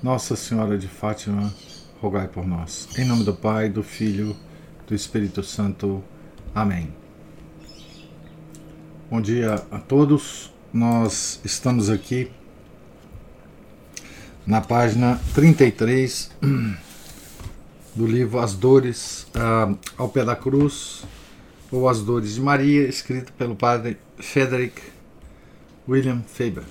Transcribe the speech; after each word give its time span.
Nossa 0.00 0.36
Senhora 0.36 0.78
de 0.78 0.86
Fátima, 0.86 1.52
rogai 2.00 2.28
por 2.28 2.46
nós. 2.46 2.88
Em 2.96 3.04
nome 3.04 3.24
do 3.24 3.34
Pai, 3.34 3.68
do 3.68 3.82
Filho, 3.82 4.36
do 4.86 4.94
Espírito 4.94 5.42
Santo. 5.42 6.04
Amém. 6.54 6.94
Bom 9.10 9.20
dia 9.20 9.54
a 9.72 9.78
todos. 9.78 10.52
Nós 10.72 11.40
estamos 11.44 11.90
aqui 11.90 12.30
na 14.46 14.60
página 14.60 15.20
33 15.34 16.30
do 17.92 18.06
livro 18.06 18.38
As 18.38 18.54
Dores 18.54 19.26
uh, 19.34 19.76
ao 19.96 20.08
Pé 20.08 20.24
da 20.24 20.36
Cruz, 20.36 21.02
ou 21.72 21.88
As 21.88 22.00
Dores 22.02 22.36
de 22.36 22.40
Maria, 22.40 22.86
escrito 22.86 23.32
pelo 23.32 23.56
padre 23.56 23.98
Frederick 24.16 24.80
William 25.88 26.22
Faber. 26.22 26.62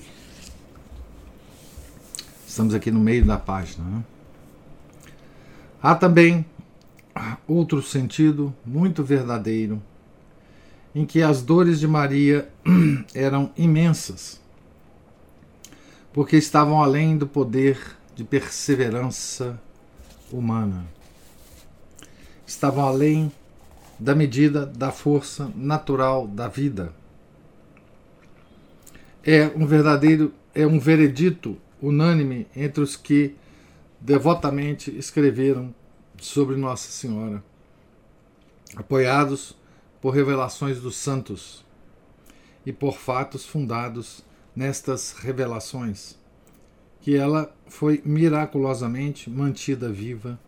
Estamos 2.58 2.74
aqui 2.74 2.90
no 2.90 3.00
meio 3.00 3.24
da 3.24 3.38
página. 3.38 3.84
Né? 3.88 4.04
Há 5.80 5.94
também 5.94 6.44
outro 7.48 7.84
sentido 7.84 8.52
muito 8.66 9.04
verdadeiro 9.04 9.80
em 10.96 11.06
que 11.06 11.22
as 11.22 11.44
dores 11.44 11.80
de 11.80 11.88
Maria 11.88 12.50
eram 13.14 13.52
imensas, 13.56 14.42
porque 16.12 16.36
estavam 16.36 16.82
além 16.82 17.16
do 17.16 17.28
poder 17.28 17.80
de 18.16 18.24
perseverança 18.24 19.62
humana. 20.32 20.84
Estavam 22.44 22.88
além 22.88 23.32
da 24.00 24.16
medida 24.16 24.66
da 24.66 24.92
força 24.92 25.52
natural 25.56 26.26
da 26.28 26.48
vida. 26.48 26.92
É 29.24 29.46
um 29.56 29.68
verdadeiro, 29.68 30.34
é 30.56 30.66
um 30.66 30.80
veredito 30.80 31.56
unânime 31.82 32.48
entre 32.56 32.82
os 32.82 32.96
que 32.96 33.36
devotamente 34.00 34.96
escreveram 34.96 35.74
sobre 36.20 36.56
Nossa 36.56 36.92
Senhora, 36.92 37.44
apoiados 38.76 39.56
por 40.02 40.12
revelações 40.12 40.80
dos 40.80 40.96
santos 40.96 41.66
e 42.66 42.72
por 42.72 42.98
fatos 42.98 43.46
fundados 43.46 44.24
nestas 44.56 45.14
revelações, 45.14 46.16
que 47.02 47.16
ela 47.16 47.56
foi 47.68 48.02
miraculosamente 48.04 49.30
mantida 49.30 49.92
viva 49.92 50.40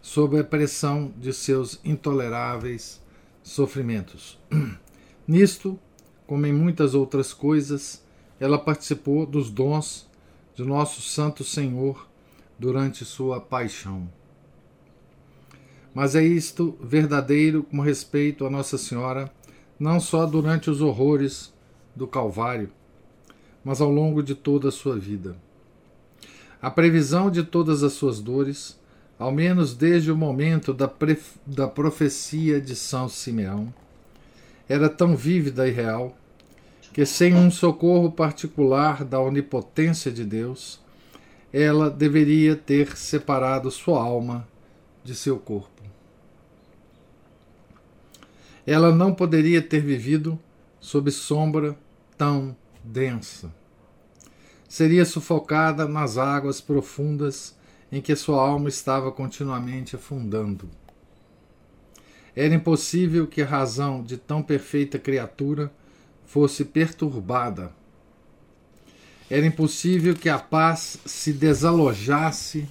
sob 0.00 0.38
a 0.38 0.44
pressão 0.44 1.12
de 1.16 1.32
seus 1.32 1.78
intoleráveis 1.84 3.00
sofrimentos. 3.42 4.38
Nisto, 5.26 5.78
como 6.26 6.46
em 6.46 6.52
muitas 6.52 6.94
outras 6.94 7.32
coisas, 7.32 8.02
ela 8.40 8.58
participou 8.58 9.24
dos 9.24 9.50
dons 9.50 10.10
de 10.54 10.64
nosso 10.64 11.00
Santo 11.00 11.42
Senhor 11.44 12.08
durante 12.58 13.04
sua 13.04 13.40
paixão. 13.40 14.08
Mas 15.94 16.14
é 16.14 16.22
isto 16.22 16.76
verdadeiro 16.80 17.62
com 17.62 17.80
respeito 17.80 18.46
a 18.46 18.50
Nossa 18.50 18.78
Senhora, 18.78 19.30
não 19.78 20.00
só 20.00 20.26
durante 20.26 20.70
os 20.70 20.80
horrores 20.80 21.52
do 21.94 22.06
Calvário, 22.06 22.70
mas 23.64 23.80
ao 23.80 23.90
longo 23.90 24.22
de 24.22 24.34
toda 24.34 24.68
a 24.68 24.72
sua 24.72 24.98
vida. 24.98 25.36
A 26.60 26.70
previsão 26.70 27.30
de 27.30 27.42
todas 27.42 27.82
as 27.82 27.92
suas 27.92 28.20
dores, 28.20 28.78
ao 29.18 29.32
menos 29.32 29.74
desde 29.74 30.10
o 30.10 30.16
momento 30.16 30.72
da, 30.72 30.90
da 31.46 31.68
profecia 31.68 32.60
de 32.60 32.76
São 32.76 33.08
Simeão, 33.08 33.72
era 34.68 34.88
tão 34.88 35.16
vívida 35.16 35.68
e 35.68 35.70
real 35.70 36.16
que 36.92 37.06
sem 37.06 37.34
um 37.34 37.50
socorro 37.50 38.12
particular 38.12 39.04
da 39.04 39.18
onipotência 39.18 40.12
de 40.12 40.24
Deus, 40.24 40.80
ela 41.52 41.90
deveria 41.90 42.54
ter 42.54 42.96
separado 42.96 43.70
sua 43.70 44.02
alma 44.02 44.46
de 45.02 45.14
seu 45.14 45.38
corpo. 45.38 45.82
Ela 48.66 48.94
não 48.94 49.14
poderia 49.14 49.60
ter 49.60 49.80
vivido 49.80 50.38
sob 50.80 51.10
sombra 51.10 51.76
tão 52.16 52.54
densa. 52.84 53.52
Seria 54.68 55.04
sufocada 55.04 55.88
nas 55.88 56.16
águas 56.16 56.60
profundas 56.60 57.56
em 57.90 58.00
que 58.00 58.14
sua 58.14 58.40
alma 58.40 58.68
estava 58.68 59.10
continuamente 59.10 59.96
afundando. 59.96 60.68
Era 62.34 62.54
impossível 62.54 63.26
que 63.26 63.42
a 63.42 63.46
razão 63.46 64.02
de 64.02 64.16
tão 64.16 64.42
perfeita 64.42 64.98
criatura 64.98 65.70
fosse 66.32 66.64
perturbada. 66.64 67.74
Era 69.28 69.44
impossível 69.44 70.14
que 70.14 70.30
a 70.30 70.38
paz 70.38 70.96
se 71.04 71.30
desalojasse 71.30 72.66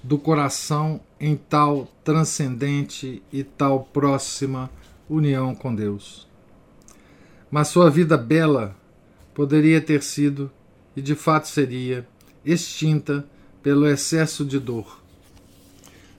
do 0.00 0.16
coração 0.16 1.00
em 1.18 1.34
tal 1.34 1.88
transcendente 2.04 3.20
e 3.32 3.42
tal 3.42 3.82
próxima 3.92 4.70
união 5.10 5.52
com 5.52 5.74
Deus. 5.74 6.28
Mas 7.50 7.66
sua 7.66 7.90
vida 7.90 8.16
bela 8.16 8.76
poderia 9.34 9.80
ter 9.80 10.00
sido, 10.00 10.48
e 10.94 11.02
de 11.02 11.16
fato 11.16 11.48
seria, 11.48 12.06
extinta 12.44 13.26
pelo 13.64 13.84
excesso 13.84 14.44
de 14.44 14.60
dor. 14.60 15.02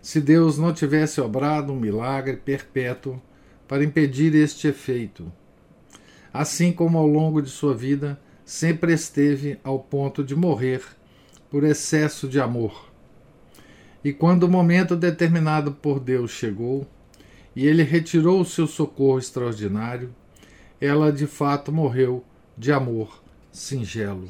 Se 0.01 0.19
Deus 0.19 0.57
não 0.57 0.73
tivesse 0.73 1.21
obrado 1.21 1.71
um 1.71 1.79
milagre 1.79 2.35
perpétuo 2.35 3.21
para 3.69 3.85
impedir 3.85 4.35
este 4.35 4.67
efeito 4.67 5.31
assim 6.37 6.73
como 6.73 6.97
ao 6.97 7.07
longo 7.07 7.41
de 7.41 7.49
sua 7.49 7.73
vida 7.73 8.19
sempre 8.43 8.93
esteve 8.93 9.57
ao 9.63 9.79
ponto 9.79 10.21
de 10.21 10.35
morrer 10.35 10.83
por 11.49 11.63
excesso 11.63 12.27
de 12.27 12.39
amor. 12.41 12.91
E 14.03 14.11
quando 14.11 14.43
o 14.43 14.49
momento 14.49 14.97
determinado 14.97 15.71
por 15.71 15.97
Deus 15.99 16.31
chegou, 16.31 16.85
e 17.55 17.65
ele 17.65 17.83
retirou 17.83 18.41
o 18.41 18.45
seu 18.45 18.67
socorro 18.67 19.17
extraordinário, 19.17 20.13
ela 20.79 21.09
de 21.09 21.25
fato 21.25 21.71
morreu 21.71 22.21
de 22.57 22.71
amor 22.73 23.23
singelo. 23.49 24.27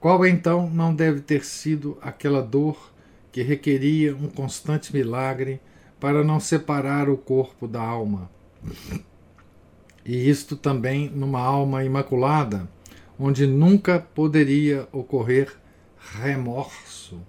Qual 0.00 0.24
então 0.24 0.70
não 0.70 0.94
deve 0.94 1.20
ter 1.20 1.44
sido 1.44 1.98
aquela 2.00 2.40
dor 2.40 2.90
que 3.30 3.42
requeria 3.42 4.16
um 4.16 4.26
constante 4.26 4.90
milagre 4.90 5.60
para 6.00 6.24
não 6.24 6.40
separar 6.40 7.10
o 7.10 7.18
corpo 7.18 7.68
da 7.68 7.82
alma? 7.82 8.30
E 10.04 10.28
isto 10.28 10.56
também 10.56 11.08
numa 11.10 11.40
alma 11.40 11.84
imaculada, 11.84 12.68
onde 13.18 13.46
nunca 13.46 13.98
poderia 13.98 14.88
ocorrer 14.92 15.54
remorso, 15.98 17.20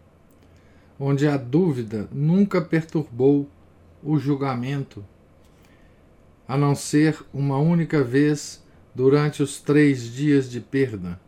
onde 1.00 1.28
a 1.28 1.36
dúvida 1.36 2.08
nunca 2.12 2.62
perturbou 2.62 3.50
o 4.04 4.18
julgamento, 4.18 5.06
a 6.48 6.58
não 6.58 6.74
ser 6.74 7.24
uma 7.34 7.58
única 7.58 8.04
vez 8.04 8.64
durante 8.96 9.44
os 9.44 9.60
três 9.60 10.04
dias 10.04 10.50
de 10.50 10.60
perda, 10.60 11.20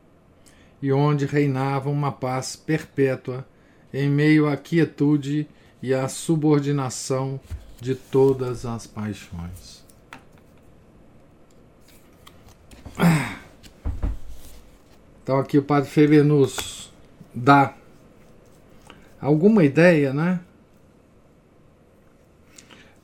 e 0.81 0.91
onde 0.91 1.25
reinava 1.25 1.89
uma 1.89 2.11
paz 2.11 2.55
perpétua 2.55 3.45
em 3.93 4.09
meio 4.09 4.47
à 4.47 4.57
quietude 4.57 5.47
e 5.81 5.93
à 5.93 6.07
subordinação 6.07 7.39
de 7.79 7.95
todas 7.95 8.65
as 8.65 8.87
paixões. 8.87 9.82
Então 15.23 15.39
aqui 15.39 15.57
o 15.57 15.63
Padre 15.63 15.89
Feber 15.89 16.23
nos 16.23 16.91
dá 17.33 17.75
alguma 19.19 19.63
ideia, 19.63 20.13
né? 20.13 20.41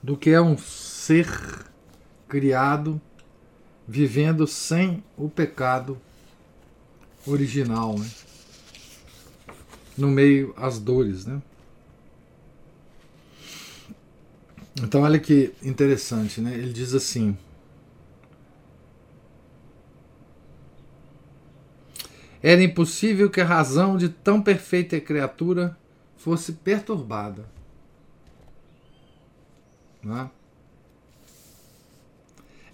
Do 0.03 0.17
que 0.17 0.29
é 0.29 0.41
um 0.41 0.57
ser 0.57 1.27
criado 2.27 3.01
vivendo 3.87 4.45
sem 4.45 5.03
o 5.17 5.29
pecado 5.29 5.99
original, 7.25 7.97
né? 7.97 8.09
No 9.97 10.07
meio 10.07 10.53
às 10.57 10.77
dores, 10.77 11.25
né? 11.25 11.41
Então 14.81 15.01
olha 15.01 15.19
que 15.19 15.53
interessante, 15.63 16.39
né? 16.39 16.53
Ele 16.53 16.71
diz 16.71 16.93
assim: 16.93 17.37
Era 22.41 22.63
impossível 22.63 23.29
que 23.29 23.41
a 23.41 23.45
razão 23.45 23.97
de 23.97 24.09
tão 24.09 24.41
perfeita 24.41 24.99
criatura 24.99 25.77
fosse 26.17 26.53
perturbada. 26.53 27.45
Não 30.01 30.17
é? 30.17 30.29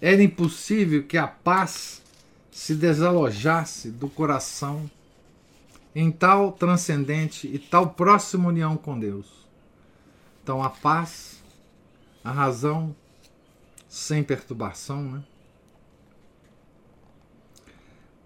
Era 0.00 0.22
impossível 0.22 1.02
que 1.02 1.18
a 1.18 1.26
paz 1.26 2.02
se 2.50 2.74
desalojasse 2.74 3.90
do 3.90 4.08
coração 4.08 4.88
em 5.94 6.10
tal 6.10 6.52
transcendente 6.52 7.48
e 7.48 7.58
tal 7.58 7.90
próxima 7.90 8.48
união 8.48 8.76
com 8.76 8.98
Deus. 8.98 9.46
Então 10.42 10.62
a 10.62 10.70
paz, 10.70 11.42
a 12.22 12.30
razão 12.30 12.94
sem 13.88 14.22
perturbação, 14.22 15.02
né? 15.02 15.24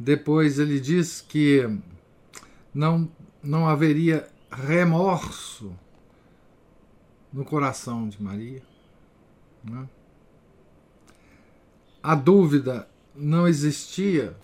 Depois 0.03 0.59
ele 0.59 0.81
diz 0.81 1.21
que 1.21 1.69
não, 2.73 3.07
não 3.43 3.69
haveria 3.69 4.27
remorso 4.51 5.77
no 7.31 7.45
coração 7.45 8.09
de 8.09 8.21
Maria. 8.23 8.63
Né? 9.63 9.87
A 12.03 12.15
dúvida 12.15 12.89
não 13.15 13.47
existia 13.47 14.35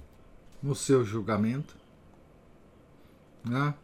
no 0.62 0.74
seu 0.74 1.02
julgamento. 1.02 1.74
Né? 3.42 3.74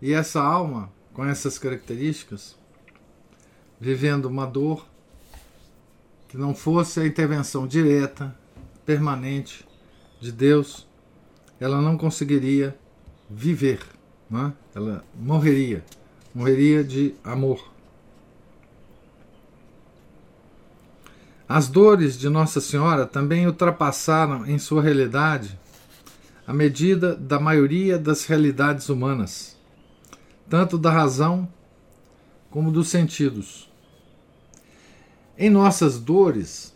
E 0.00 0.14
essa 0.14 0.42
alma, 0.42 0.90
com 1.12 1.26
essas 1.26 1.58
características, 1.58 2.56
vivendo 3.78 4.24
uma 4.24 4.46
dor 4.46 4.86
que 6.26 6.38
não 6.38 6.54
fosse 6.54 7.00
a 7.00 7.06
intervenção 7.06 7.66
direta, 7.66 8.34
permanente 8.86 9.68
de 10.18 10.32
Deus, 10.32 10.90
ela 11.62 11.80
não 11.80 11.96
conseguiria 11.96 12.76
viver, 13.30 13.78
né? 14.28 14.52
ela 14.74 15.04
morreria, 15.14 15.84
morreria 16.34 16.82
de 16.82 17.14
amor. 17.22 17.70
As 21.48 21.68
dores 21.68 22.18
de 22.18 22.28
Nossa 22.28 22.60
Senhora 22.60 23.06
também 23.06 23.46
ultrapassaram 23.46 24.44
em 24.44 24.58
sua 24.58 24.82
realidade 24.82 25.56
a 26.44 26.52
medida 26.52 27.14
da 27.14 27.38
maioria 27.38 27.96
das 27.96 28.24
realidades 28.24 28.88
humanas, 28.88 29.56
tanto 30.50 30.76
da 30.76 30.90
razão 30.90 31.48
como 32.50 32.72
dos 32.72 32.88
sentidos. 32.88 33.70
Em 35.38 35.48
nossas 35.48 36.00
dores, 36.00 36.74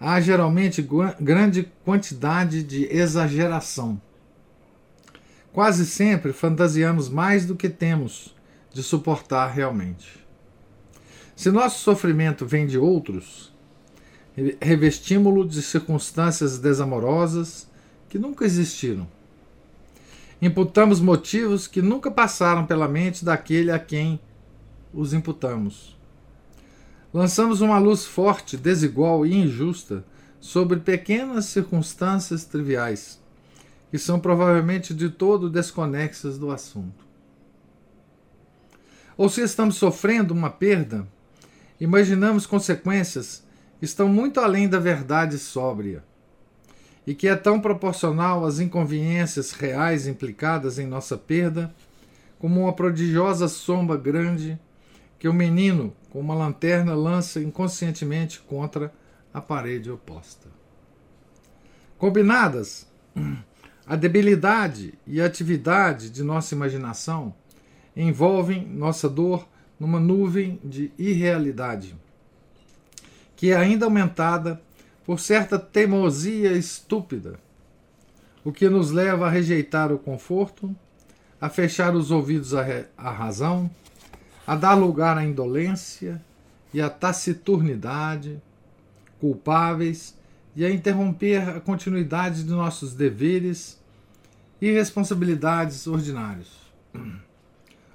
há 0.00 0.20
geralmente 0.20 0.84
grande 1.20 1.70
quantidade 1.84 2.64
de 2.64 2.84
exageração. 2.86 4.02
Quase 5.54 5.86
sempre 5.86 6.32
fantasiamos 6.32 7.08
mais 7.08 7.46
do 7.46 7.54
que 7.54 7.68
temos 7.68 8.34
de 8.72 8.82
suportar 8.82 9.46
realmente. 9.52 10.26
Se 11.36 11.48
nosso 11.52 11.78
sofrimento 11.78 12.44
vem 12.44 12.66
de 12.66 12.76
outros, 12.76 13.54
revestímo-lo 14.60 15.46
de 15.46 15.62
circunstâncias 15.62 16.58
desamorosas 16.58 17.70
que 18.08 18.18
nunca 18.18 18.44
existiram. 18.44 19.06
Imputamos 20.42 21.00
motivos 21.00 21.68
que 21.68 21.80
nunca 21.80 22.10
passaram 22.10 22.66
pela 22.66 22.88
mente 22.88 23.24
daquele 23.24 23.70
a 23.70 23.78
quem 23.78 24.18
os 24.92 25.14
imputamos. 25.14 25.96
Lançamos 27.12 27.60
uma 27.60 27.78
luz 27.78 28.04
forte, 28.04 28.56
desigual 28.56 29.24
e 29.24 29.32
injusta 29.32 30.04
sobre 30.40 30.80
pequenas 30.80 31.44
circunstâncias 31.44 32.44
triviais, 32.44 33.22
que 33.94 33.98
são 34.00 34.18
provavelmente 34.18 34.92
de 34.92 35.08
todo 35.08 35.48
desconexas 35.48 36.36
do 36.36 36.50
assunto. 36.50 37.06
Ou 39.16 39.28
se 39.28 39.40
estamos 39.40 39.76
sofrendo 39.76 40.34
uma 40.34 40.50
perda, 40.50 41.06
imaginamos 41.80 42.44
consequências 42.44 43.44
estão 43.80 44.08
muito 44.08 44.40
além 44.40 44.68
da 44.68 44.80
verdade 44.80 45.38
sóbria 45.38 46.02
e 47.06 47.14
que 47.14 47.28
é 47.28 47.36
tão 47.36 47.60
proporcional 47.60 48.44
às 48.44 48.58
inconveniências 48.58 49.52
reais 49.52 50.08
implicadas 50.08 50.76
em 50.80 50.88
nossa 50.88 51.16
perda, 51.16 51.72
como 52.40 52.62
uma 52.62 52.72
prodigiosa 52.72 53.46
sombra 53.46 53.96
grande 53.96 54.58
que 55.20 55.28
o 55.28 55.32
menino, 55.32 55.94
com 56.10 56.18
uma 56.18 56.34
lanterna, 56.34 56.96
lança 56.96 57.38
inconscientemente 57.38 58.40
contra 58.40 58.92
a 59.32 59.40
parede 59.40 59.88
oposta. 59.88 60.48
Combinadas, 61.96 62.88
a 63.86 63.96
debilidade 63.96 64.94
e 65.06 65.20
a 65.20 65.26
atividade 65.26 66.10
de 66.10 66.22
nossa 66.22 66.54
imaginação 66.54 67.34
envolvem 67.96 68.66
nossa 68.66 69.08
dor 69.08 69.46
numa 69.78 70.00
nuvem 70.00 70.60
de 70.64 70.90
irrealidade 70.98 71.96
que 73.36 73.50
é 73.50 73.56
ainda 73.56 73.84
aumentada 73.84 74.60
por 75.04 75.20
certa 75.20 75.58
teimosia 75.58 76.52
estúpida, 76.52 77.38
o 78.42 78.52
que 78.52 78.68
nos 78.68 78.90
leva 78.90 79.26
a 79.26 79.30
rejeitar 79.30 79.92
o 79.92 79.98
conforto, 79.98 80.74
a 81.40 81.48
fechar 81.48 81.94
os 81.94 82.10
ouvidos 82.10 82.54
à, 82.54 83.10
razão, 83.10 83.70
a 84.46 84.56
dar 84.56 84.74
lugar 84.74 85.18
à 85.18 85.24
indolência 85.24 86.22
e 86.72 86.80
à 86.80 86.88
taciturnidade, 86.88 88.40
culpáveis, 89.20 90.16
e 90.56 90.64
a 90.64 90.70
interromper 90.70 91.48
a 91.48 91.60
continuidade 91.60 92.44
de 92.44 92.50
nossos 92.50 92.94
deveres 92.94 93.82
e 94.60 94.70
responsabilidades 94.70 95.86
ordinários. 95.86 96.72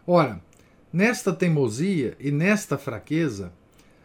Ora, 0.05 0.41
nesta 0.91 1.31
teimosia 1.31 2.15
e 2.19 2.31
nesta 2.31 2.77
fraqueza, 2.77 3.53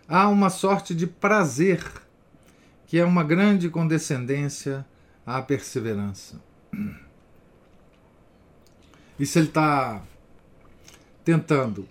há 0.07 0.29
uma 0.29 0.51
sorte 0.51 0.95
de 0.95 1.07
prazer, 1.07 1.83
que 2.87 2.99
é 2.99 3.05
uma 3.05 3.25
grande 3.25 3.69
condescendência 3.69 4.87
à 5.27 5.43
perseverança. 5.43 6.41
E 9.19 9.27
se 9.27 9.39
ele 9.39 9.49
está 9.49 10.03
tentando 11.25 11.89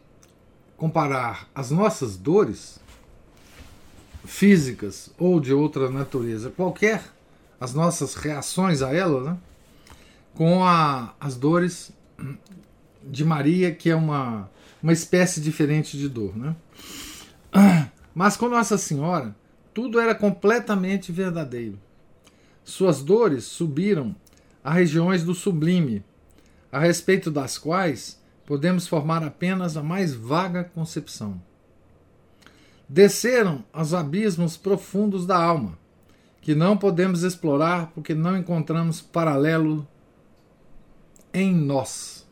comparar 0.77 1.49
as 1.55 1.71
nossas 1.71 2.17
dores 2.17 2.79
físicas 4.25 5.09
ou 5.17 5.39
de 5.39 5.53
outra 5.53 5.89
natureza, 5.89 6.49
qualquer, 6.49 7.03
as 7.59 7.73
nossas 7.73 8.15
reações 8.15 8.81
a 8.81 8.93
ela, 8.93 9.31
né, 9.31 9.37
com 10.33 10.63
a, 10.63 11.13
as 11.19 11.35
dores 11.35 11.91
de 13.03 13.23
Maria, 13.23 13.73
que 13.73 13.89
é 13.89 13.95
uma, 13.95 14.49
uma 14.81 14.93
espécie 14.93 15.41
diferente 15.41 15.97
de 15.97 16.07
dor. 16.07 16.35
Né? 16.35 16.55
Mas 18.15 18.37
com 18.37 18.49
Nossa 18.49 18.77
Senhora, 18.77 19.35
tudo 19.73 19.99
era 19.99 20.15
completamente 20.15 21.11
verdadeiro. 21.11 21.79
Suas 22.63 23.03
dores 23.03 23.43
subiram 23.43 24.15
a 24.63 24.71
regiões 24.71 25.23
do 25.23 25.35
sublime, 25.35 26.03
a 26.71 26.79
respeito 26.79 27.29
das 27.29 27.57
quais 27.57 28.21
podemos 28.45 28.87
formar 28.87 29.23
apenas 29.23 29.75
a 29.75 29.83
mais 29.83 30.13
vaga 30.13 30.63
concepção. 30.63 31.41
Desceram 32.87 33.63
aos 33.71 33.93
abismos 33.93 34.57
profundos 34.57 35.25
da 35.25 35.37
alma, 35.37 35.77
que 36.41 36.53
não 36.53 36.77
podemos 36.77 37.23
explorar 37.23 37.91
porque 37.95 38.13
não 38.13 38.37
encontramos 38.37 39.01
paralelo 39.01 39.87
em 41.33 41.53
nós. 41.53 42.27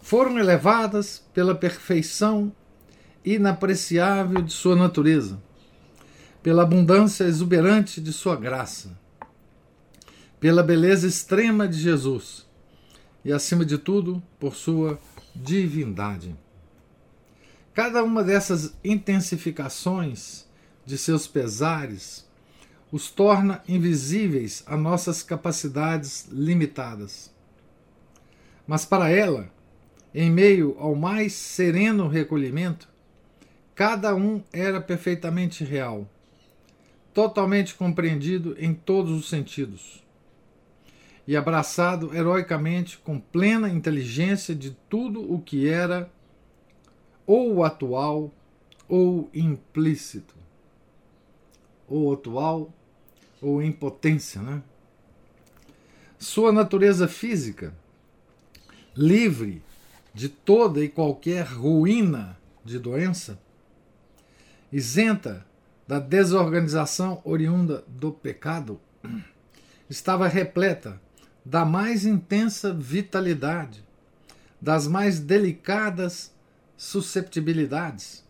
Foram 0.00 0.38
elevadas 0.38 1.24
pela 1.34 1.54
perfeição 1.54 2.52
inapreciável 3.24 4.40
de 4.40 4.52
sua 4.52 4.76
natureza, 4.76 5.42
pela 6.42 6.62
abundância 6.62 7.24
exuberante 7.24 8.00
de 8.00 8.12
sua 8.12 8.36
graça, 8.36 8.96
pela 10.38 10.62
beleza 10.62 11.08
extrema 11.08 11.66
de 11.66 11.76
Jesus 11.76 12.46
e, 13.24 13.32
acima 13.32 13.64
de 13.64 13.76
tudo, 13.76 14.22
por 14.38 14.54
sua 14.54 14.96
divindade. 15.34 16.36
Cada 17.76 18.02
uma 18.02 18.24
dessas 18.24 18.76
intensificações 18.82 20.44
de 20.84 20.98
seus 20.98 21.28
pesares 21.28 22.26
os 22.90 23.08
torna 23.08 23.62
invisíveis 23.68 24.64
a 24.66 24.76
nossas 24.76 25.22
capacidades 25.22 26.26
limitadas. 26.32 27.32
Mas 28.66 28.84
para 28.84 29.08
ela, 29.08 29.48
em 30.12 30.28
meio 30.28 30.76
ao 30.80 30.96
mais 30.96 31.34
sereno 31.34 32.08
recolhimento, 32.08 32.88
Cada 33.76 34.16
um 34.16 34.42
era 34.54 34.80
perfeitamente 34.80 35.62
real, 35.62 36.08
totalmente 37.12 37.74
compreendido 37.74 38.56
em 38.58 38.72
todos 38.72 39.12
os 39.12 39.28
sentidos, 39.28 40.02
e 41.28 41.36
abraçado 41.36 42.14
heroicamente 42.16 42.96
com 42.96 43.20
plena 43.20 43.68
inteligência 43.68 44.54
de 44.54 44.70
tudo 44.88 45.30
o 45.30 45.42
que 45.42 45.68
era 45.68 46.10
ou 47.26 47.64
atual 47.64 48.32
ou 48.88 49.28
implícito, 49.34 50.34
ou 51.88 52.12
atual 52.12 52.72
ou 53.42 53.62
impotência, 53.62 54.40
né? 54.40 54.62
sua 56.18 56.52
natureza 56.52 57.06
física, 57.06 57.74
livre 58.96 59.62
de 60.14 60.28
toda 60.28 60.82
e 60.82 60.88
qualquer 60.88 61.44
ruína 61.44 62.38
de 62.64 62.78
doença, 62.78 63.38
isenta 64.72 65.46
da 65.86 65.98
desorganização 65.98 67.20
oriunda 67.24 67.84
do 67.86 68.10
pecado, 68.10 68.80
estava 69.88 70.26
repleta 70.26 71.00
da 71.44 71.64
mais 71.64 72.04
intensa 72.04 72.72
vitalidade, 72.72 73.84
das 74.60 74.88
mais 74.88 75.20
delicadas 75.20 76.34
susceptibilidades, 76.76 78.24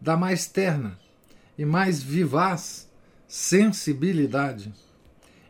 da 0.00 0.16
mais 0.16 0.46
terna 0.46 0.98
e 1.56 1.64
mais 1.64 2.02
vivaz 2.02 2.90
sensibilidade, 3.26 4.72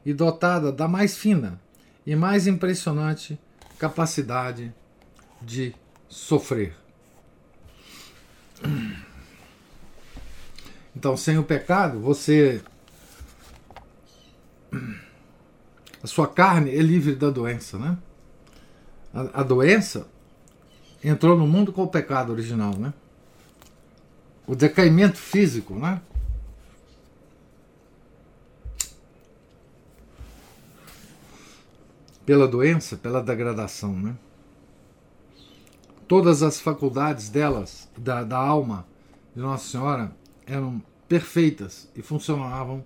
e 0.05 0.13
dotada 0.13 0.71
da 0.71 0.87
mais 0.87 1.17
fina 1.17 1.61
e 2.07 2.15
mais 2.15 2.47
impressionante 2.47 3.39
capacidade 3.79 4.73
de 5.41 5.75
sofrer. 6.09 6.77
Então, 10.97 11.17
sem 11.17 11.39
o 11.39 11.45
pecado, 11.45 12.01
você. 12.01 12.63
A 16.03 16.07
sua 16.07 16.29
carne 16.29 16.71
é 16.71 16.81
livre 16.81 17.15
da 17.15 17.31
doença, 17.31 17.79
né? 17.79 17.99
A, 19.13 19.41
a 19.41 19.43
doença 19.43 20.07
entrou 21.05 21.37
no 21.37 21.47
mundo 21.47 21.73
com 21.73 21.83
o 21.83 21.89
pecado 21.89 22.33
original, 22.33 22.75
né? 22.77 22.93
O 24.47 24.57
decaimento 24.57 25.19
físico, 25.19 25.75
né? 25.75 26.01
Pela 32.25 32.49
doença, 32.49 32.97
pela 32.97 33.23
degradação, 33.23 33.93
né? 33.93 34.17
Todas 36.09 36.43
as 36.43 36.61
faculdades 36.61 37.29
delas, 37.29 37.89
da, 37.97 38.25
da 38.25 38.39
alma 38.39 38.87
de 39.35 39.43
Nossa 39.43 39.69
Senhora, 39.69 40.13
eram 40.47 40.83
perfeitas 41.09 41.89
e 41.95 42.03
funcionavam 42.03 42.85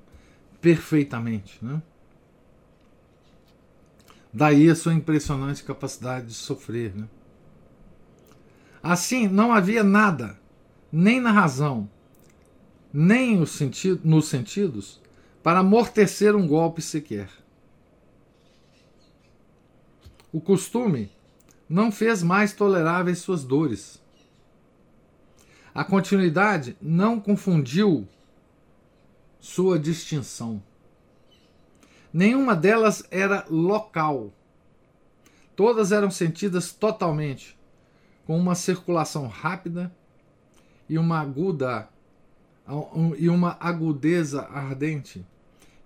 perfeitamente. 0.60 1.58
Né? 1.62 1.82
Daí 4.32 4.68
a 4.68 4.76
sua 4.76 4.94
impressionante 4.94 5.64
capacidade 5.64 6.26
de 6.26 6.34
sofrer. 6.34 6.94
Né? 6.94 7.08
Assim, 8.82 9.26
não 9.26 9.52
havia 9.52 9.82
nada, 9.82 10.38
nem 10.90 11.20
na 11.20 11.32
razão, 11.32 11.90
nem 12.92 13.36
nos 13.36 14.28
sentidos, 14.28 15.00
para 15.42 15.60
amortecer 15.60 16.36
um 16.36 16.46
golpe 16.46 16.80
sequer. 16.80 17.28
O 20.32 20.40
costume 20.40 21.10
não 21.68 21.90
fez 21.90 22.22
mais 22.22 22.52
toleráveis 22.52 23.18
suas 23.18 23.44
dores. 23.44 24.00
A 25.74 25.84
continuidade 25.84 26.76
não 26.80 27.20
confundiu 27.20 28.06
sua 29.40 29.78
distinção. 29.78 30.62
Nenhuma 32.12 32.54
delas 32.54 33.04
era 33.10 33.44
local. 33.50 34.32
Todas 35.54 35.92
eram 35.92 36.10
sentidas 36.10 36.72
totalmente, 36.72 37.57
com 38.28 38.38
uma 38.38 38.54
circulação 38.54 39.26
rápida 39.26 39.90
e 40.86 40.98
uma 40.98 41.18
aguda 41.18 41.88
e 43.16 43.26
uma 43.30 43.56
agudeza 43.58 44.42
ardente, 44.42 45.24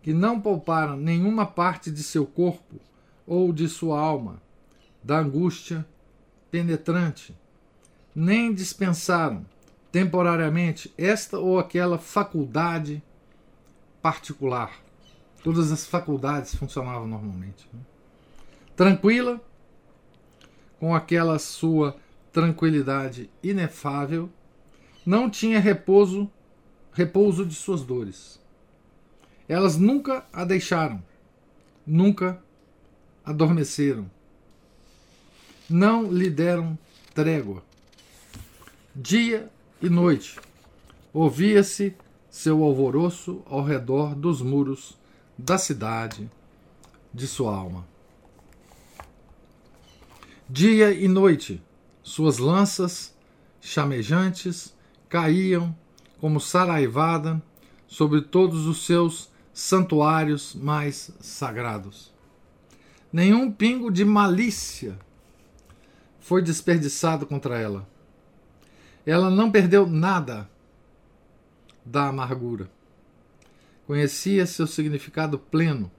que 0.03 0.13
não 0.13 0.41
pouparam 0.41 0.97
nenhuma 0.97 1.47
parte 1.47 1.89
de 1.89 2.03
seu 2.03 2.27
corpo 2.27 2.81
ou 3.25 3.53
de 3.53 3.69
sua 3.69 4.01
alma 4.01 4.43
da 5.05 5.21
angústia 5.21 5.87
penetrante, 6.51 7.33
nem 8.13 8.53
dispensaram 8.53 9.47
temporariamente 9.93 10.93
esta 10.99 11.39
ou 11.39 11.61
aquela 11.61 11.97
faculdade 11.97 13.01
particular. 14.03 14.73
Todas 15.45 15.71
as 15.71 15.87
faculdades 15.87 16.57
funcionavam 16.57 17.07
normalmente. 17.07 17.69
Né? 17.73 17.79
Tranquila, 18.75 19.41
com 20.81 20.93
aquela 20.93 21.39
sua 21.39 22.02
tranquilidade 22.33 23.29
inefável, 23.43 24.31
não 25.05 25.29
tinha 25.29 25.61
repouso, 25.61 26.31
repouso 26.93 27.45
de 27.45 27.55
suas 27.55 27.83
dores. 27.83 28.41
Elas 29.49 29.77
nunca 29.77 30.25
a 30.33 30.45
deixaram, 30.45 31.03
nunca 31.87 32.43
adormeceram, 33.25 34.11
não 35.69 36.11
lhe 36.11 36.31
deram 36.31 36.79
trégua. 37.15 37.63
Dia 38.95 39.51
e 39.81 39.89
noite. 39.89 40.39
Ouvia-se 41.13 41.95
seu 42.31 42.63
alvoroço 42.63 43.43
ao 43.47 43.63
redor 43.63 44.15
dos 44.15 44.41
muros 44.41 44.99
da 45.37 45.59
cidade 45.59 46.31
de 47.13 47.27
sua 47.27 47.55
alma. 47.55 47.87
Dia 50.49 50.93
e 50.93 51.09
noite, 51.09 51.63
suas 52.03 52.39
lanças 52.39 53.15
chamejantes 53.61 54.75
caíam 55.09 55.77
como 56.21 56.41
saraivada 56.41 57.43
sobre 57.87 58.23
todos 58.23 58.67
os 58.67 58.85
seus 58.85 59.31
santuários 59.53 60.55
mais 60.55 61.11
sagrados. 61.21 62.13
Nenhum 63.13 63.53
pingo 63.53 63.91
de 63.91 64.05
malícia 64.05 64.99
foi 66.21 66.43
desperdiçado 66.43 67.27
contra 67.27 67.59
ela 67.59 67.87
ela 69.05 69.31
não 69.31 69.51
perdeu 69.51 69.87
nada 69.87 70.49
da 71.85 72.09
amargura. 72.09 72.71
Conhecia 73.87 74.47
seu 74.47 74.67
significado 74.67 75.39
pleno 75.39 75.91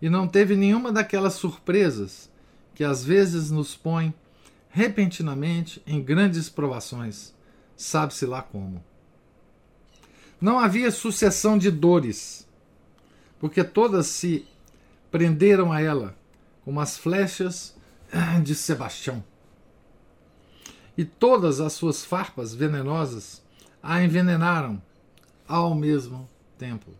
e 0.00 0.08
não 0.08 0.28
teve 0.28 0.56
nenhuma 0.56 0.92
daquelas 0.92 1.34
surpresas 1.34 2.30
que 2.74 2.84
às 2.84 3.04
vezes 3.04 3.50
nos 3.50 3.76
põem 3.76 4.14
repentinamente 4.70 5.82
em 5.86 6.02
grandes 6.02 6.48
provações, 6.48 7.34
sabe-se 7.76 8.26
lá 8.26 8.42
como. 8.42 8.84
Não 10.40 10.58
havia 10.58 10.90
sucessão 10.90 11.58
de 11.58 11.70
dores, 11.70 12.48
porque 13.40 13.64
todas 13.64 14.06
se 14.06 14.46
prenderam 15.10 15.72
a 15.72 15.80
ela 15.80 16.16
como 16.64 16.80
as 16.80 16.96
flechas 16.96 17.76
de 18.42 18.54
Sebastião 18.54 19.24
e 20.98 21.04
todas 21.04 21.60
as 21.60 21.74
suas 21.74 22.04
farpas 22.04 22.52
venenosas 22.52 23.40
a 23.80 24.02
envenenaram 24.02 24.82
ao 25.46 25.72
mesmo 25.72 26.28
tempo. 26.58 26.90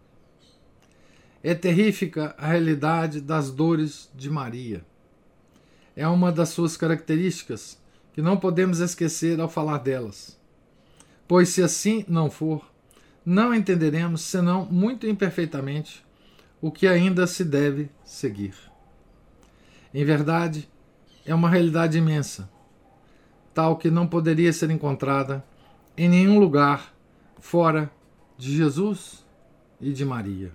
É 1.42 1.52
terrífica 1.52 2.32
a 2.38 2.46
realidade 2.46 3.20
das 3.20 3.50
dores 3.50 4.08
de 4.14 4.30
Maria. 4.30 4.86
É 5.98 6.06
uma 6.06 6.30
das 6.30 6.50
suas 6.50 6.76
características 6.76 7.76
que 8.12 8.22
não 8.22 8.36
podemos 8.36 8.78
esquecer 8.78 9.40
ao 9.40 9.48
falar 9.48 9.78
delas. 9.78 10.38
Pois, 11.26 11.48
se 11.48 11.60
assim 11.60 12.04
não 12.06 12.30
for, 12.30 12.64
não 13.26 13.52
entenderemos, 13.52 14.20
senão 14.20 14.64
muito 14.64 15.08
imperfeitamente, 15.08 16.06
o 16.60 16.70
que 16.70 16.86
ainda 16.86 17.26
se 17.26 17.44
deve 17.44 17.90
seguir. 18.04 18.54
Em 19.92 20.04
verdade, 20.04 20.70
é 21.26 21.34
uma 21.34 21.50
realidade 21.50 21.98
imensa 21.98 22.48
tal 23.52 23.76
que 23.76 23.90
não 23.90 24.06
poderia 24.06 24.52
ser 24.52 24.70
encontrada 24.70 25.44
em 25.96 26.08
nenhum 26.08 26.38
lugar 26.38 26.94
fora 27.40 27.90
de 28.36 28.56
Jesus 28.56 29.26
e 29.80 29.92
de 29.92 30.04
Maria. 30.04 30.52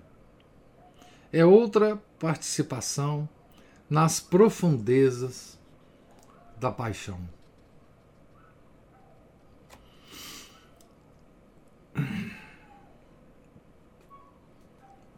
É 1.30 1.44
outra 1.44 2.02
participação 2.18 3.28
nas 3.88 4.20
profundezas 4.20 5.58
da 6.58 6.70
paixão. 6.70 7.20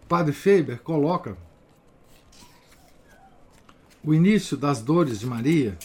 Padre 0.08 0.32
Faber 0.32 0.80
coloca 0.82 1.36
o 4.04 4.14
início 4.14 4.56
das 4.56 4.80
dores 4.80 5.18
de 5.18 5.26
Maria 5.26 5.76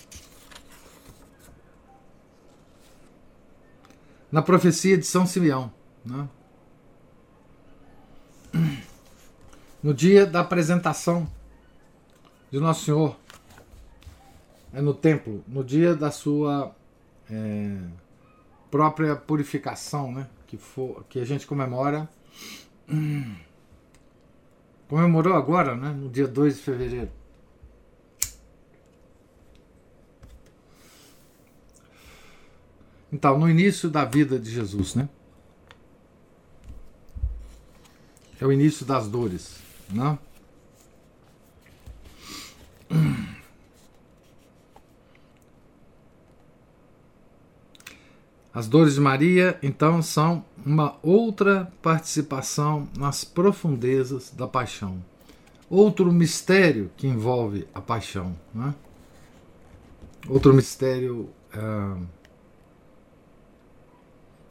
na 4.32 4.42
profecia 4.42 4.98
de 4.98 5.06
São 5.06 5.26
Simeão. 5.26 5.74
Né? 6.06 6.30
No 9.82 9.94
dia 9.94 10.26
da 10.26 10.42
apresentação 10.42 11.28
de 12.52 12.60
Nosso 12.60 12.84
Senhor 12.84 13.18
é 14.74 14.82
no 14.82 14.94
templo, 14.94 15.42
no 15.48 15.64
dia 15.64 15.96
da 15.96 16.12
sua 16.12 16.76
é, 17.30 17.78
própria 18.70 19.16
purificação, 19.16 20.12
né? 20.12 20.28
Que, 20.46 20.58
for, 20.58 21.06
que 21.10 21.20
a 21.20 21.26
gente 21.26 21.48
comemora. 21.48 22.10
Comemorou 24.90 25.34
agora, 25.34 25.76
né? 25.78 25.90
No 25.90 26.10
dia 26.10 26.28
2 26.28 26.58
de 26.58 26.62
fevereiro. 26.62 27.10
Então, 33.10 33.40
no 33.40 33.50
início 33.50 33.90
da 33.90 34.04
vida 34.04 34.38
de 34.38 34.52
Jesus, 34.52 34.96
né? 34.96 35.08
É 38.40 38.46
o 38.46 38.52
início 38.52 38.86
das 38.86 39.08
dores, 39.08 39.60
né? 39.90 40.20
As 48.54 48.68
dores 48.68 48.96
de 48.96 49.00
Maria, 49.00 49.58
então, 49.64 50.02
são 50.02 50.44
uma 50.66 50.98
outra 51.02 51.72
participação 51.82 52.90
nas 52.98 53.24
profundezas 53.24 54.30
da 54.32 54.46
paixão. 54.46 55.02
Outro 55.70 56.12
mistério 56.12 56.92
que 56.98 57.08
envolve 57.08 57.66
a 57.74 57.80
paixão. 57.80 58.36
Né? 58.54 58.76
Outro 60.28 60.54
mistério 60.54 61.30
é, 61.54 61.96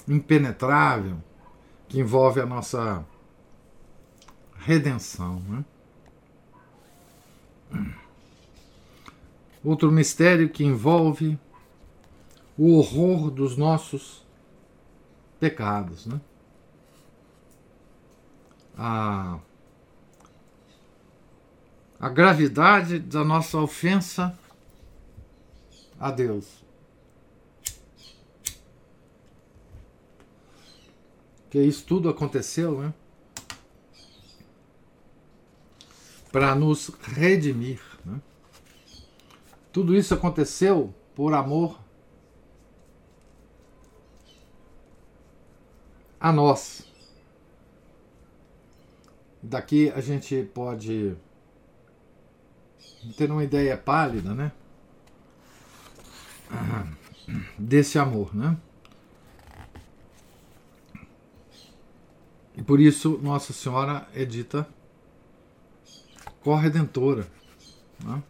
impenetrável 0.08 1.18
que 1.86 2.00
envolve 2.00 2.40
a 2.40 2.46
nossa 2.46 3.04
redenção. 4.58 5.42
Né? 5.46 5.64
Outro 9.62 9.92
mistério 9.92 10.48
que 10.48 10.64
envolve 10.64 11.38
o 12.56 12.76
horror 12.76 13.30
dos 13.30 13.56
nossos 13.56 14.24
pecados, 15.38 16.06
né? 16.06 16.20
A, 18.76 19.38
a 21.98 22.08
gravidade 22.08 22.98
da 22.98 23.22
nossa 23.22 23.58
ofensa 23.58 24.38
a 25.98 26.10
Deus. 26.10 26.64
Que 31.50 31.60
isso 31.60 31.84
tudo 31.84 32.08
aconteceu, 32.08 32.80
né? 32.80 32.94
Para 36.30 36.54
nos 36.54 36.90
redimir. 37.02 37.89
Tudo 39.72 39.96
isso 39.96 40.14
aconteceu 40.14 40.92
por 41.14 41.32
amor 41.32 41.78
a 46.18 46.32
nós. 46.32 46.86
Daqui 49.42 49.90
a 49.90 50.00
gente 50.00 50.42
pode 50.52 51.16
ter 53.16 53.30
uma 53.30 53.42
ideia 53.42 53.76
pálida, 53.76 54.34
né? 54.34 54.52
Desse 57.58 57.98
amor, 57.98 58.34
né? 58.34 58.56
E 62.56 62.62
por 62.62 62.80
isso 62.80 63.18
Nossa 63.22 63.52
Senhora 63.52 64.06
é 64.12 64.24
dita 64.24 64.68
corredentora. 66.42 67.26
Né? 68.04 68.22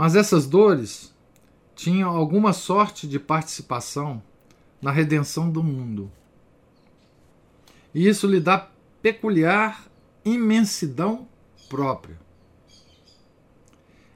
Mas 0.00 0.16
essas 0.16 0.46
dores 0.46 1.14
tinham 1.74 2.08
alguma 2.08 2.54
sorte 2.54 3.06
de 3.06 3.18
participação 3.18 4.22
na 4.80 4.90
redenção 4.90 5.50
do 5.50 5.62
mundo. 5.62 6.10
E 7.94 8.08
isso 8.08 8.26
lhe 8.26 8.40
dá 8.40 8.70
peculiar 9.02 9.84
imensidão 10.24 11.28
própria. 11.68 12.18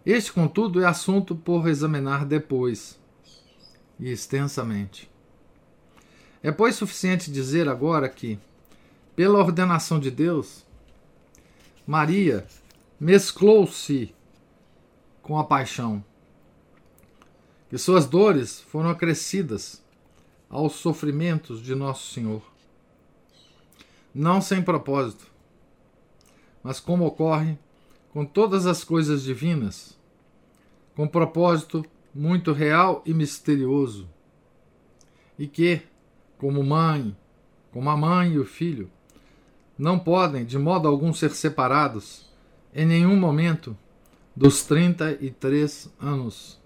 Este, 0.06 0.32
contudo, 0.32 0.80
é 0.80 0.86
assunto 0.86 1.36
por 1.36 1.68
examinar 1.68 2.24
depois 2.24 2.98
e 4.00 4.10
extensamente. 4.10 5.10
É, 6.42 6.50
pois, 6.50 6.76
suficiente 6.76 7.30
dizer 7.30 7.68
agora 7.68 8.08
que, 8.08 8.38
pela 9.14 9.38
ordenação 9.38 10.00
de 10.00 10.10
Deus, 10.10 10.64
Maria 11.86 12.46
mesclou-se 12.98 14.14
com 15.24 15.38
a 15.38 15.44
paixão 15.44 16.04
e 17.74 17.78
suas 17.78 18.06
dores 18.06 18.60
foram 18.60 18.88
acrescidas 18.88 19.82
aos 20.48 20.74
sofrimentos 20.74 21.60
de 21.60 21.74
Nosso 21.74 22.12
Senhor. 22.12 22.40
Não 24.14 24.40
sem 24.40 24.62
propósito, 24.62 25.26
mas 26.62 26.78
como 26.78 27.04
ocorre 27.04 27.58
com 28.12 28.24
todas 28.24 28.64
as 28.64 28.84
coisas 28.84 29.24
divinas, 29.24 29.98
com 30.94 31.08
propósito 31.08 31.84
muito 32.14 32.52
real 32.52 33.02
e 33.04 33.12
misterioso, 33.12 34.08
e 35.36 35.48
que, 35.48 35.82
como 36.38 36.62
mãe, 36.62 37.16
como 37.72 37.90
a 37.90 37.96
mãe 37.96 38.34
e 38.34 38.38
o 38.38 38.44
filho, 38.44 38.88
não 39.76 39.98
podem 39.98 40.44
de 40.44 40.60
modo 40.60 40.86
algum 40.86 41.12
ser 41.12 41.30
separados 41.30 42.30
em 42.72 42.86
nenhum 42.86 43.16
momento 43.16 43.76
dos 44.36 44.64
33 44.64 45.88
anos 46.00 46.58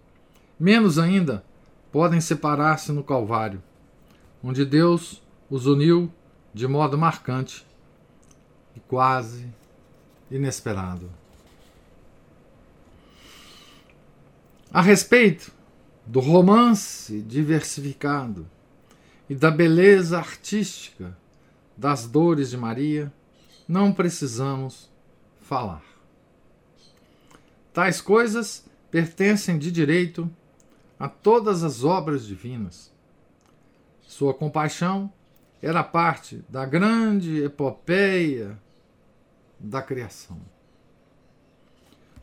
Menos 0.59 0.99
ainda, 0.99 1.45
podem 1.93 2.21
separar-se 2.21 2.91
no 2.91 3.05
Calvário, 3.05 3.63
onde 4.43 4.65
Deus 4.65 5.23
os 5.49 5.67
uniu 5.67 6.13
de 6.53 6.67
modo 6.67 6.99
marcante 6.99 7.65
e 8.75 8.81
quase 8.81 9.47
inesperado. 10.29 11.09
A 14.73 14.83
respeito 14.83 15.53
do 16.05 16.19
romance 16.19 17.23
diversificado 17.23 18.51
e 19.31 19.35
da 19.35 19.51
beleza 19.51 20.19
artística 20.19 21.17
das 21.77 22.05
dores 22.05 22.51
de 22.51 22.57
Maria, 22.57 23.13
não 23.69 23.93
precisamos 23.93 24.91
falar. 25.41 25.88
Tais 27.79 28.01
coisas 28.01 28.69
pertencem 28.91 29.57
de 29.57 29.71
direito 29.71 30.29
a 30.99 31.09
todas 31.09 31.62
as 31.62 31.85
obras 31.85 32.27
divinas. 32.27 32.93
Sua 34.03 34.35
compaixão 34.35 35.12
era 35.62 35.85
parte 35.85 36.45
da 36.49 36.67
grande 36.67 37.41
epopeia 37.41 38.61
da 39.61 39.81
criação. 39.81 40.41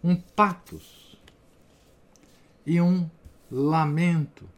Um 0.03 0.17
patos 0.17 1.17
e 2.65 2.81
um 2.81 3.09
lamento 3.49 4.49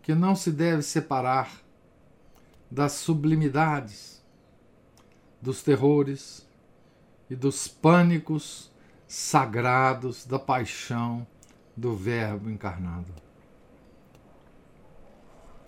que 0.00 0.14
não 0.14 0.34
se 0.34 0.50
deve 0.50 0.80
separar 0.80 1.60
das 2.70 2.92
sublimidades, 2.92 4.24
dos 5.42 5.62
terrores 5.62 6.48
e 7.28 7.36
dos 7.36 7.68
pânicos 7.68 8.74
sagrados 9.06 10.26
da 10.26 10.38
paixão 10.38 11.26
do 11.76 11.94
Verbo 11.94 12.50
encarnado 12.50 13.26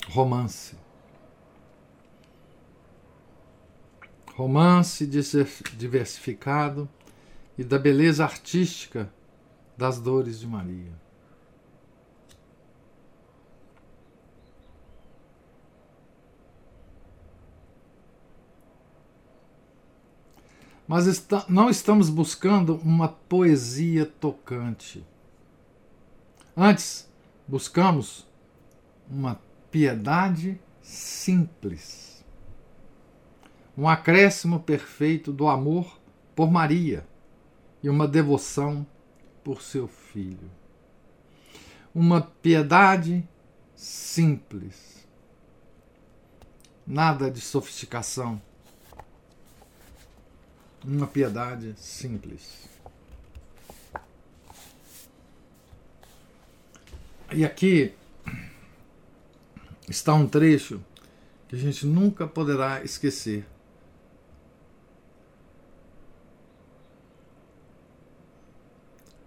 romance. 0.09 0.77
Romance 4.35 5.07
diversificado 5.07 6.89
e 7.57 7.65
da 7.65 7.79
beleza 7.79 8.25
artística 8.25 9.13
das 9.77 10.01
dores 10.01 10.41
de 10.41 10.47
Maria. 10.47 11.08
Mas 20.89 21.07
está, 21.07 21.45
não 21.51 21.69
estamos 21.69 22.09
buscando 22.09 22.77
uma 22.77 23.09
poesia 23.09 24.07
tocante. 24.07 25.05
Antes, 26.57 27.07
buscamos 27.47 28.27
uma 29.07 29.39
piedade 29.71 30.59
simples. 30.81 32.25
Um 33.77 33.87
acréscimo 33.87 34.61
perfeito 34.61 35.31
do 35.31 35.47
amor 35.47 36.01
por 36.35 36.51
Maria 36.51 37.07
e 37.83 37.91
uma 37.91 38.09
devoção 38.09 38.87
por 39.45 39.61
seu 39.61 39.87
filho. 39.87 40.51
Uma 41.95 42.23
piedade 42.23 43.29
simples. 43.75 45.07
Nada 46.87 47.31
de 47.31 47.43
sofisticação. 47.43 48.41
Uma 50.85 51.07
piedade 51.07 51.75
simples. 51.77 52.69
E 57.33 57.45
aqui 57.45 57.93
está 59.89 60.15
um 60.15 60.27
trecho 60.27 60.81
que 61.49 61.57
a 61.57 61.59
gente 61.59 61.87
nunca 61.87 62.27
poderá 62.27 62.83
esquecer. 62.83 63.47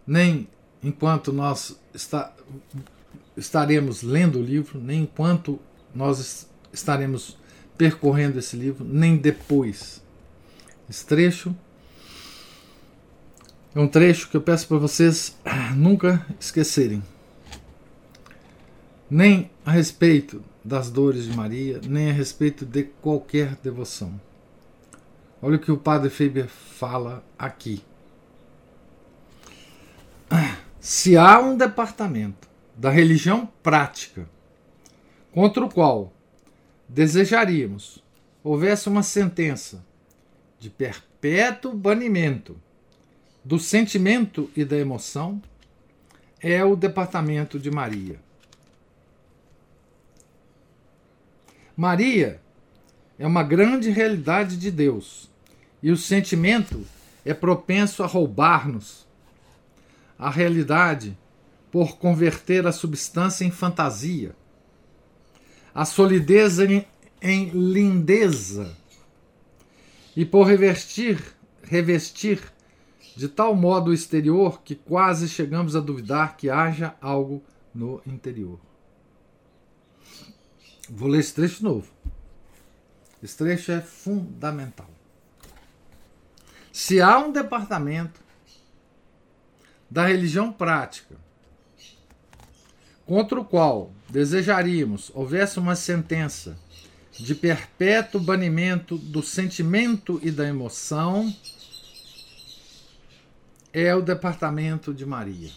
Nem 0.05 0.47
enquanto 0.83 1.31
nós 1.31 1.79
está, 1.93 2.33
estaremos 3.37 4.01
lendo 4.01 4.39
o 4.39 4.43
livro, 4.43 4.79
nem 4.79 5.03
enquanto 5.03 5.59
nós 5.93 6.47
estaremos 6.73 7.37
percorrendo 7.77 8.39
esse 8.39 8.55
livro, 8.55 8.83
nem 8.83 9.15
depois. 9.17 10.00
Esse 10.91 11.05
trecho 11.05 11.55
é 13.73 13.79
um 13.79 13.87
trecho 13.87 14.29
que 14.29 14.35
eu 14.35 14.41
peço 14.41 14.67
para 14.67 14.75
vocês 14.75 15.37
nunca 15.73 16.25
esquecerem. 16.37 17.01
Nem 19.09 19.49
a 19.65 19.71
respeito 19.71 20.43
das 20.61 20.91
dores 20.91 21.23
de 21.23 21.33
Maria, 21.33 21.79
nem 21.87 22.09
a 22.09 22.13
respeito 22.13 22.65
de 22.65 22.83
qualquer 22.83 23.55
devoção. 23.63 24.19
Olha 25.41 25.55
o 25.55 25.59
que 25.59 25.71
o 25.71 25.77
padre 25.77 26.09
Faber 26.09 26.49
fala 26.49 27.23
aqui. 27.39 27.81
Se 30.77 31.15
há 31.15 31.39
um 31.39 31.55
departamento 31.55 32.49
da 32.75 32.89
religião 32.89 33.47
prática 33.63 34.27
contra 35.31 35.63
o 35.63 35.69
qual 35.69 36.11
desejaríamos 36.89 38.03
houvesse 38.43 38.89
uma 38.89 39.03
sentença 39.03 39.89
de 40.61 40.69
perpétuo 40.69 41.73
banimento 41.73 42.55
do 43.43 43.57
sentimento 43.57 44.47
e 44.55 44.63
da 44.63 44.77
emoção, 44.77 45.41
é 46.39 46.63
o 46.63 46.75
departamento 46.75 47.57
de 47.57 47.71
Maria. 47.71 48.19
Maria 51.75 52.39
é 53.17 53.25
uma 53.25 53.41
grande 53.41 53.89
realidade 53.89 54.55
de 54.55 54.69
Deus 54.69 55.31
e 55.81 55.89
o 55.89 55.97
sentimento 55.97 56.85
é 57.25 57.33
propenso 57.33 58.03
a 58.03 58.05
roubar-nos 58.05 59.07
a 60.17 60.29
realidade 60.29 61.17
por 61.71 61.97
converter 61.97 62.67
a 62.67 62.71
substância 62.71 63.43
em 63.43 63.49
fantasia, 63.49 64.35
a 65.73 65.85
solidez 65.85 66.59
em, 66.59 66.85
em 67.19 67.49
lindeza 67.49 68.79
e 70.15 70.25
por 70.25 70.43
revestir, 70.43 71.21
revestir 71.63 72.41
de 73.15 73.27
tal 73.27 73.55
modo 73.55 73.91
o 73.91 73.93
exterior 73.93 74.61
que 74.61 74.75
quase 74.75 75.27
chegamos 75.27 75.75
a 75.75 75.79
duvidar 75.79 76.37
que 76.37 76.49
haja 76.49 76.95
algo 77.01 77.43
no 77.73 78.01
interior. 78.05 78.59
Vou 80.89 81.07
ler 81.07 81.19
esse 81.19 81.33
trecho 81.33 81.63
novo. 81.63 81.87
Esse 83.23 83.37
trecho 83.37 83.71
é 83.71 83.81
fundamental. 83.81 84.89
Se 86.71 87.01
há 87.01 87.19
um 87.19 87.31
departamento 87.31 88.19
da 89.89 90.07
religião 90.07 90.51
prática, 90.51 91.15
contra 93.05 93.39
o 93.39 93.45
qual 93.45 93.91
desejaríamos 94.09 95.11
houvesse 95.13 95.59
uma 95.59 95.75
sentença 95.75 96.57
de 97.21 97.35
perpétuo 97.35 98.19
banimento 98.19 98.97
do 98.97 99.21
sentimento 99.21 100.19
e 100.23 100.31
da 100.31 100.47
emoção, 100.47 101.33
é 103.71 103.93
o 103.95 104.01
departamento 104.01 104.93
de 104.93 105.05
Maria. 105.05 105.51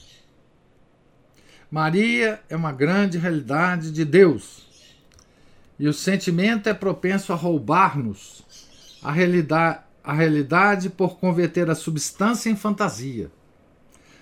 Maria 1.70 2.40
é 2.48 2.54
uma 2.54 2.70
grande 2.70 3.18
realidade 3.18 3.90
de 3.90 4.04
Deus 4.04 4.66
e 5.78 5.88
o 5.88 5.92
sentimento 5.92 6.68
é 6.68 6.74
propenso 6.74 7.32
a 7.32 7.36
roubar-nos 7.36 8.44
a 9.02 9.10
realidade, 9.10 9.80
a 10.04 10.12
realidade 10.12 10.90
por 10.90 11.18
converter 11.18 11.68
a 11.70 11.74
substância 11.74 12.50
em 12.50 12.56
fantasia, 12.56 13.30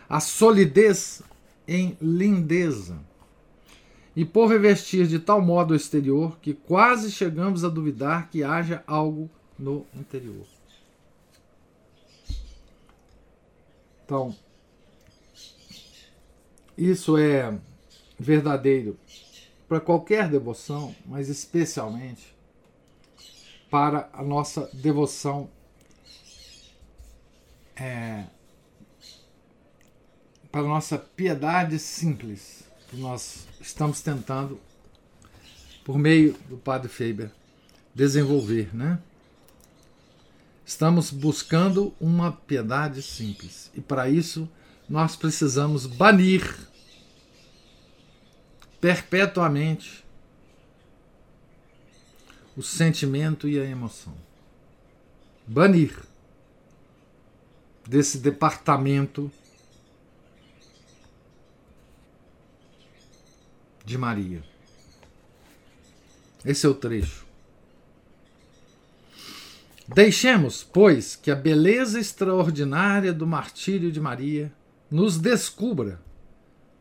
a 0.09 0.21
solidez 0.21 1.23
em 1.67 1.97
lindeza, 2.01 2.99
e 4.15 4.25
por 4.25 4.49
revestir 4.49 5.07
de 5.07 5.19
tal 5.19 5.41
modo 5.41 5.73
o 5.73 5.77
exterior 5.77 6.39
que 6.41 6.53
quase 6.53 7.11
chegamos 7.11 7.65
a 7.65 7.69
duvidar 7.69 8.31
que 8.31 8.45
haja 8.45 8.83
algo 8.87 9.31
no 9.59 9.87
interior. 9.95 10.47
Então, 14.05 14.37
isso 16.77 17.17
é 17.17 17.59
verdadeiro 18.19 18.99
para 19.69 19.81
qualquer 19.81 20.29
devoção, 20.29 20.95
mas 21.07 21.29
especialmente 21.29 22.35
para 23.71 24.11
a 24.13 24.23
nossa 24.23 24.69
devoção 24.75 25.49
é, 27.75 28.25
para 30.51 30.61
a 30.61 30.69
nossa 30.69 30.99
piedade 30.99 31.79
simples 31.79 32.65
que 32.89 32.97
nós 32.99 33.49
estamos 33.63 34.01
tentando, 34.01 34.61
por 35.85 35.97
meio 35.97 36.37
do 36.49 36.57
Padre 36.57 36.89
Faber, 36.89 37.31
desenvolver, 37.95 38.75
né? 38.75 38.99
Estamos 40.67 41.11
buscando 41.11 41.95
uma 42.01 42.33
piedade 42.33 43.03
simples 43.03 43.71
e 43.75 43.81
para 43.81 44.09
isso 44.09 44.49
nós 44.89 45.17
precisamos 45.17 45.87
banir 45.87 46.69
perpetuamente 48.81 50.05
o 52.57 52.63
sentimento 52.63 53.49
e 53.49 53.59
a 53.59 53.65
emoção. 53.65 54.15
Banir 55.47 55.97
desse 57.87 58.19
departamento 58.19 59.31
de 63.93 63.99
Maria. 63.99 64.43
Esse 66.45 66.67
é 66.67 66.69
o 66.69 66.75
trecho. 66.75 67.25
Deixemos, 69.87 70.65
pois, 70.65 71.15
que 71.15 71.31
a 71.31 71.37
beleza 71.37 72.01
extraordinária 72.01 73.13
do 73.13 73.27
martírio 73.27 73.93
de 73.93 74.01
Maria 74.01 74.51
nos 74.91 75.19
descubra, 75.19 76.01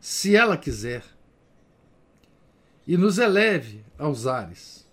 se 0.00 0.34
ela 0.34 0.56
quiser, 0.56 1.04
e 2.86 2.96
nos 2.96 3.18
eleve 3.18 3.84
aos 3.98 4.26
ares, 4.26 4.88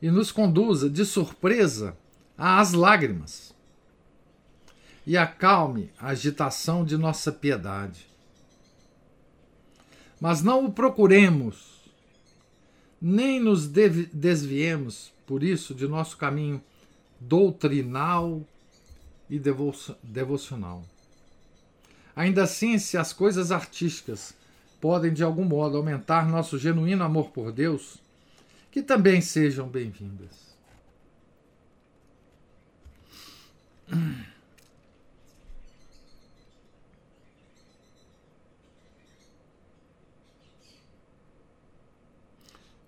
e 0.00 0.10
nos 0.10 0.30
conduza 0.30 0.88
de 0.88 1.04
surpresa 1.04 1.96
às 2.38 2.72
lágrimas, 2.72 3.52
e 5.04 5.16
acalme 5.16 5.90
a 5.98 6.08
agitação 6.08 6.84
de 6.84 6.96
nossa 6.96 7.32
piedade. 7.32 8.15
Mas 10.20 10.42
não 10.42 10.64
o 10.64 10.72
procuremos, 10.72 11.82
nem 13.00 13.38
nos 13.38 13.68
desviemos, 13.68 15.12
por 15.26 15.42
isso, 15.42 15.74
de 15.74 15.86
nosso 15.86 16.16
caminho 16.16 16.62
doutrinal 17.20 18.42
e 19.28 19.38
devocional. 20.02 20.82
Ainda 22.14 22.44
assim, 22.44 22.78
se 22.78 22.96
as 22.96 23.12
coisas 23.12 23.52
artísticas 23.52 24.34
podem 24.80 25.12
de 25.12 25.22
algum 25.22 25.44
modo 25.44 25.76
aumentar 25.76 26.28
nosso 26.28 26.58
genuíno 26.58 27.04
amor 27.04 27.30
por 27.30 27.52
Deus, 27.52 27.98
que 28.70 28.82
também 28.82 29.20
sejam 29.20 29.68
bem-vindas. 29.68 30.46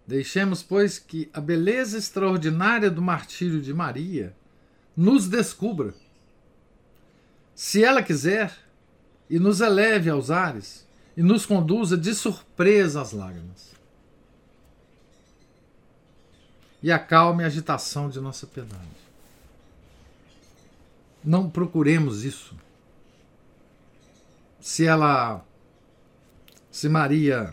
Deixemos, 0.09 0.62
pois, 0.62 0.99
que 0.99 1.29
a 1.35 1.40
beleza 1.40 1.99
extraordinária 1.99 2.90
do 2.90 3.03
martírio 3.03 3.61
de 3.61 3.75
Maria 3.75 4.35
nos 4.97 5.29
descubra, 5.29 5.94
se 7.55 7.85
ela 7.85 8.03
quiser, 8.03 8.57
e 9.29 9.38
nos 9.38 9.61
eleve 9.61 10.09
aos 10.09 10.31
ares 10.31 10.87
e 11.14 11.23
nos 11.23 11.44
conduza 11.44 11.94
de 11.94 12.14
surpresa 12.14 13.03
às 13.03 13.12
lágrimas. 13.12 13.75
E 16.83 16.90
acalme 16.90 17.44
a 17.44 17.49
agitação 17.49 18.09
de 18.09 18.18
nossa 18.18 18.47
piedade. 18.47 18.88
Não 21.23 21.51
procuremos 21.51 22.25
isso. 22.25 22.57
Se 24.59 24.87
ela, 24.87 25.44
se 26.71 26.88
Maria 26.88 27.53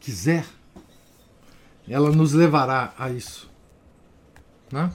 quiser, 0.00 0.46
ela 1.88 2.10
nos 2.10 2.32
levará 2.32 2.94
a 2.98 3.10
isso. 3.10 3.48
Né? 4.72 4.90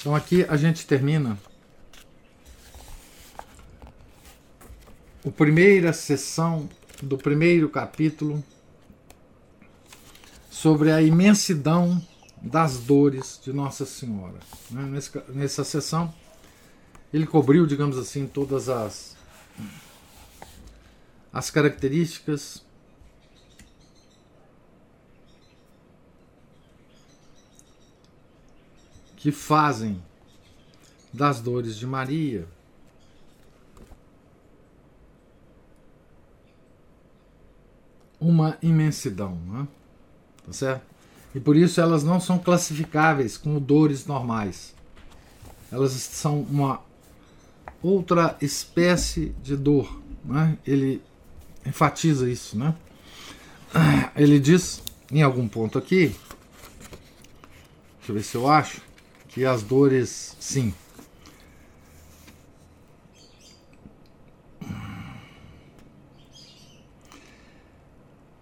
Então 0.00 0.14
aqui 0.14 0.44
a 0.48 0.56
gente 0.56 0.86
termina 0.86 1.38
a 5.26 5.30
primeira 5.30 5.92
sessão 5.92 6.68
do 7.02 7.18
primeiro 7.18 7.68
capítulo 7.68 8.42
sobre 10.50 10.90
a 10.90 11.02
imensidão 11.02 12.02
das 12.40 12.78
dores 12.78 13.40
de 13.42 13.52
Nossa 13.52 13.84
Senhora. 13.84 14.38
Né? 14.70 14.82
Nesse, 14.82 15.22
nessa 15.28 15.64
sessão, 15.64 16.12
ele 17.12 17.26
cobriu, 17.26 17.66
digamos 17.66 17.98
assim, 17.98 18.26
todas 18.26 18.68
as, 18.68 19.16
as 21.32 21.50
características 21.50 22.64
que 29.16 29.32
fazem 29.32 30.02
das 31.12 31.40
dores 31.40 31.76
de 31.76 31.86
Maria 31.86 32.46
uma 38.20 38.58
imensidão, 38.62 39.36
né? 39.46 39.68
tá 40.44 40.52
certo? 40.52 40.82
E 41.34 41.40
por 41.40 41.56
isso 41.56 41.80
elas 41.80 42.02
não 42.02 42.20
são 42.20 42.38
classificáveis 42.38 43.36
como 43.36 43.60
dores 43.60 44.06
normais. 44.06 44.74
Elas 45.70 45.92
são 45.92 46.40
uma 46.42 46.80
outra 47.82 48.36
espécie 48.40 49.34
de 49.42 49.56
dor. 49.56 50.00
Né? 50.24 50.58
Ele 50.66 51.02
enfatiza 51.68 52.28
isso. 52.28 52.58
Né? 52.58 52.74
Ele 54.16 54.40
diz 54.40 54.82
em 55.12 55.22
algum 55.22 55.46
ponto 55.46 55.78
aqui, 55.78 56.14
deixa 57.98 58.10
eu 58.10 58.14
ver 58.14 58.22
se 58.22 58.34
eu 58.34 58.48
acho, 58.48 58.80
que 59.28 59.44
as 59.44 59.62
dores, 59.62 60.36
sim. 60.40 60.72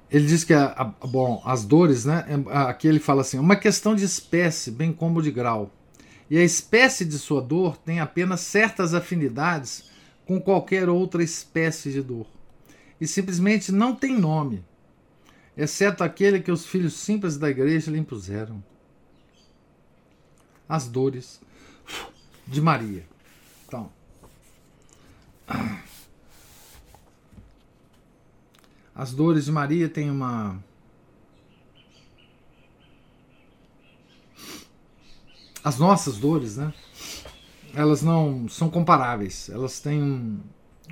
Ele 0.09 0.27
diz 0.27 0.45
que 0.45 0.55
a, 0.55 0.67
a, 0.67 0.85
bom, 0.85 1.43
as 1.45 1.65
dores, 1.65 2.05
né? 2.05 2.25
É, 2.29 2.57
aqui 2.59 2.87
ele 2.87 3.01
fala 3.01 3.21
assim: 3.21 3.39
uma 3.39 3.57
questão 3.57 3.95
de 3.95 4.05
espécie, 4.05 4.71
bem 4.71 4.93
como 4.93 5.21
de 5.21 5.31
grau. 5.31 5.71
E 6.31 6.39
a 6.39 6.45
espécie 6.45 7.05
de 7.05 7.19
sua 7.19 7.43
dor 7.43 7.77
tem 7.77 8.01
apenas 8.01 8.41
certas 8.41 8.95
afinidades 8.95 9.91
com 10.25 10.41
qualquer 10.41 10.89
outra 10.89 11.23
espécie 11.23 11.93
de 11.93 12.03
dor. 12.03 12.27
E 13.01 13.07
simplesmente 13.07 13.71
não 13.71 13.95
tem 13.95 14.19
nome, 14.19 14.65
exceto 15.57 16.03
aquele 16.03 16.41
que 16.41 16.51
os 16.51 16.67
filhos 16.67 16.95
simples 16.95 17.37
da 17.37 17.51
igreja 17.51 17.91
lhe 17.91 17.99
impuseram 17.99 18.63
as 20.69 20.89
dores 20.89 21.41
de 22.47 22.61
Maria. 22.61 23.07
Então, 23.67 23.91
as 28.95 29.13
dores 29.13 29.45
de 29.45 29.53
Maria 29.53 29.89
têm 29.89 30.11
uma 30.11 30.63
as 35.67 35.79
nossas 35.79 36.17
dores, 36.17 36.57
né? 36.57 36.73
Elas 37.75 38.01
não 38.01 38.49
são 38.49 38.71
comparáveis. 38.71 39.49
Elas 39.49 39.81
têm 39.81 40.41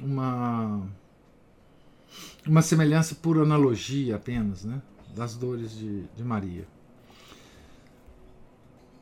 uma 0.02 0.84
uma 2.46 2.62
semelhança 2.62 3.14
por 3.14 3.38
analogia 3.38 4.16
apenas, 4.16 4.64
né? 4.64 4.80
Das 5.14 5.34
dores 5.34 5.76
de, 5.76 6.02
de 6.16 6.24
Maria. 6.24 6.66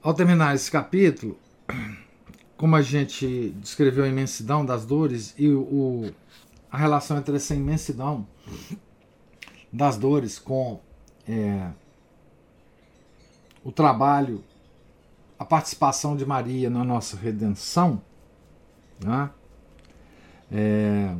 Ao 0.03 0.13
terminar 0.15 0.55
esse 0.55 0.71
capítulo, 0.71 1.39
como 2.57 2.77
a 2.77 2.83
gente 2.83 3.51
descreveu 3.61 4.05
a 4.05 4.09
imensidão 4.09 4.65
das 4.65 4.85
dores 4.85 5.35
e 5.39 5.49
o, 5.49 6.13
a 6.71 6.77
relação 6.77 7.19
entre 7.19 7.37
essa 7.37 7.55
imensidão 7.55 8.27
das 9.73 9.97
dores 9.97 10.39
com 10.39 10.81
é, 11.27 11.71
o 13.65 13.73
trabalho, 13.73 14.45
a 15.39 15.45
participação 15.45 16.17
de 16.17 16.27
Maria 16.27 16.69
na 16.69 16.85
nossa 16.85 17.17
redenção, 17.17 18.03
né? 19.03 19.31
É, 20.51 21.17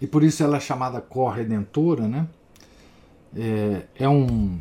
e 0.00 0.06
por 0.06 0.22
isso 0.22 0.42
ela 0.42 0.56
é 0.56 0.60
chamada 0.60 1.00
corredentora, 1.00 2.06
né? 2.06 2.26
É, 3.36 3.82
é 3.96 4.08
um 4.08 4.58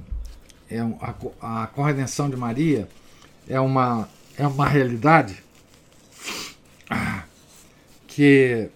é 0.69 0.79
a, 0.79 1.63
a 1.63 1.67
corredenção 1.67 2.29
de 2.29 2.35
Maria 2.35 2.89
é 3.47 3.59
uma, 3.59 4.09
é 4.37 4.45
uma 4.45 4.67
realidade 4.67 5.41
que 8.07 8.69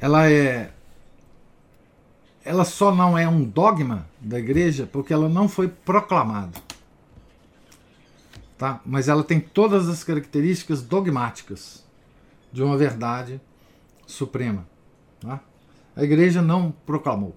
ela 0.00 0.28
é 0.28 0.72
ela 2.44 2.64
só 2.64 2.92
não 2.92 3.16
é 3.16 3.28
um 3.28 3.44
dogma 3.44 4.08
da 4.20 4.38
igreja 4.38 4.88
porque 4.90 5.12
ela 5.12 5.28
não 5.28 5.48
foi 5.48 5.68
proclamada. 5.68 6.60
Tá? 8.58 8.80
Mas 8.84 9.08
ela 9.08 9.22
tem 9.22 9.38
todas 9.38 9.88
as 9.88 10.02
características 10.02 10.82
dogmáticas 10.82 11.84
de 12.52 12.62
uma 12.62 12.76
verdade 12.76 13.40
suprema. 14.06 14.66
Tá? 15.20 15.40
A 15.96 16.02
igreja 16.02 16.42
não 16.42 16.70
proclamou. 16.70 17.34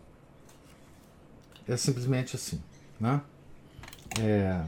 É 1.67 1.77
simplesmente 1.77 2.35
assim. 2.35 2.61
Né? 2.99 3.21
É, 4.19 4.63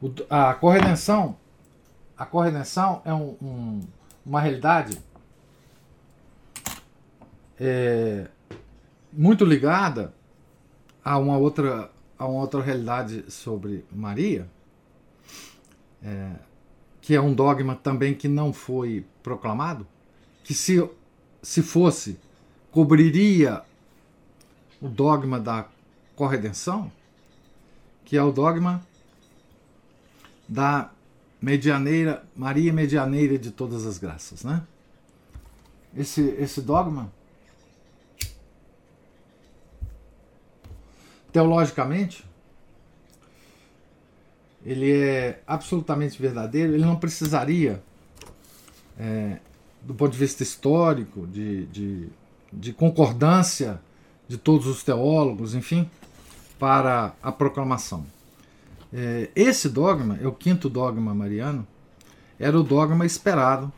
o, 0.00 0.12
a 0.30 0.54
corredenção 0.54 1.36
a 2.22 2.26
corredenção 2.26 3.02
é 3.04 3.12
um, 3.12 3.36
um, 3.42 3.80
uma 4.24 4.40
realidade 4.40 4.96
é, 7.58 8.28
muito 9.12 9.44
ligada 9.44 10.14
a 11.04 11.18
uma 11.18 11.36
outra 11.36 11.90
a 12.16 12.26
uma 12.26 12.40
outra 12.40 12.62
realidade 12.62 13.28
sobre 13.28 13.84
Maria 13.90 14.48
é, 16.00 16.30
que 17.02 17.14
é 17.14 17.20
um 17.20 17.34
dogma 17.34 17.74
também 17.76 18.14
que 18.14 18.28
não 18.28 18.52
foi 18.52 19.04
proclamado 19.22 19.86
que 20.42 20.54
se 20.54 20.82
se 21.42 21.60
fosse 21.60 22.18
cobriria 22.70 23.62
o 24.80 24.88
dogma 24.88 25.38
da 25.38 25.68
corredenção, 26.16 26.90
que 28.04 28.16
é 28.16 28.22
o 28.22 28.32
dogma 28.32 28.84
da 30.48 30.90
medianeira, 31.40 32.24
Maria 32.34 32.72
medianeira 32.72 33.38
de 33.38 33.50
todas 33.50 33.84
as 33.84 33.98
graças, 33.98 34.44
né? 34.44 34.62
Esse, 35.94 36.22
esse 36.38 36.62
dogma, 36.62 37.12
teologicamente, 41.32 42.24
ele 44.64 44.92
é 44.92 45.42
absolutamente 45.46 46.20
verdadeiro, 46.20 46.74
ele 46.74 46.84
não 46.84 46.96
precisaria, 46.96 47.82
é, 48.98 49.38
do 49.82 49.94
ponto 49.94 50.12
de 50.12 50.18
vista 50.18 50.42
histórico, 50.42 51.26
de, 51.26 51.66
de, 51.66 52.08
de 52.52 52.72
concordância 52.72 53.80
de 54.28 54.38
todos 54.38 54.66
os 54.66 54.84
teólogos, 54.84 55.54
enfim, 55.54 55.90
para 56.58 57.14
a 57.22 57.32
proclamação. 57.32 58.06
É, 58.92 59.30
esse 59.34 59.68
dogma, 59.68 60.18
é 60.22 60.26
o 60.26 60.32
quinto 60.32 60.68
dogma 60.68 61.14
mariano, 61.14 61.66
era 62.38 62.58
o 62.58 62.62
dogma 62.62 63.04
esperado 63.04 63.72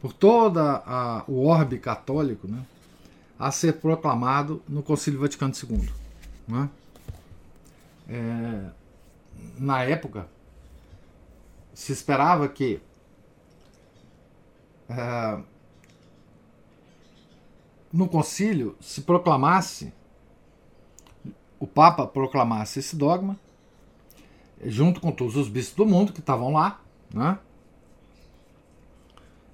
por 0.00 0.12
toda 0.12 0.82
a, 0.84 1.24
o 1.28 1.46
orbe 1.46 1.78
católico 1.78 2.48
né, 2.48 2.60
a 3.38 3.50
ser 3.50 3.74
proclamado 3.74 4.60
no 4.68 4.82
Concílio 4.82 5.20
Vaticano 5.20 5.52
II. 5.54 5.88
Né? 6.48 6.68
É, 8.08 8.81
na 9.58 9.82
época, 9.82 10.28
se 11.72 11.92
esperava 11.92 12.48
que 12.48 12.80
é, 14.88 15.42
no 17.92 18.08
concílio 18.08 18.76
se 18.80 19.02
proclamasse, 19.02 19.92
o 21.58 21.66
Papa 21.66 22.06
proclamasse 22.06 22.80
esse 22.80 22.96
dogma, 22.96 23.38
junto 24.64 25.00
com 25.00 25.12
todos 25.12 25.36
os 25.36 25.48
bispos 25.48 25.76
do 25.76 25.86
mundo 25.86 26.12
que 26.12 26.20
estavam 26.20 26.52
lá, 26.52 26.80
né? 27.12 27.38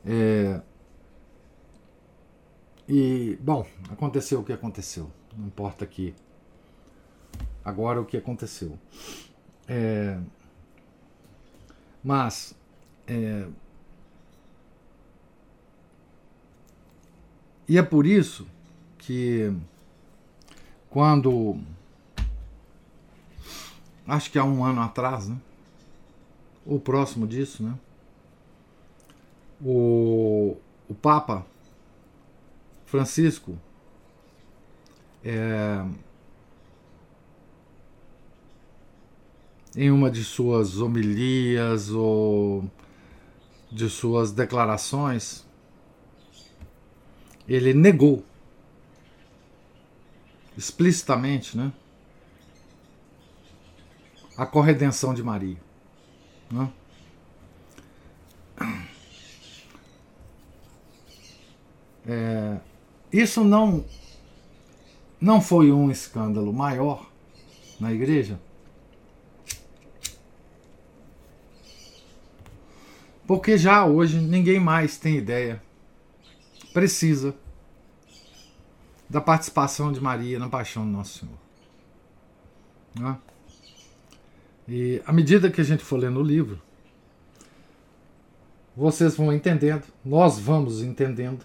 É, 0.07 0.61
e, 2.89 3.39
bom, 3.43 3.67
aconteceu 3.91 4.41
o 4.41 4.45
que 4.45 4.53
aconteceu. 4.53 5.11
Não 5.37 5.47
importa 5.47 5.85
aqui 5.85 6.15
agora 7.63 8.01
o 8.01 8.07
que 8.07 8.17
aconteceu. 8.17 8.79
É, 9.69 10.19
mas 12.03 12.55
é, 13.07 13.47
E 17.69 17.77
é 17.77 17.83
por 17.83 18.07
isso 18.07 18.47
que 18.97 19.53
quando 20.89 21.61
acho 24.07 24.31
que 24.31 24.39
há 24.39 24.45
um 24.45 24.65
ano 24.65 24.81
atrás, 24.81 25.29
né? 25.29 25.37
Ou 26.65 26.81
próximo 26.81 27.27
disso, 27.27 27.63
né? 27.63 27.75
O, 29.61 30.57
o 30.89 30.95
Papa 30.95 31.45
Francisco 32.87 33.59
é, 35.23 35.85
em 39.79 39.93
uma 39.93 40.11
de 40.11 40.25
suas 40.25 40.81
homilias 40.81 41.93
ou 41.93 42.69
de 43.71 43.89
suas 43.89 44.33
declarações, 44.33 45.47
ele 47.47 47.73
negou 47.73 48.25
explicitamente, 50.57 51.57
né, 51.57 51.73
a 54.37 54.45
corredenção 54.45 55.15
de 55.15 55.23
Maria. 55.23 55.57
Né? 56.51 56.73
É, 62.05 62.59
isso 63.13 63.45
não 63.45 63.85
não 65.21 65.41
foi 65.41 65.71
um 65.71 65.89
escândalo 65.89 66.53
maior 66.53 67.09
na 67.79 67.93
igreja? 67.93 68.41
Porque 73.29 73.59
já 73.59 73.85
hoje 73.85 74.19
ninguém 74.19 74.59
mais 74.59 74.97
tem 74.97 75.19
ideia 75.19 75.63
precisa 76.73 77.37
da 79.07 79.21
participação 79.21 79.93
de 79.93 80.01
Maria 80.01 80.39
na 80.39 80.49
paixão 80.49 80.87
do 80.87 80.91
Nosso 80.91 81.19
Senhor. 81.19 81.39
Né? 82.99 83.19
E 84.67 85.03
à 85.05 85.13
medida 85.13 85.51
que 85.51 85.61
a 85.61 85.65
gente 85.65 85.85
for 85.85 85.99
lendo 85.99 86.21
o 86.21 86.23
livro, 86.23 86.59
vocês 88.75 89.15
vão 89.15 89.31
entendendo, 89.31 89.85
nós 90.03 90.39
vamos 90.39 90.81
entendendo 90.83 91.45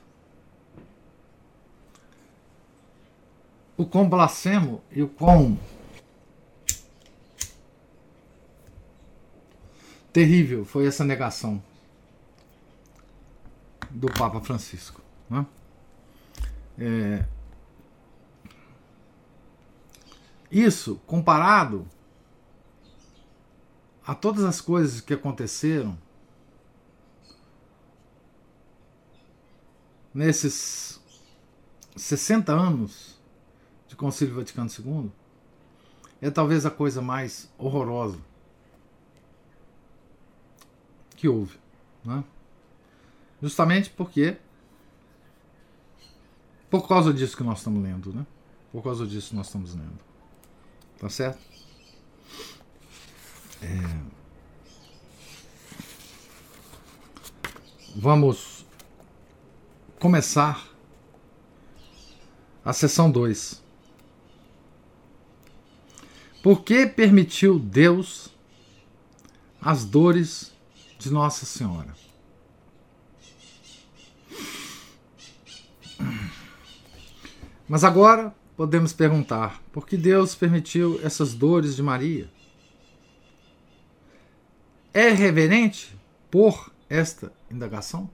o 3.76 3.86
quão 3.86 4.08
blasfemo 4.08 4.82
e 4.90 5.04
o 5.04 5.10
quão 5.10 5.60
terrível 10.14 10.64
foi 10.64 10.88
essa 10.88 11.04
negação 11.04 11.62
do 13.94 14.08
Papa 14.08 14.42
Francisco. 14.42 15.02
Né? 15.30 15.46
É, 16.78 17.26
isso 20.52 21.00
comparado 21.08 21.88
a 24.06 24.14
todas 24.14 24.44
as 24.44 24.60
coisas 24.60 25.00
que 25.00 25.14
aconteceram 25.14 25.98
nesses 30.14 31.02
60 31.96 32.52
anos 32.52 33.20
de 33.88 33.96
Concílio 33.96 34.36
Vaticano 34.36 34.70
II, 34.70 35.12
é 36.22 36.30
talvez 36.30 36.66
a 36.66 36.72
coisa 36.72 37.02
mais 37.02 37.52
horrorosa 37.58 38.20
que 41.16 41.28
houve. 41.28 41.58
Né? 42.04 42.24
Justamente 43.44 43.90
porque. 43.90 44.38
Por 46.70 46.88
causa 46.88 47.14
disso 47.14 47.36
que 47.36 47.44
nós 47.44 47.58
estamos 47.58 47.84
lendo, 47.84 48.14
né? 48.14 48.26
Por 48.72 48.82
causa 48.82 49.06
disso 49.06 49.32
que 49.32 49.36
nós 49.36 49.48
estamos 49.48 49.76
lendo. 49.76 50.00
Tá 50.98 51.10
certo? 51.10 51.44
É... 53.62 54.00
Vamos 57.98 58.66
começar 60.00 60.66
a 62.64 62.72
sessão 62.72 63.12
2. 63.12 63.62
Por 66.42 66.64
que 66.64 66.88
permitiu 66.88 67.60
Deus 67.60 68.30
as 69.62 69.84
dores 69.84 70.54
de 70.98 71.12
Nossa 71.12 71.46
Senhora? 71.46 71.94
Mas 77.74 77.84
agora 77.84 78.32
podemos 78.56 78.94
perguntar: 78.94 79.60
por 79.72 79.88
que 79.88 79.98
Deus 79.98 80.36
permitiu 80.36 81.00
essas 81.02 81.34
dores 81.34 81.76
de 81.76 81.82
Maria? 81.82 82.30
É 84.94 85.10
reverente 85.10 85.98
por 86.30 86.72
esta 86.88 87.34
indagação? 87.50 88.08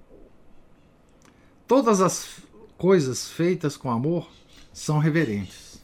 Todas 1.68 2.00
as 2.00 2.40
coisas 2.78 3.30
feitas 3.30 3.76
com 3.76 3.92
amor 3.92 4.32
são 4.72 4.98
reverentes. 4.98 5.84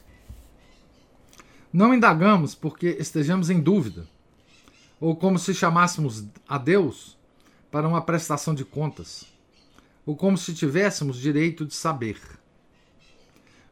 Não 1.70 1.92
indagamos 1.92 2.54
porque 2.54 2.96
estejamos 2.98 3.50
em 3.50 3.60
dúvida, 3.60 4.08
ou 4.98 5.14
como 5.14 5.38
se 5.38 5.52
chamássemos 5.52 6.24
a 6.48 6.56
Deus 6.56 7.14
para 7.70 7.86
uma 7.86 8.00
prestação 8.00 8.54
de 8.54 8.64
contas, 8.64 9.26
ou 10.06 10.16
como 10.16 10.38
se 10.38 10.54
tivéssemos 10.54 11.18
direito 11.18 11.66
de 11.66 11.74
saber. 11.74 12.18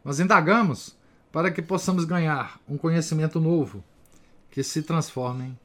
Mas 0.04 0.20
indagamos 0.20 0.96
para 1.32 1.50
que 1.50 1.62
possamos 1.62 2.04
ganhar 2.04 2.60
um 2.68 2.76
conhecimento 2.76 3.40
novo 3.40 3.82
que 4.50 4.62
se 4.62 4.82
transforme 4.82 5.58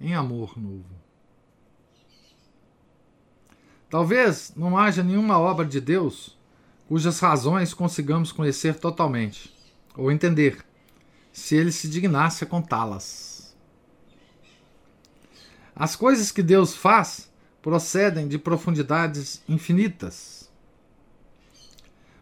em 0.00 0.14
amor 0.14 0.58
novo. 0.58 0.84
Talvez 3.88 4.52
não 4.56 4.76
haja 4.76 5.02
nenhuma 5.02 5.38
obra 5.38 5.64
de 5.64 5.80
Deus 5.80 6.36
cujas 6.88 7.20
razões 7.20 7.72
consigamos 7.72 8.32
conhecer 8.32 8.78
totalmente 8.78 9.54
ou 9.96 10.10
entender, 10.10 10.64
se 11.32 11.56
ele 11.56 11.72
se 11.72 11.88
dignasse 11.88 12.44
a 12.44 12.46
contá-las. 12.46 13.56
As 15.74 15.96
coisas 15.96 16.30
que 16.30 16.42
Deus 16.42 16.74
faz 16.74 17.30
procedem 17.62 18.28
de 18.28 18.38
profundidades 18.38 19.42
infinitas. 19.48 20.50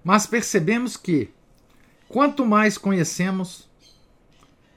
Mas 0.04 0.26
percebemos 0.26 0.96
que, 0.96 1.32
Quanto 2.12 2.44
mais 2.44 2.76
conhecemos, 2.76 3.66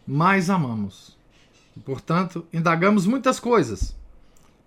mais 0.08 0.50
amamos. 0.50 1.18
Portanto, 1.84 2.48
indagamos 2.54 3.06
muitas 3.06 3.42
coisas 3.42 3.94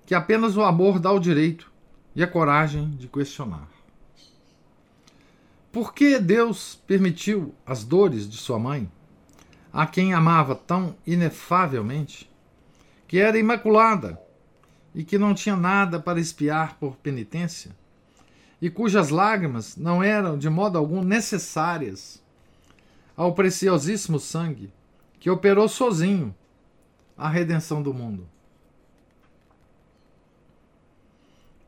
que 0.04 0.14
apenas 0.14 0.54
o 0.54 0.61
amor 0.62 0.98
dá 0.98 1.11
o 1.11 1.18
direito 1.18 1.72
e 2.14 2.22
a 2.22 2.26
coragem 2.26 2.90
de 2.90 3.09
questionar. 3.09 3.66
Por 5.72 5.94
que 5.94 6.18
Deus 6.18 6.78
permitiu 6.87 7.54
as 7.64 7.85
dores 7.85 8.28
de 8.28 8.37
sua 8.37 8.59
mãe, 8.59 8.87
a 9.72 9.87
quem 9.87 10.12
amava 10.12 10.54
tão 10.54 10.94
inefavelmente, 11.07 12.31
que 13.07 13.16
era 13.18 13.38
imaculada 13.38 14.20
e 14.94 15.04
que 15.04 15.16
não 15.16 15.33
tinha 15.33 15.57
nada 15.57 15.98
para 15.98 16.20
espiar 16.20 16.76
por 16.78 16.96
penitência, 16.96 17.74
e 18.61 18.68
cujas 18.68 19.09
lágrimas 19.09 19.74
não 19.74 20.02
eram 20.02 20.37
de 20.37 20.50
modo 20.50 20.76
algum 20.76 21.02
necessárias 21.02 22.22
ao 23.18 23.35
preciosíssimo 23.35 24.20
sangue 24.20 24.72
que 25.18 25.28
operou 25.28 25.68
sozinho 25.68 26.33
a 27.16 27.28
redenção 27.28 27.83
do 27.83 27.92
mundo. 27.92 28.28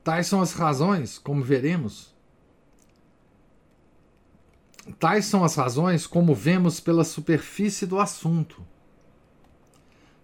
Tais 0.04 0.28
são 0.28 0.40
as 0.40 0.52
razões, 0.52 1.18
como 1.18 1.42
veremos. 1.42 2.14
Tais 5.00 5.24
são 5.24 5.42
as 5.42 5.56
razões, 5.56 6.06
como 6.06 6.36
vemos 6.36 6.78
pela 6.78 7.02
superfície 7.02 7.84
do 7.84 7.98
assunto. 7.98 8.64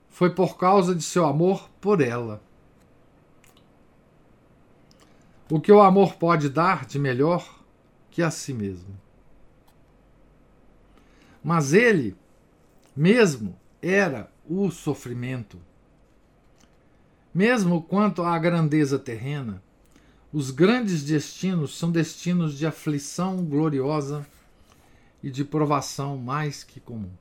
Foi 0.09 0.31
por 0.33 0.57
causa 0.57 0.95
de 0.95 1.03
seu 1.03 1.27
amor 1.27 1.69
por 1.81 2.01
ela. 2.01 2.41
O 5.51 5.61
que 5.61 5.72
o 5.72 5.83
amor 5.83 6.14
pode 6.14 6.49
dar 6.49 6.87
de 6.87 7.01
melhor 7.01 7.64
que 8.12 8.22
a 8.22 8.31
si 8.31 8.55
mesmo. 8.55 9.06
Mas 11.47 11.72
ele 11.72 12.16
mesmo 12.97 13.57
era 13.80 14.28
o 14.51 14.68
sofrimento. 14.68 15.61
Mesmo 17.32 17.84
quanto 17.84 18.24
à 18.24 18.36
grandeza 18.36 18.99
terrena, 18.99 19.62
os 20.32 20.51
grandes 20.51 21.05
destinos 21.05 21.78
são 21.78 21.92
destinos 21.92 22.59
de 22.59 22.66
aflição 22.66 23.44
gloriosa 23.44 24.26
e 25.22 25.30
de 25.30 25.44
provação 25.44 26.18
mais 26.18 26.64
que 26.64 26.80
comum. 26.80 27.12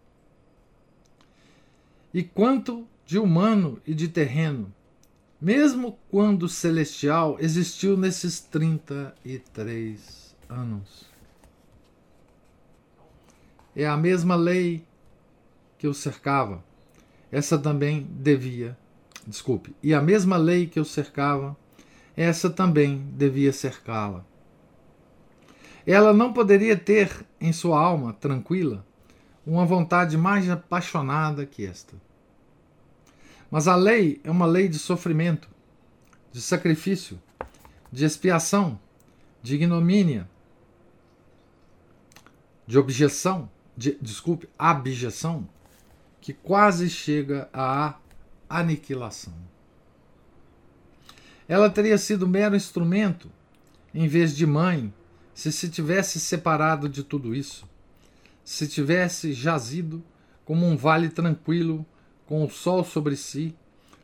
E 2.11 2.23
quanto 2.23 2.87
de 3.05 3.19
humano 3.19 3.79
e 3.85 3.93
de 3.93 4.07
terreno, 4.07 4.73
mesmo 5.39 5.99
quando 6.09 6.49
celestial 6.49 7.37
existiu 7.39 7.95
nesses 7.95 8.39
33 8.39 10.35
anos. 10.49 11.14
É 13.75 13.85
a 13.85 13.97
mesma 13.97 14.35
lei 14.35 14.85
que 15.77 15.87
o 15.87 15.93
cercava. 15.93 16.63
Essa 17.31 17.57
também 17.57 18.07
devia, 18.09 18.77
desculpe, 19.27 19.75
e 19.83 19.93
a 19.93 20.01
mesma 20.01 20.37
lei 20.37 20.67
que 20.67 20.79
o 20.79 20.85
cercava, 20.85 21.57
essa 22.15 22.49
também 22.49 23.05
devia 23.11 23.51
cercá-la. 23.51 24.23
Ela 25.85 26.13
não 26.13 26.31
poderia 26.31 26.77
ter 26.77 27.25
em 27.39 27.51
sua 27.51 27.79
alma 27.79 28.13
tranquila 28.13 28.85
uma 29.45 29.65
vontade 29.65 30.17
mais 30.17 30.49
apaixonada 30.49 31.45
que 31.45 31.65
esta. 31.65 31.95
Mas 33.51 33.67
a 33.67 33.75
lei 33.75 34.19
é 34.23 34.31
uma 34.31 34.45
lei 34.45 34.67
de 34.67 34.79
sofrimento, 34.79 35.47
de 36.31 36.41
sacrifício, 36.41 37.21
de 37.91 38.03
expiação, 38.03 38.79
de 39.43 39.55
ignomínia, 39.55 40.27
de 42.65 42.79
objeção, 42.79 43.49
de, 43.75 43.97
desculpe, 44.01 44.47
abjeção, 44.57 45.47
que 46.21 46.33
quase 46.33 46.89
chega 46.89 47.49
à 47.53 47.95
aniquilação. 48.49 49.33
Ela 51.47 51.69
teria 51.69 51.97
sido 51.97 52.27
mero 52.27 52.55
instrumento, 52.55 53.29
em 53.93 54.07
vez 54.07 54.35
de 54.35 54.45
mãe, 54.45 54.93
se 55.33 55.51
se 55.51 55.69
tivesse 55.69 56.19
separado 56.19 56.89
de 56.89 57.03
tudo 57.03 57.35
isso, 57.35 57.67
se 58.43 58.67
tivesse 58.67 59.33
jazido 59.33 60.03
como 60.43 60.65
um 60.65 60.77
vale 60.77 61.09
tranquilo, 61.09 61.85
com 62.25 62.43
o 62.43 62.49
sol 62.49 62.83
sobre 62.83 63.15
si, 63.15 63.55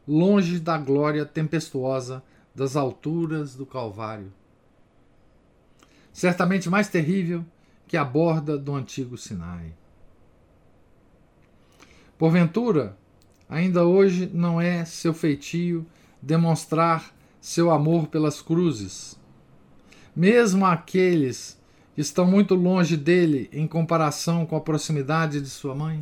longe 0.07 0.59
da 0.59 0.77
glória 0.77 1.25
tempestuosa 1.25 2.23
das 2.53 2.75
alturas 2.75 3.55
do 3.55 3.65
Calvário. 3.65 4.31
Certamente 6.11 6.69
mais 6.69 6.89
terrível 6.89 7.45
que 7.91 7.97
a 7.97 8.05
borda 8.05 8.57
do 8.57 8.73
antigo 8.73 9.17
Sinai. 9.17 9.73
Porventura, 12.17 12.97
ainda 13.49 13.83
hoje 13.83 14.31
não 14.33 14.61
é 14.61 14.85
seu 14.85 15.13
feitio 15.13 15.85
demonstrar 16.21 17.13
seu 17.41 17.69
amor 17.69 18.07
pelas 18.07 18.41
cruzes. 18.41 19.19
Mesmo 20.15 20.65
aqueles 20.65 21.61
que 21.93 21.99
estão 21.99 22.25
muito 22.25 22.55
longe 22.55 22.95
dele 22.95 23.49
em 23.51 23.67
comparação 23.67 24.45
com 24.45 24.55
a 24.55 24.61
proximidade 24.61 25.41
de 25.41 25.49
sua 25.49 25.75
mãe. 25.75 26.01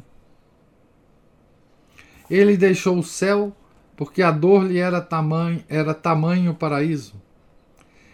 Ele 2.29 2.55
deixou 2.55 2.99
o 2.99 3.03
céu 3.03 3.51
porque 3.97 4.21
a 4.21 4.29
dor 4.29 4.63
lhe 4.63 4.77
era 4.77 5.01
tamanho, 5.01 5.63
era 5.67 5.95
tamanho 5.95 6.53
paraíso. 6.53 7.19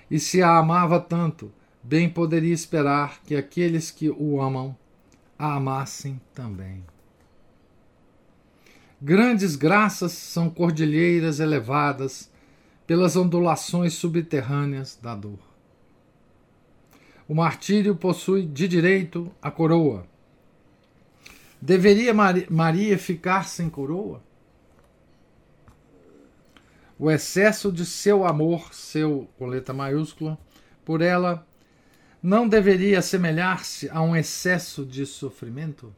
E 0.10 0.18
se 0.18 0.42
a 0.42 0.56
amava 0.56 0.98
tanto, 0.98 1.52
bem 1.88 2.10
poderia 2.10 2.54
esperar 2.54 3.22
que 3.22 3.36
aqueles 3.36 3.92
que 3.92 4.10
o 4.10 4.42
amam 4.42 4.76
a 5.38 5.54
amassem 5.54 6.20
também. 6.34 6.84
Grandes 9.00 9.56
graças 9.56 10.12
são 10.14 10.50
cordilheiras 10.50 11.40
elevadas 11.40 12.32
pelas 12.88 13.16
ondulações 13.16 13.94
subterrâneas 13.94 14.98
da 15.00 15.14
dor. 15.14 15.38
O 17.28 17.36
martírio 17.36 17.96
possui 17.96 18.48
de 18.48 18.68
direito 18.68 19.32
a 19.40 19.52
coroa. 19.52 20.08
Deveria 21.62 22.14
Maria 22.50 22.98
ficar 22.98 23.48
sem 23.48 23.70
coroa? 23.70 24.24
O 26.98 27.12
excesso 27.12 27.72
de 27.72 27.86
seu 27.86 28.26
amor, 28.26 28.74
seu 28.74 29.28
com 29.38 29.46
letra 29.46 29.74
maiúscula, 29.74 30.38
por 30.84 31.02
ela 31.02 31.46
não 32.26 32.48
deveria 32.48 32.98
assemelhar-se 32.98 33.88
a 33.88 34.02
um 34.02 34.16
excesso 34.16 34.84
de 34.84 35.06
sofrimento? 35.06 35.96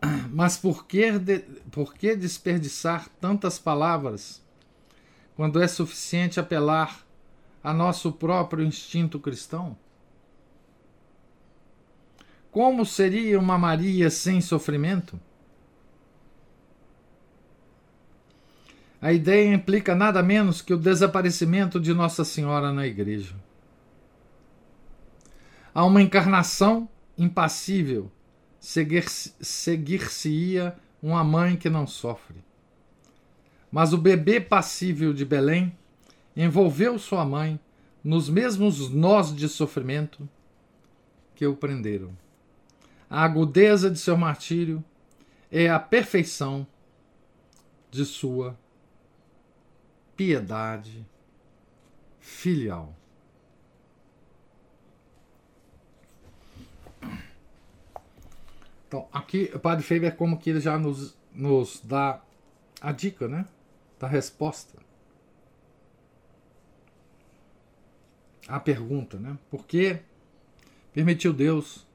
Mas 0.30 0.56
por 0.56 0.86
que, 0.86 1.18
de, 1.18 1.40
por 1.72 1.94
que 1.94 2.14
desperdiçar 2.14 3.08
tantas 3.20 3.58
palavras 3.58 4.40
quando 5.34 5.60
é 5.60 5.66
suficiente 5.66 6.38
apelar 6.38 7.04
a 7.60 7.74
nosso 7.74 8.12
próprio 8.12 8.64
instinto 8.64 9.18
cristão? 9.18 9.76
Como 12.52 12.86
seria 12.86 13.36
uma 13.40 13.58
Maria 13.58 14.10
sem 14.10 14.40
sofrimento? 14.40 15.18
A 19.04 19.12
ideia 19.12 19.52
implica 19.52 19.94
nada 19.94 20.22
menos 20.22 20.62
que 20.62 20.72
o 20.72 20.78
desaparecimento 20.78 21.78
de 21.78 21.92
Nossa 21.92 22.24
Senhora 22.24 22.72
na 22.72 22.86
Igreja. 22.86 23.34
Há 25.74 25.84
uma 25.84 26.00
encarnação 26.00 26.88
impassível 27.18 28.10
seguir-se-ia 28.58 30.74
uma 31.02 31.22
mãe 31.22 31.54
que 31.54 31.68
não 31.68 31.86
sofre. 31.86 32.42
Mas 33.70 33.92
o 33.92 33.98
bebê 33.98 34.40
passível 34.40 35.12
de 35.12 35.26
Belém 35.26 35.76
envolveu 36.34 36.98
sua 36.98 37.26
mãe 37.26 37.60
nos 38.02 38.30
mesmos 38.30 38.88
nós 38.88 39.36
de 39.36 39.50
sofrimento 39.50 40.26
que 41.34 41.46
o 41.46 41.54
prenderam. 41.54 42.16
A 43.10 43.22
agudeza 43.22 43.90
de 43.90 43.98
seu 43.98 44.16
martírio 44.16 44.82
é 45.52 45.68
a 45.68 45.78
perfeição 45.78 46.66
de 47.90 48.06
sua 48.06 48.58
piedade 50.16 51.06
filial. 52.20 52.94
Então, 58.86 59.08
aqui 59.12 59.50
o 59.54 59.58
Padre 59.58 59.84
Faber 59.84 60.04
é 60.04 60.10
como 60.10 60.38
que 60.38 60.50
ele 60.50 60.60
já 60.60 60.78
nos, 60.78 61.16
nos 61.32 61.80
dá 61.82 62.22
a 62.80 62.92
dica, 62.92 63.26
né? 63.26 63.46
Da 63.98 64.06
resposta. 64.06 64.78
A 68.46 68.60
pergunta, 68.60 69.18
né? 69.18 69.36
Por 69.50 69.66
que 69.66 69.98
permitiu 70.92 71.32
Deus 71.32 71.86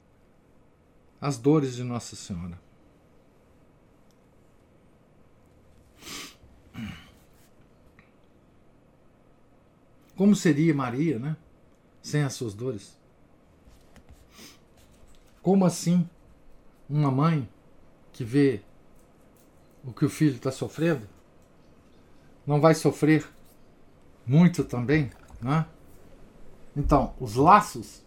as 1.22 1.38
dores 1.38 1.76
de 1.76 1.84
Nossa 1.84 2.16
Senhora? 2.16 2.60
Como 10.20 10.36
seria 10.36 10.74
Maria, 10.74 11.18
né? 11.18 11.38
Sem 12.02 12.24
as 12.24 12.34
suas 12.34 12.54
dores? 12.54 13.00
Como 15.42 15.66
assim 15.66 16.10
uma 16.90 17.10
mãe 17.10 17.48
que 18.12 18.26
vê 18.26 18.60
o 19.82 19.94
que 19.94 20.04
o 20.04 20.10
filho 20.10 20.36
está 20.36 20.52
sofrendo 20.52 21.08
não 22.46 22.60
vai 22.60 22.76
sofrer 22.76 23.26
muito 24.28 24.66
também, 24.66 25.10
né? 25.42 25.66
Então, 26.76 27.16
os 27.18 27.36
laços 27.36 28.04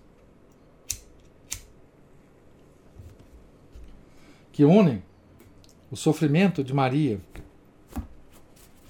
que 4.52 4.66
unem 4.66 5.02
o 5.90 5.96
sofrimento 5.96 6.62
de 6.62 6.74
Maria, 6.74 7.18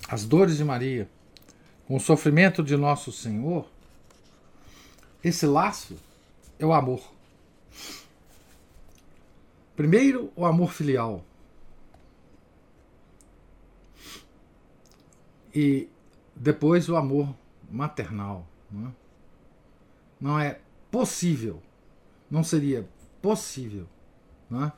as 0.09 0.25
dores 0.25 0.57
de 0.57 0.65
Maria, 0.65 1.09
com 1.93 1.97
o 1.97 2.01
sofrimento 2.01 2.63
de 2.63 2.75
nosso 2.75 3.13
Senhor, 3.13 3.69
esse 5.23 5.45
laço 5.45 5.95
é 6.59 6.65
o 6.65 6.73
amor. 6.73 7.07
Primeiro, 9.77 10.33
o 10.35 10.47
amor 10.47 10.73
filial. 10.73 11.23
E 15.55 15.87
depois 16.35 16.89
o 16.89 16.97
amor 16.97 17.29
maternal. 17.71 18.47
Não 18.71 18.89
é, 18.89 18.93
não 20.19 20.41
é 20.41 20.61
possível, 20.91 21.63
não 22.31 22.43
seria 22.43 22.89
possível 23.21 23.87
não 24.49 24.65
é? 24.65 24.73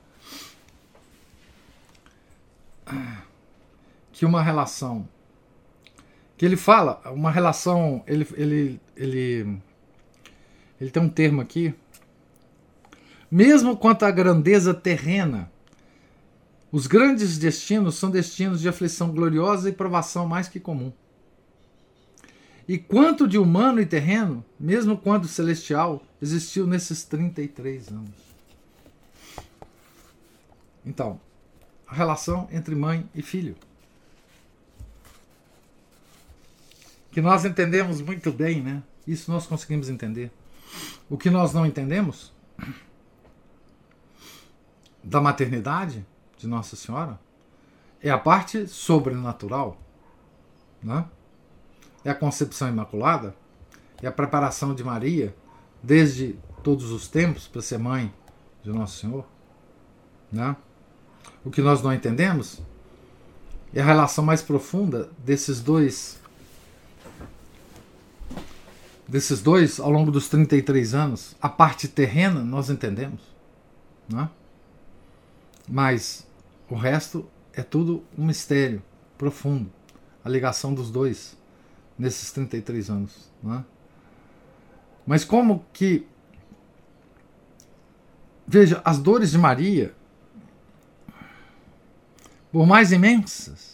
que 4.12 4.26
uma 4.26 4.42
relação 4.42 5.08
que 6.36 6.44
ele 6.44 6.56
fala, 6.56 7.00
uma 7.06 7.30
relação, 7.30 8.02
ele, 8.06 8.26
ele, 8.34 8.80
ele, 8.96 9.58
ele 10.80 10.90
tem 10.90 11.02
um 11.02 11.08
termo 11.08 11.40
aqui 11.40 11.74
mesmo 13.34 13.76
quanto 13.76 14.04
à 14.04 14.12
grandeza 14.12 14.72
terrena, 14.72 15.50
os 16.70 16.86
grandes 16.86 17.36
destinos 17.36 17.96
são 17.96 18.08
destinos 18.08 18.60
de 18.60 18.68
aflição 18.68 19.10
gloriosa 19.10 19.68
e 19.68 19.72
provação 19.72 20.24
mais 20.24 20.46
que 20.46 20.60
comum. 20.60 20.92
E 22.68 22.78
quanto 22.78 23.26
de 23.26 23.36
humano 23.36 23.80
e 23.80 23.86
terreno, 23.86 24.44
mesmo 24.58 24.96
quanto 24.96 25.26
celestial, 25.26 26.00
existiu 26.22 26.64
nesses 26.64 27.02
33 27.02 27.88
anos. 27.88 28.10
Então, 30.86 31.20
a 31.88 31.92
relação 31.92 32.46
entre 32.52 32.76
mãe 32.76 33.04
e 33.12 33.20
filho. 33.20 33.56
Que 37.14 37.20
nós 37.20 37.44
entendemos 37.44 38.00
muito 38.00 38.32
bem, 38.32 38.60
né? 38.60 38.82
Isso 39.06 39.30
nós 39.30 39.46
conseguimos 39.46 39.88
entender. 39.88 40.32
O 41.08 41.16
que 41.16 41.30
nós 41.30 41.54
não 41.54 41.64
entendemos 41.64 42.32
da 45.00 45.20
maternidade 45.20 46.04
de 46.36 46.48
Nossa 46.48 46.74
Senhora 46.74 47.20
é 48.02 48.10
a 48.10 48.18
parte 48.18 48.66
sobrenatural, 48.66 49.80
né? 50.82 51.04
é 52.04 52.10
a 52.10 52.16
concepção 52.16 52.68
imaculada, 52.68 53.32
é 54.02 54.08
a 54.08 54.12
preparação 54.12 54.74
de 54.74 54.82
Maria 54.82 55.32
desde 55.80 56.36
todos 56.64 56.90
os 56.90 57.06
tempos 57.06 57.46
para 57.46 57.62
ser 57.62 57.78
mãe 57.78 58.12
de 58.60 58.70
Nosso 58.70 58.98
Senhor, 58.98 59.24
né? 60.32 60.56
o 61.44 61.50
que 61.50 61.62
nós 61.62 61.80
não 61.80 61.94
entendemos 61.94 62.60
é 63.72 63.80
a 63.80 63.84
relação 63.84 64.24
mais 64.24 64.42
profunda 64.42 65.12
desses 65.18 65.60
dois 65.60 66.23
desses 69.06 69.42
dois 69.42 69.78
ao 69.78 69.90
longo 69.90 70.10
dos 70.10 70.28
33 70.28 70.94
anos. 70.94 71.36
A 71.40 71.48
parte 71.48 71.88
terrena 71.88 72.42
nós 72.42 72.70
entendemos, 72.70 73.20
não 74.08 74.22
é? 74.22 74.30
Mas 75.68 76.26
o 76.68 76.74
resto 76.74 77.26
é 77.52 77.62
tudo 77.62 78.02
um 78.16 78.26
mistério 78.26 78.82
profundo. 79.16 79.70
A 80.24 80.28
ligação 80.28 80.74
dos 80.74 80.90
dois 80.90 81.36
nesses 81.98 82.32
33 82.32 82.90
anos, 82.90 83.30
não 83.42 83.54
é? 83.54 83.64
Mas 85.06 85.24
como 85.24 85.64
que 85.72 86.06
veja, 88.46 88.80
as 88.84 88.98
dores 88.98 89.30
de 89.30 89.38
Maria 89.38 89.94
por 92.54 92.68
mais 92.68 92.92
imensas, 92.92 93.73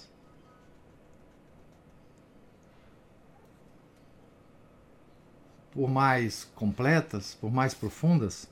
por 5.80 5.88
mais 5.88 6.46
completas, 6.54 7.38
por 7.40 7.50
mais 7.50 7.72
profundas, 7.72 8.46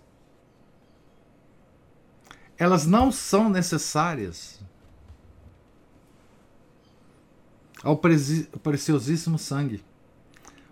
elas 2.57 2.87
não 2.87 3.12
são 3.12 3.51
necessárias 3.51 4.59
ao 7.85 7.99
preciosíssimo 7.99 9.39
sangue. 9.39 9.85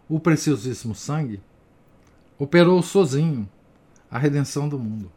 O 0.08 0.18
preciosíssimo 0.18 0.94
sangue 0.94 1.42
operou 2.38 2.82
sozinho 2.82 3.46
a 4.10 4.18
redenção 4.18 4.66
do 4.66 4.78
mundo. 4.78 5.12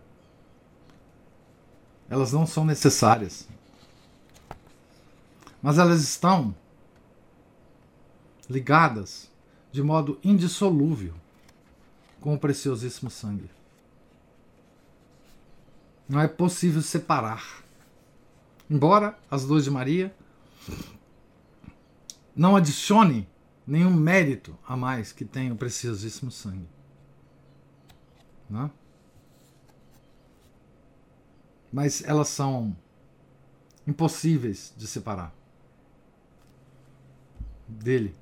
Elas 2.09 2.33
não 2.33 2.45
são 2.45 2.65
necessárias 2.65 3.47
mas 5.61 5.77
elas 5.77 6.01
estão 6.01 6.53
ligadas 8.49 9.31
de 9.71 9.81
modo 9.81 10.19
indissolúvel 10.21 11.13
com 12.19 12.33
o 12.33 12.39
preciosíssimo 12.39 13.09
sangue. 13.09 13.49
Não 16.07 16.19
é 16.19 16.27
possível 16.27 16.81
separar. 16.81 17.63
Embora 18.69 19.17
as 19.29 19.45
duas 19.45 19.63
de 19.63 19.71
Maria 19.71 20.13
não 22.35 22.55
adicione 22.55 23.27
nenhum 23.65 23.91
mérito 23.91 24.57
a 24.67 24.75
mais 24.75 25.11
que 25.11 25.25
tem 25.25 25.51
o 25.51 25.55
preciosíssimo 25.55 26.31
sangue. 26.31 26.67
Não? 28.49 28.65
É? 28.65 28.71
Mas 31.71 32.03
elas 32.03 32.29
são 32.29 32.75
impossíveis 33.85 34.73
de 34.75 34.87
separar 34.87 35.33
dele. 37.67 38.15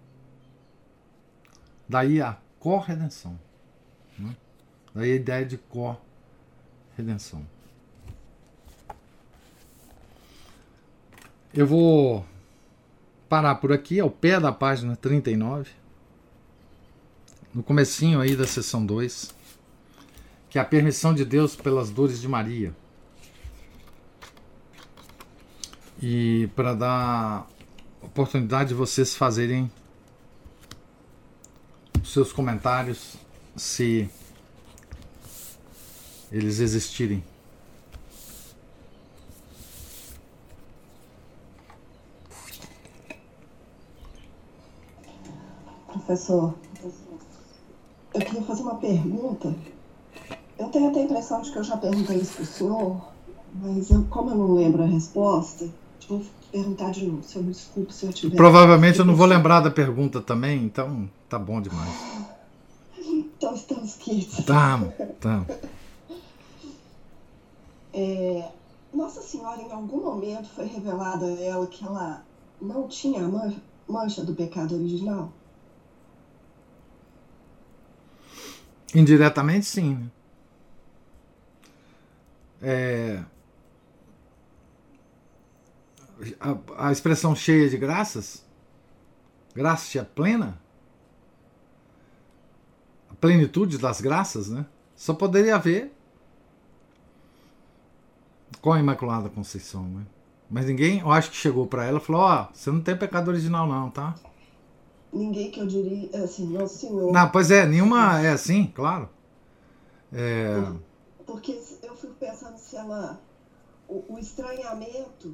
Daí 1.88 2.22
a 2.22 2.38
corredenção. 2.60 3.40
Né? 4.18 4.36
Daí 4.94 5.12
a 5.12 5.16
ideia 5.16 5.46
de 5.46 5.58
corredenção. 5.58 7.46
Eu 11.54 11.66
vou 11.66 12.26
parar 13.28 13.56
por 13.56 13.72
aqui, 13.72 14.00
ao 14.00 14.10
pé 14.10 14.40
da 14.40 14.52
página 14.52 14.96
39, 14.96 15.72
no 17.54 17.64
comecinho 17.64 18.22
aí 18.22 18.36
da 18.36 18.46
seção 18.46 18.86
2, 18.86 19.34
que 20.50 20.58
é 20.58 20.62
a 20.62 20.66
permissão 20.66 21.14
de 21.14 21.26
Deus 21.26 21.56
pelas 21.56 21.90
dores 21.90 22.22
de 22.22 22.28
Maria. 22.28 22.76
E 26.02 26.50
para 26.56 26.74
dar 26.74 27.48
oportunidade 28.02 28.70
de 28.70 28.76
vocês 28.76 29.16
fazerem 29.16 29.72
seus 32.04 32.32
comentários 32.32 33.18
se 33.58 34.10
eles 36.32 36.60
existirem. 36.60 37.24
Professor, 45.92 46.54
eu 48.14 48.22
queria 48.22 48.42
fazer 48.44 48.62
uma 48.62 48.76
pergunta. 48.76 49.54
Eu 50.58 50.68
tenho 50.70 50.90
até 50.90 51.02
a 51.02 51.04
impressão 51.04 51.42
de 51.42 51.52
que 51.52 51.58
eu 51.58 51.64
já 51.64 51.76
perguntei 51.76 52.18
isso 52.18 52.34
para 52.34 52.44
o 52.44 52.46
senhor, 52.46 53.02
mas 53.54 53.90
eu, 53.90 54.04
como 54.06 54.32
eu 54.32 54.36
não 54.36 54.54
lembro 54.54 54.84
a 54.84 54.86
resposta, 54.86 55.68
vou 56.08 56.24
perguntar 56.52 56.92
de 56.92 57.06
novo. 57.06 57.24
Se 57.24 57.36
eu 57.36 57.44
me 57.44 57.52
desculpe 57.52 57.94
se 57.94 58.06
eu 58.06 58.14
tiver. 58.14 58.36
Provavelmente 58.36 59.00
eu 59.00 59.06
não 59.06 59.16
vou 59.16 59.28
lembrar 59.28 59.60
da 59.60 59.70
pergunta 59.70 60.22
também, 60.22 60.64
então 60.64 61.10
tá 61.28 61.38
bom 61.38 61.62
demais. 61.62 62.37
Então 63.38 63.54
estamos 63.54 63.96
quites. 63.96 64.44
Tá, 64.46 64.80
tá. 65.22 65.46
É, 67.94 68.50
Nossa 68.92 69.22
Senhora, 69.22 69.62
em 69.62 69.72
algum 69.72 70.04
momento, 70.04 70.50
foi 70.50 70.66
revelado 70.66 71.26
a 71.26 71.42
ela 71.42 71.68
que 71.68 71.86
ela 71.86 72.26
não 72.60 72.88
tinha 72.88 73.24
a 73.24 73.54
mancha 73.88 74.24
do 74.24 74.34
pecado 74.34 74.76
original? 74.76 75.32
Indiretamente, 78.96 79.66
sim. 79.68 79.96
Né? 79.96 80.12
É, 82.60 83.24
a, 86.40 86.88
a 86.88 86.92
expressão 86.92 87.36
cheia 87.36 87.70
de 87.70 87.78
graças, 87.78 88.44
graça 89.54 90.04
plena, 90.04 90.60
a 90.64 90.67
plenitude 93.20 93.78
das 93.78 94.02
graças, 94.02 94.50
né? 94.50 94.66
Só 94.96 95.14
poderia 95.14 95.56
haver 95.56 95.94
com 98.62 98.74
a 98.74 98.80
Imaculada 98.80 99.30
Conceição, 99.30 99.84
né? 99.84 100.06
Mas 100.50 100.66
ninguém, 100.66 101.00
eu 101.00 101.12
acho 101.12 101.30
que 101.30 101.36
chegou 101.36 101.68
para 101.68 101.86
ela 101.86 101.98
e 101.98 102.02
falou: 102.02 102.22
Ó, 102.22 102.42
oh, 102.42 102.54
você 102.54 102.72
não 102.72 102.82
tem 102.82 102.98
pecado 102.98 103.28
original, 103.28 103.68
não, 103.68 103.90
tá? 103.90 104.16
Ninguém 105.12 105.52
que 105.52 105.60
eu 105.60 105.68
diria 105.68 106.10
é 106.14 106.20
assim, 106.20 106.48
não, 106.48 106.68
senhor. 106.68 107.12
Não, 107.12 107.30
pois 107.30 107.52
é, 107.52 107.66
nenhuma 107.66 108.22
é 108.22 108.30
assim, 108.30 108.68
claro. 108.68 109.10
É... 110.12 110.64
Porque 111.26 111.60
eu 111.84 111.96
fico 111.96 112.14
pensando 112.14 112.58
se 112.58 112.76
ela. 112.76 113.20
O, 113.88 114.16
o 114.16 114.20
estranhamento 114.20 115.34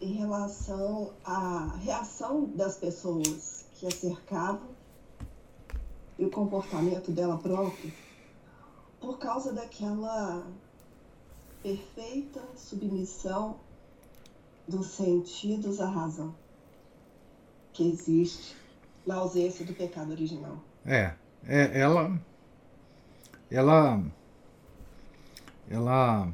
em 0.00 0.14
relação 0.14 1.12
à 1.24 1.76
reação 1.82 2.44
das 2.54 2.76
pessoas 2.76 3.66
que 3.74 3.86
a 3.86 3.90
cercavam 3.90 4.79
e 6.20 6.24
o 6.24 6.30
comportamento 6.30 7.10
dela 7.10 7.38
própria 7.38 7.90
por 9.00 9.18
causa 9.18 9.54
daquela 9.54 10.46
perfeita 11.62 12.42
submissão 12.54 13.56
dos 14.68 14.88
sentidos 14.88 15.80
à 15.80 15.88
razão 15.88 16.34
que 17.72 17.88
existe 17.88 18.54
na 19.06 19.14
ausência 19.14 19.64
do 19.64 19.72
pecado 19.72 20.10
original. 20.10 20.62
É, 20.84 21.14
é 21.46 21.80
ela 21.80 22.20
ela 23.50 24.04
ela 25.70 26.32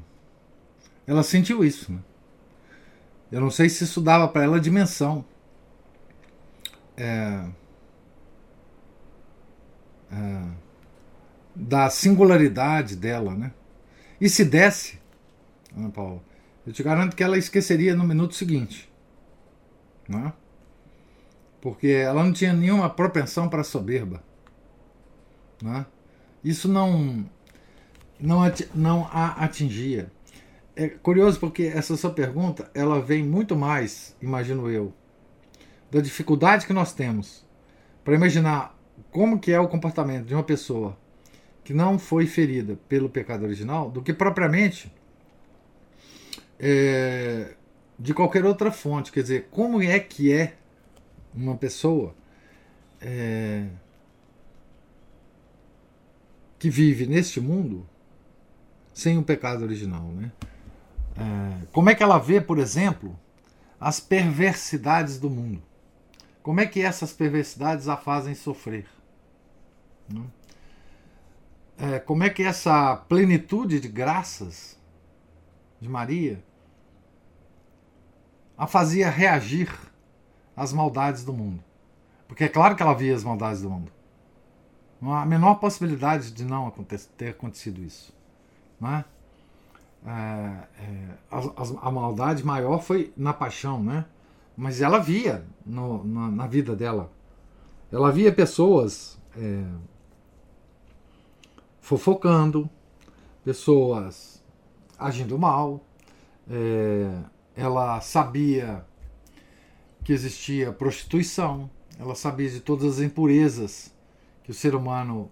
ela 1.07 1.23
sentiu 1.23 1.65
isso, 1.65 1.93
né? 1.93 2.03
Eu 3.31 3.41
não 3.41 3.51
sei 3.51 3.69
se 3.69 3.85
isso 3.85 4.01
dava 4.01 4.27
para 4.27 4.43
ela 4.43 4.61
dimensão. 4.61 5.25
É, 6.97 7.49
é, 10.11 10.43
da 11.55 11.89
singularidade 11.91 12.97
dela, 12.97 13.35
né? 13.35 13.53
E 14.21 14.29
se 14.29 14.45
desse, 14.45 14.99
Ana 15.77 15.91
Paula, 15.91 16.23
eu 16.67 16.73
te 16.73 16.83
garanto 16.83 17.15
que 17.15 17.23
ela 17.23 17.39
esqueceria 17.39 17.95
no 17.95 18.05
minuto 18.05 18.35
seguinte, 18.35 18.91
né? 20.09 20.33
Porque 21.61 21.89
ela 21.89 22.23
não 22.23 22.33
tinha 22.33 22.53
nenhuma 22.53 22.89
propensão 22.89 23.49
para 23.49 23.65
soberba, 23.65 24.23
né? 25.63 25.87
Isso 26.43 26.69
não 26.69 27.29
não, 28.19 28.41
não 28.75 29.09
a 29.13 29.45
atingia 29.45 30.11
é 30.77 30.89
curioso 30.89 31.41
porque 31.41 31.65
essa 31.65 31.97
sua 31.97 32.11
pergunta 32.11 32.71
ela 32.75 33.01
vem 33.01 33.25
muito 33.25 33.57
mais, 33.57 34.15
imagino 34.21 34.71
eu, 34.71 34.93
da 35.91 36.01
dificuldade 36.01 36.67
que 36.67 36.73
nós 36.75 36.93
temos 36.93 37.45
para 38.05 38.15
imaginar 38.15 38.76
como 39.17 39.41
que 39.41 39.51
é 39.51 39.59
o 39.59 39.67
comportamento 39.67 40.27
de 40.27 40.35
uma 40.35 40.43
pessoa 40.43 40.95
que 41.65 41.73
não 41.73 41.99
foi 41.99 42.27
ferida 42.27 42.79
pelo 42.87 43.09
pecado 43.09 43.45
original 43.45 43.91
do 43.91 44.03
que 44.03 44.13
propriamente 44.13 44.93
é, 46.61 47.55
de 47.99 48.13
qualquer 48.13 48.45
outra 48.45 48.71
fonte. 48.71 49.11
Quer 49.11 49.23
dizer, 49.23 49.49
como 49.51 49.81
é 49.81 49.99
que 49.99 50.31
é 50.31 50.57
uma 51.35 51.57
pessoa 51.57 52.15
é, 53.01 53.69
que 56.59 56.69
vive 56.69 57.07
neste 57.07 57.41
mundo 57.41 57.89
sem 58.93 59.17
o 59.17 59.23
pecado 59.23 59.63
original, 59.65 60.09
né? 60.09 60.31
É, 61.17 61.67
como 61.73 61.89
é 61.89 61.95
que 61.95 62.03
ela 62.03 62.19
vê, 62.19 62.39
por 62.39 62.59
exemplo, 62.59 63.19
as 63.81 63.99
perversidades 63.99 65.19
do 65.19 65.31
mundo? 65.31 65.63
Como 66.43 66.61
é 66.61 66.67
que 66.67 66.83
essas 66.83 67.15
perversidades 67.15 67.89
a 67.89 67.97
fazem 67.97 68.35
sofrer? 68.35 68.85
Né? 70.09 70.23
É, 71.79 71.99
como 71.99 72.23
é 72.25 72.31
que 72.31 72.43
essa 72.43 72.97
plenitude 72.97 73.81
de 73.81 73.89
graças 73.89 74.79
de 75.81 75.89
Maria 75.89 76.43
a 78.57 78.67
fazia 78.67 79.11
reagir 79.11 79.71
às 80.57 80.73
maldades 80.73 81.25
do 81.25 81.33
mundo? 81.33 81.63
Porque 82.27 82.45
é 82.45 82.49
claro 82.49 82.75
que 82.75 82.83
ela 82.83 82.95
via 82.95 83.15
as 83.15 83.23
maldades 83.23 83.63
do 83.63 83.71
mundo. 83.71 83.93
Não 85.01 85.13
há 85.13 85.23
a 85.23 85.27
menor 85.27 85.57
possibilidade 85.57 86.33
de 86.33 86.45
não 86.45 86.73
ter 87.17 87.29
acontecido 87.29 87.83
isso. 87.83 88.13
Não 88.81 88.91
é? 88.91 89.05
É, 90.07 90.11
é, 90.11 91.09
a, 91.31 91.89
a, 91.89 91.91
maldade 91.91 92.45
maior 92.45 92.81
foi 92.81 93.13
na 93.17 93.33
paixão, 93.33 93.83
né? 93.83 94.05
Mas 94.57 94.81
ela 94.81 94.99
via 94.99 95.45
no, 95.65 96.05
na, 96.05 96.31
na, 96.31 96.47
vida 96.47 96.77
dela. 96.77 97.11
Ela 97.91 98.13
via 98.13 98.33
pessoas 98.33 99.19
é, 99.37 99.65
fofocando, 101.87 102.69
pessoas 103.45 104.43
agindo 104.99 105.39
mal. 105.39 105.85
É, 106.51 107.23
ela 107.55 108.01
sabia 108.01 108.85
que 110.03 110.13
existia 110.13 110.73
prostituição, 110.73 111.71
ela 111.97 112.17
sabia 112.17 112.51
de 112.51 112.59
todas 112.59 112.95
as 112.95 113.01
impurezas 113.01 113.95
que 114.43 114.51
o 114.51 114.55
ser 114.55 114.75
humano 114.75 115.31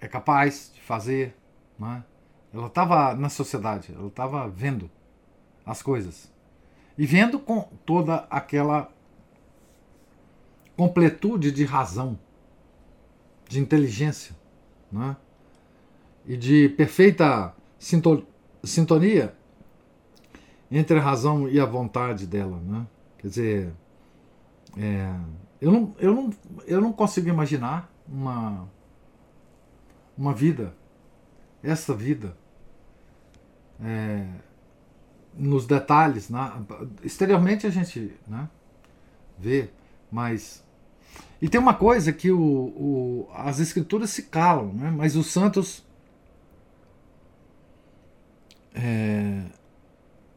é 0.00 0.08
capaz 0.08 0.72
de 0.74 0.80
fazer. 0.80 1.36
Né? 1.78 2.02
Ela 2.50 2.68
estava 2.68 3.14
na 3.14 3.28
sociedade, 3.28 3.92
ela 3.94 4.08
estava 4.08 4.48
vendo 4.48 4.90
as 5.66 5.82
coisas. 5.82 6.32
E 6.96 7.04
vendo 7.04 7.38
com 7.38 7.68
toda 7.84 8.26
aquela 8.30 8.90
completude 10.74 11.52
de 11.52 11.66
razão, 11.66 12.18
de 13.46 13.60
inteligência, 13.60 14.40
né? 14.92 15.16
e 16.26 16.36
de 16.36 16.68
perfeita 16.68 17.54
sintonia 18.62 19.34
entre 20.70 20.98
a 20.98 21.02
razão 21.02 21.48
e 21.48 21.60
a 21.60 21.66
vontade 21.66 22.26
dela. 22.26 22.58
Né? 22.60 22.86
Quer 23.18 23.28
dizer, 23.28 23.72
é, 24.76 25.14
eu, 25.60 25.70
não, 25.70 25.94
eu, 25.98 26.14
não, 26.14 26.30
eu 26.66 26.80
não 26.80 26.92
consigo 26.92 27.28
imaginar 27.28 27.92
uma, 28.08 28.68
uma 30.16 30.32
vida, 30.32 30.74
essa 31.62 31.94
vida, 31.94 32.36
é, 33.80 34.26
nos 35.34 35.66
detalhes. 35.66 36.28
Né? 36.30 36.52
Exteriormente 37.02 37.66
a 37.66 37.70
gente 37.70 38.14
né, 38.26 38.48
vê, 39.38 39.70
mas. 40.10 40.62
E 41.42 41.48
tem 41.48 41.60
uma 41.60 41.74
coisa 41.74 42.12
que 42.12 42.30
o, 42.30 42.40
o, 42.40 43.28
as 43.34 43.58
escrituras 43.58 44.10
se 44.10 44.22
calam, 44.22 44.72
né? 44.72 44.92
mas 44.92 45.16
os 45.16 45.26
santos. 45.26 45.84
É, 48.72 49.42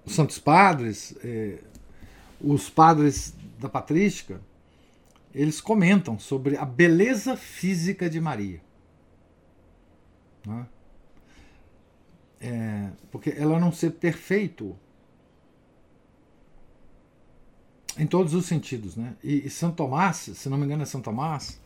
os 0.03 0.15
santos 0.15 0.39
padres, 0.39 1.15
é, 1.23 1.59
os 2.41 2.71
padres 2.71 3.35
da 3.59 3.69
patrística, 3.69 4.41
eles 5.31 5.61
comentam 5.61 6.17
sobre 6.17 6.57
a 6.57 6.65
beleza 6.65 7.37
física 7.37 8.09
de 8.09 8.19
Maria. 8.19 8.61
Né? 10.43 10.65
É, 12.41 12.89
porque 13.11 13.29
ela 13.37 13.59
não 13.59 13.71
ser 13.71 13.91
perfeito 13.91 14.75
em 17.97 18.05
todos 18.05 18.33
os 18.33 18.45
sentidos. 18.45 18.95
Né? 18.95 19.15
E, 19.23 19.47
e 19.47 19.49
São 19.49 19.71
Tomás, 19.71 20.17
se 20.17 20.49
não 20.49 20.57
me 20.57 20.65
engano 20.65 20.83
é 20.83 20.85
São 20.85 21.01
Tomás, 21.01 21.59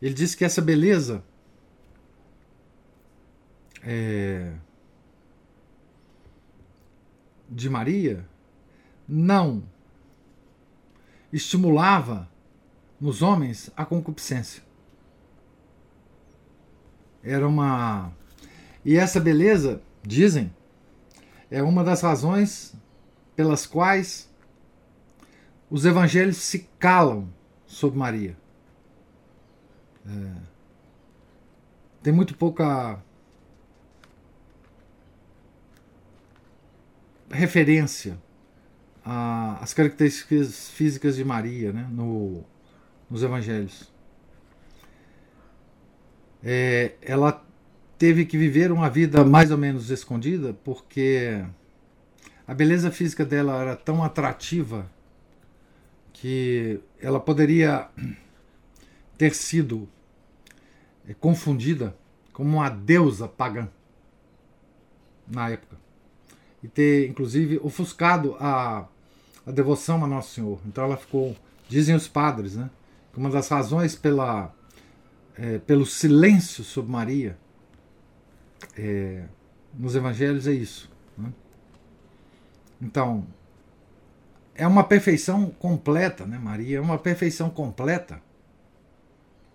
ele 0.00 0.14
diz 0.14 0.34
que 0.34 0.44
essa 0.44 0.62
beleza 0.62 1.22
é, 3.82 4.52
de 7.48 7.68
Maria 7.68 8.26
não 9.08 9.62
estimulava 11.32 12.28
nos 13.00 13.22
homens 13.22 13.70
a 13.76 13.84
concupiscência. 13.84 14.62
Era 17.22 17.46
uma. 17.46 18.12
E 18.84 18.96
essa 18.96 19.20
beleza, 19.20 19.82
dizem, 20.02 20.54
é 21.50 21.62
uma 21.62 21.84
das 21.84 22.00
razões 22.00 22.74
pelas 23.36 23.66
quais 23.66 24.29
os 25.70 25.84
evangelhos 25.84 26.36
se 26.36 26.68
calam 26.78 27.32
sobre 27.64 27.98
Maria. 27.98 28.36
É... 30.06 30.50
Tem 32.02 32.12
muito 32.12 32.34
pouca 32.36 33.00
referência 37.30 38.18
as 39.60 39.72
características 39.72 40.70
físicas 40.70 41.16
de 41.16 41.24
Maria 41.24 41.72
né, 41.72 41.86
no, 41.90 42.44
nos 43.08 43.22
evangelhos. 43.22 43.90
É, 46.42 46.94
ela 47.02 47.44
teve 47.98 48.24
que 48.24 48.38
viver 48.38 48.72
uma 48.72 48.88
vida 48.88 49.24
mais 49.24 49.50
ou 49.50 49.58
menos 49.58 49.90
escondida 49.90 50.54
porque 50.64 51.44
a 52.46 52.54
beleza 52.54 52.90
física 52.90 53.24
dela 53.24 53.60
era 53.60 53.76
tão 53.76 54.02
atrativa 54.02 54.90
que 56.20 56.78
ela 57.00 57.18
poderia 57.18 57.88
ter 59.16 59.34
sido 59.34 59.88
é, 61.08 61.14
confundida 61.14 61.96
como 62.30 62.58
uma 62.58 62.68
deusa 62.68 63.26
pagã 63.26 63.68
na 65.26 65.48
época 65.48 65.78
e 66.62 66.68
ter 66.68 67.08
inclusive 67.08 67.58
ofuscado 67.62 68.36
a, 68.38 68.86
a 69.46 69.50
devoção 69.50 70.04
a 70.04 70.06
Nosso 70.06 70.34
Senhor. 70.34 70.60
Então 70.66 70.84
ela 70.84 70.96
ficou, 70.98 71.34
dizem 71.66 71.94
os 71.94 72.06
padres, 72.06 72.54
né, 72.54 72.68
que 73.12 73.18
uma 73.18 73.30
das 73.30 73.48
razões 73.48 73.94
pela, 73.96 74.54
é, 75.38 75.58
pelo 75.58 75.86
silêncio 75.86 76.62
sobre 76.62 76.92
Maria 76.92 77.38
é, 78.76 79.24
nos 79.72 79.96
evangelhos 79.96 80.46
é 80.46 80.52
isso. 80.52 80.92
Né? 81.16 81.32
Então, 82.78 83.26
é 84.60 84.66
uma 84.66 84.84
perfeição 84.84 85.46
completa, 85.58 86.26
né? 86.26 86.38
Maria 86.38 86.76
é 86.76 86.80
uma 86.80 86.98
perfeição 86.98 87.48
completa. 87.48 88.20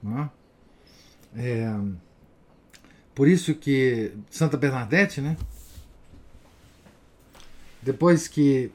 Né? 0.01 0.29
É, 1.37 1.71
por 3.13 3.27
isso 3.27 3.53
que 3.53 4.13
Santa 4.31 4.57
Bernadette, 4.57 5.21
né? 5.21 5.37
depois 7.83 8.27
que 8.27 8.71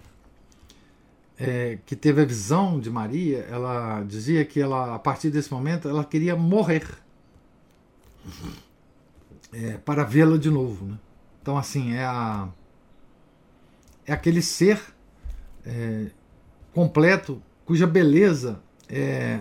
é, 1.37 1.79
que 1.85 1.97
teve 1.97 2.23
a 2.23 2.25
visão 2.25 2.79
de 2.79 2.89
Maria, 2.91 3.39
ela 3.51 4.05
dizia 4.05 4.45
que 4.45 4.61
ela, 4.61 4.95
a 4.95 4.99
partir 5.01 5.31
desse 5.31 5.53
momento, 5.53 5.89
ela 5.89 6.05
queria 6.05 6.37
morrer 6.37 6.87
é, 9.53 9.79
para 9.79 10.05
vê-la 10.05 10.37
de 10.37 10.51
novo. 10.51 10.85
Né? 10.85 10.99
Então, 11.43 11.59
assim, 11.59 11.95
é, 11.95 12.05
a, 12.05 12.49
é 14.07 14.13
aquele 14.13 14.43
ser 14.43 14.81
é, 15.67 16.11
completo 16.73 17.43
cuja 17.65 17.87
beleza 17.87 18.61
é, 18.89 19.41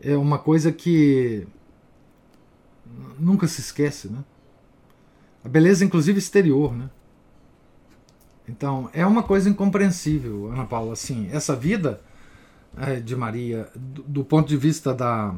é 0.00 0.16
uma 0.16 0.38
coisa 0.38 0.72
que 0.72 1.46
nunca 3.18 3.46
se 3.46 3.60
esquece. 3.60 4.08
Né? 4.08 4.22
A 5.44 5.48
beleza, 5.48 5.84
inclusive, 5.84 6.18
exterior. 6.18 6.74
Né? 6.74 6.90
Então, 8.48 8.90
é 8.92 9.06
uma 9.06 9.22
coisa 9.22 9.48
incompreensível, 9.48 10.50
Ana 10.50 10.64
Paula. 10.64 10.92
Assim, 10.92 11.28
essa 11.32 11.56
vida 11.56 12.00
é, 12.76 13.00
de 13.00 13.16
Maria, 13.16 13.68
do, 13.74 14.02
do, 14.02 14.24
ponto 14.24 14.48
de 14.48 14.56
vista 14.56 14.92
da 14.92 15.34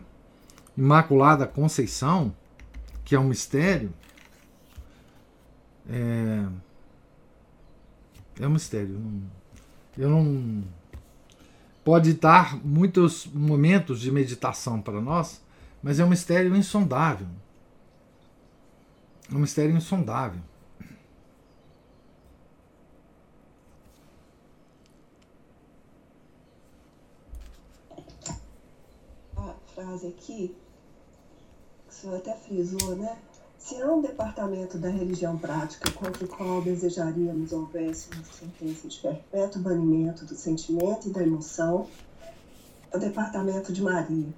Imaculada 0.77 1.47
Conceição, 1.47 2.35
que 3.05 3.15
é 3.15 3.19
um 3.19 3.29
mistério, 3.29 3.93
é, 5.89 6.45
é 8.41 8.47
um 8.47 8.51
mistério. 8.51 9.01
Eu 9.97 10.11
não. 10.11 10.65
Pode 11.85 12.15
dar 12.15 12.57
muitos 12.65 13.27
momentos 13.27 14.01
de 14.01 14.11
meditação 14.11 14.83
para 14.83 15.01
nós, 15.01 15.41
mas 15.83 16.01
é 16.01 16.05
um 16.05 16.09
mistério 16.09 16.55
insondável. 16.57 17.29
É 19.31 19.35
um 19.35 19.39
mistério 19.39 19.77
insondável. 19.77 20.41
frase 29.77 30.07
aqui, 30.07 30.57
que 31.87 31.91
o 31.91 31.93
senhor 31.93 32.17
até 32.17 32.35
frisou, 32.35 32.97
né? 32.97 33.19
Se 33.67 33.83
há 33.83 33.93
um 33.93 34.01
departamento 34.01 34.79
da 34.79 34.89
religião 34.89 35.37
prática 35.37 35.91
contra 35.91 36.25
o 36.25 36.29
qual 36.29 36.63
desejaríamos 36.63 37.53
houvesse 37.53 38.09
uma 38.15 38.23
sentença 38.23 38.87
de 38.87 38.97
perpétuo 38.97 39.61
banimento 39.61 40.25
do 40.25 40.37
sentimento 40.37 41.09
e 41.09 41.11
da 41.11 41.21
emoção, 41.21 41.89
é 42.93 42.97
o 42.97 43.01
departamento 43.01 43.73
de 43.73 43.83
Maria. 43.83 44.29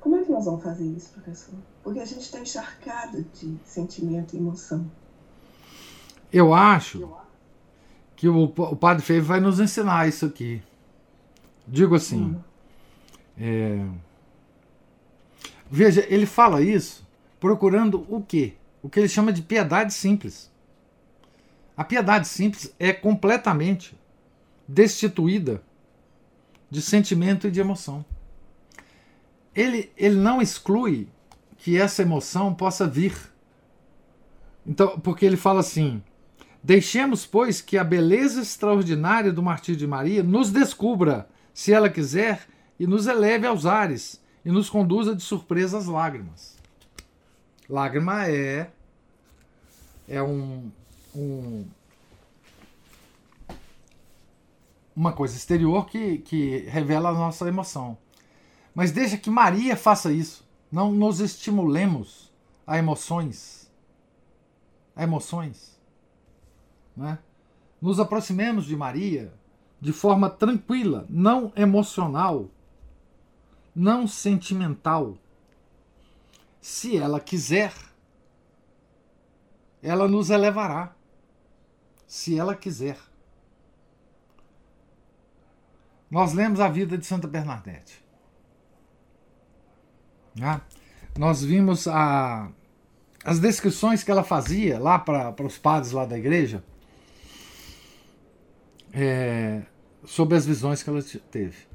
Como 0.00 0.16
é 0.16 0.22
que 0.22 0.30
nós 0.30 0.44
vamos 0.44 0.62
fazer 0.62 0.84
isso, 0.84 1.12
professor? 1.14 1.54
Porque 1.82 1.98
a 1.98 2.04
gente 2.04 2.20
está 2.20 2.38
encharcado 2.38 3.24
de 3.32 3.56
sentimento 3.64 4.36
e 4.36 4.38
emoção. 4.38 4.84
Eu 6.30 6.52
acho 6.52 7.10
que 8.14 8.28
o, 8.28 8.44
o 8.44 8.76
Padre 8.76 9.02
Feio 9.02 9.24
vai 9.24 9.40
nos 9.40 9.60
ensinar 9.60 10.06
isso 10.06 10.26
aqui. 10.26 10.62
Digo 11.66 11.94
assim. 11.94 12.20
Hum. 12.20 12.40
É... 13.38 13.86
Veja, 15.70 16.04
ele 16.06 16.26
fala 16.26 16.60
isso 16.60 17.07
procurando 17.40 18.04
o 18.08 18.22
quê? 18.22 18.54
O 18.82 18.88
que 18.88 19.00
ele 19.00 19.08
chama 19.08 19.32
de 19.32 19.42
piedade 19.42 19.92
simples. 19.92 20.50
A 21.76 21.84
piedade 21.84 22.26
simples 22.26 22.74
é 22.78 22.92
completamente 22.92 23.96
destituída 24.66 25.62
de 26.70 26.82
sentimento 26.82 27.46
e 27.46 27.50
de 27.50 27.60
emoção. 27.60 28.04
Ele, 29.54 29.90
ele 29.96 30.16
não 30.16 30.42
exclui 30.42 31.08
que 31.56 31.76
essa 31.76 32.02
emoção 32.02 32.54
possa 32.54 32.86
vir. 32.86 33.16
Então, 34.66 34.98
porque 35.00 35.24
ele 35.24 35.36
fala 35.36 35.60
assim: 35.60 36.02
Deixemos, 36.62 37.24
pois, 37.24 37.60
que 37.60 37.78
a 37.78 37.84
beleza 37.84 38.42
extraordinária 38.42 39.32
do 39.32 39.42
martírio 39.42 39.78
de 39.78 39.86
Maria 39.86 40.22
nos 40.22 40.50
descubra, 40.50 41.28
se 41.54 41.72
ela 41.72 41.88
quiser, 41.88 42.46
e 42.78 42.86
nos 42.86 43.06
eleve 43.06 43.46
aos 43.46 43.66
ares, 43.66 44.22
e 44.44 44.50
nos 44.50 44.68
conduza 44.68 45.14
de 45.14 45.22
surpresa 45.22 45.78
às 45.78 45.86
lágrimas. 45.86 46.57
Lágrima 47.68 48.26
é 48.28 48.70
é 50.08 50.22
um, 50.22 50.70
um 51.14 51.66
uma 54.96 55.12
coisa 55.12 55.36
exterior 55.36 55.86
que, 55.86 56.18
que 56.18 56.58
revela 56.68 57.10
a 57.10 57.14
nossa 57.14 57.46
emoção. 57.46 57.96
Mas 58.74 58.90
deixa 58.90 59.16
que 59.16 59.30
Maria 59.30 59.76
faça 59.76 60.12
isso. 60.12 60.44
Não 60.72 60.92
nos 60.92 61.20
estimulemos 61.20 62.32
a 62.66 62.78
emoções. 62.78 63.70
A 64.96 65.04
emoções. 65.04 65.78
Né? 66.96 67.18
Nos 67.80 68.00
aproximemos 68.00 68.64
de 68.64 68.74
Maria 68.76 69.32
de 69.80 69.92
forma 69.92 70.28
tranquila, 70.28 71.06
não 71.08 71.52
emocional, 71.54 72.50
não 73.72 74.08
sentimental 74.08 75.16
se 76.60 76.96
ela 76.96 77.20
quiser, 77.20 77.72
ela 79.82 80.08
nos 80.08 80.30
elevará. 80.30 80.94
Se 82.06 82.38
ela 82.38 82.54
quiser. 82.54 82.98
Nós 86.10 86.32
lemos 86.32 86.58
a 86.58 86.68
vida 86.68 86.96
de 86.96 87.04
Santa 87.04 87.28
Bernadette. 87.28 88.02
Né? 90.34 90.60
Nós 91.18 91.44
vimos 91.44 91.86
a, 91.86 92.50
as 93.24 93.38
descrições 93.38 94.02
que 94.02 94.10
ela 94.10 94.24
fazia 94.24 94.78
lá 94.78 94.98
para 94.98 95.44
os 95.44 95.58
padres 95.58 95.92
lá 95.92 96.06
da 96.06 96.16
igreja 96.16 96.64
é, 98.92 99.62
sobre 100.04 100.36
as 100.36 100.46
visões 100.46 100.82
que 100.82 100.90
ela 100.90 101.02
teve. 101.30 101.67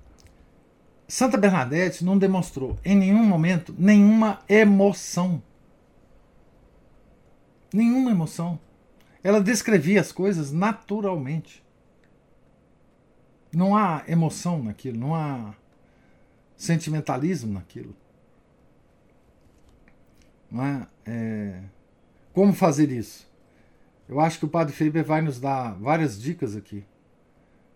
Santa 1.08 1.38
Bernadette 1.38 2.04
não 2.04 2.18
demonstrou 2.18 2.78
em 2.84 2.96
nenhum 2.96 3.24
momento 3.24 3.76
nenhuma 3.78 4.40
emoção. 4.48 5.42
Nenhuma 7.74 8.12
emoção. 8.12 8.60
Ela 9.24 9.42
descrevia 9.42 10.02
as 10.02 10.12
coisas 10.12 10.52
naturalmente. 10.52 11.64
Não 13.52 13.76
há 13.76 14.04
emoção 14.08 14.64
naquilo, 14.64 14.98
não 14.98 15.14
há 15.16 15.54
sentimentalismo 16.56 17.54
naquilo. 17.54 17.96
Não 20.50 20.64
é? 20.64 20.88
é... 21.06 21.64
Como 22.34 22.54
fazer 22.54 22.92
isso? 22.92 23.30
Eu 24.08 24.20
acho 24.20 24.40
que 24.40 24.46
o 24.46 24.50
Padre 24.50 24.74
Faber 24.74 25.04
vai 25.04 25.22
nos 25.22 25.40
dar 25.40 25.74
várias 25.76 26.20
dicas 26.20 26.56
aqui 26.56 26.84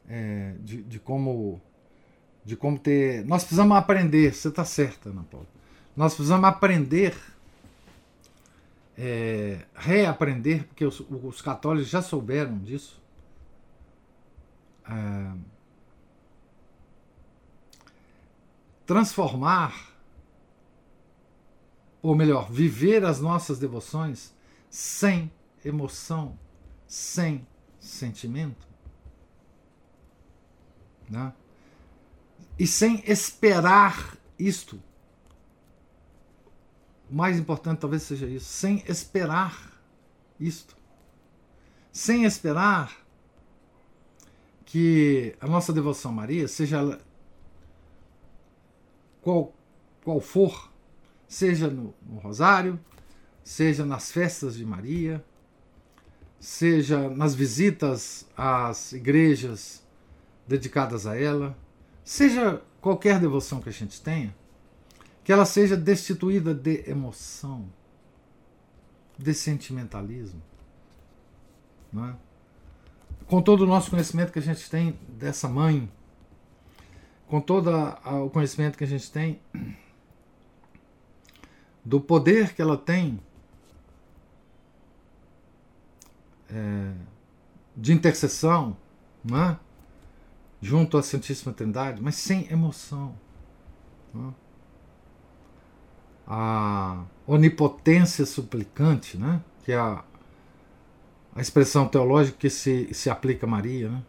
é, 0.07 0.53
de, 0.59 0.83
de 0.83 0.99
como 0.99 1.61
de 2.47 2.55
como 2.55 2.79
ter. 2.79 3.25
Nós 3.25 3.43
precisamos 3.43 3.75
aprender, 3.75 4.33
você 4.33 4.47
está 4.47 4.63
certa, 4.63 5.09
Ana 5.09 5.23
Paula. 5.23 5.45
Nós 5.97 6.13
precisamos 6.15 6.47
aprender, 6.47 7.13
é, 8.97 9.65
reaprender, 9.75 10.63
porque 10.63 10.85
os, 10.85 11.01
os, 11.01 11.41
católicos 11.41 11.89
já 11.89 12.01
souberam 12.01 12.57
disso. 12.59 13.01
É, 14.89 15.33
transformar, 18.85 19.91
ou 22.01 22.15
melhor, 22.15 22.49
viver 22.49 23.03
as 23.03 23.19
nossas 23.19 23.59
devoções 23.59 24.33
sem 24.69 25.29
emoção, 25.65 26.39
sem 26.87 27.45
sentimento. 27.77 28.65
Né? 31.09 31.33
E 32.57 32.65
sem 32.65 33.03
esperar 33.05 34.17
isto. 34.37 34.81
O 37.09 37.15
mais 37.15 37.37
importante 37.37 37.79
talvez 37.79 38.03
seja 38.03 38.25
isso, 38.25 38.45
sem 38.45 38.83
esperar 38.87 39.79
isto. 40.39 40.75
Sem 41.91 42.25
esperar 42.25 42.91
que 44.65 45.35
a 45.39 45.47
nossa 45.47 45.71
devoção 45.71 46.11
a 46.11 46.15
Maria, 46.15 46.47
seja 46.47 46.99
qual, 49.21 49.53
qual 50.03 50.19
for, 50.19 50.71
seja 51.27 51.69
no, 51.69 51.93
no 52.05 52.19
Rosário, 52.19 52.79
seja 53.43 53.85
nas 53.85 54.11
festas 54.11 54.55
de 54.55 54.65
Maria, 54.65 55.23
seja 56.39 57.09
nas 57.09 57.33
visitas 57.33 58.27
às 58.35 58.91
igrejas 58.91 59.81
dedicadas 60.45 61.07
a 61.07 61.17
ela, 61.17 61.57
Seja 62.07 62.61
qualquer 62.79 63.19
devoção 63.19 63.59
que 63.59 63.67
a 63.67 63.71
gente 63.73 63.99
tenha, 64.01 64.33
que 65.25 65.33
ela 65.33 65.45
seja 65.45 65.75
destituída 65.75 66.53
de 66.53 66.89
emoção, 66.89 67.67
de 69.17 69.33
sentimentalismo. 69.33 70.41
É? 71.93 72.15
Com 73.25 73.41
todo 73.41 73.63
o 73.63 73.67
nosso 73.67 73.89
conhecimento 73.89 74.31
que 74.31 74.39
a 74.39 74.41
gente 74.41 74.69
tem 74.69 74.97
dessa 75.09 75.49
mãe, 75.49 75.91
com 77.27 77.41
todo 77.41 77.69
o 77.69 78.29
conhecimento 78.29 78.77
que 78.77 78.85
a 78.85 78.87
gente 78.87 79.11
tem 79.11 79.41
do 81.83 81.99
poder 81.99 82.53
que 82.53 82.61
ela 82.61 82.77
tem 82.77 83.19
é, 86.49 86.93
de 87.75 87.91
intercessão, 87.91 88.77
não 89.25 89.43
é? 89.43 89.66
Junto 90.61 90.97
à 90.97 91.03
Santíssima 91.03 91.53
Trindade, 91.53 92.01
mas 92.01 92.15
sem 92.15 92.51
emoção. 92.51 93.15
Né? 94.13 94.33
A 96.27 97.03
onipotência 97.25 98.25
suplicante, 98.25 99.17
né? 99.17 99.41
que 99.63 99.71
é 99.71 99.77
a, 99.77 100.03
a 101.35 101.41
expressão 101.41 101.87
teológica 101.87 102.37
que 102.37 102.49
se, 102.49 102.93
se 102.93 103.09
aplica 103.09 103.45
a 103.45 103.49
Maria, 103.49 103.89
né? 103.89 104.03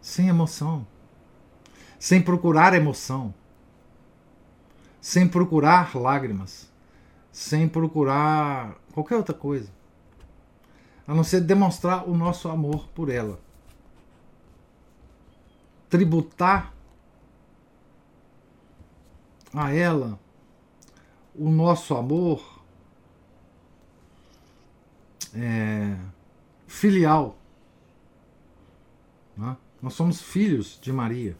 sem 0.00 0.28
emoção, 0.28 0.86
sem 1.98 2.20
procurar 2.20 2.74
emoção, 2.74 3.34
sem 5.00 5.28
procurar 5.28 5.96
lágrimas, 5.96 6.70
sem 7.30 7.68
procurar 7.68 8.76
qualquer 8.92 9.16
outra 9.16 9.34
coisa, 9.34 9.70
a 11.06 11.14
não 11.14 11.22
ser 11.22 11.40
demonstrar 11.40 12.08
o 12.08 12.16
nosso 12.16 12.48
amor 12.48 12.88
por 12.88 13.08
ela 13.08 13.38
tributar 15.96 16.74
a 19.54 19.72
ela 19.72 20.20
o 21.34 21.48
nosso 21.50 21.94
amor 21.94 22.62
é, 25.34 25.96
filial. 26.66 27.38
Né? 29.34 29.56
Nós 29.80 29.94
somos 29.94 30.20
filhos 30.20 30.78
de 30.82 30.92
Maria. 30.92 31.34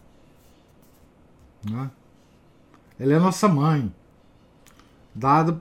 Né? 1.71 1.91
Ela 2.99 3.13
é 3.13 3.19
nossa 3.19 3.47
mãe. 3.49 3.95
Dada 5.15 5.61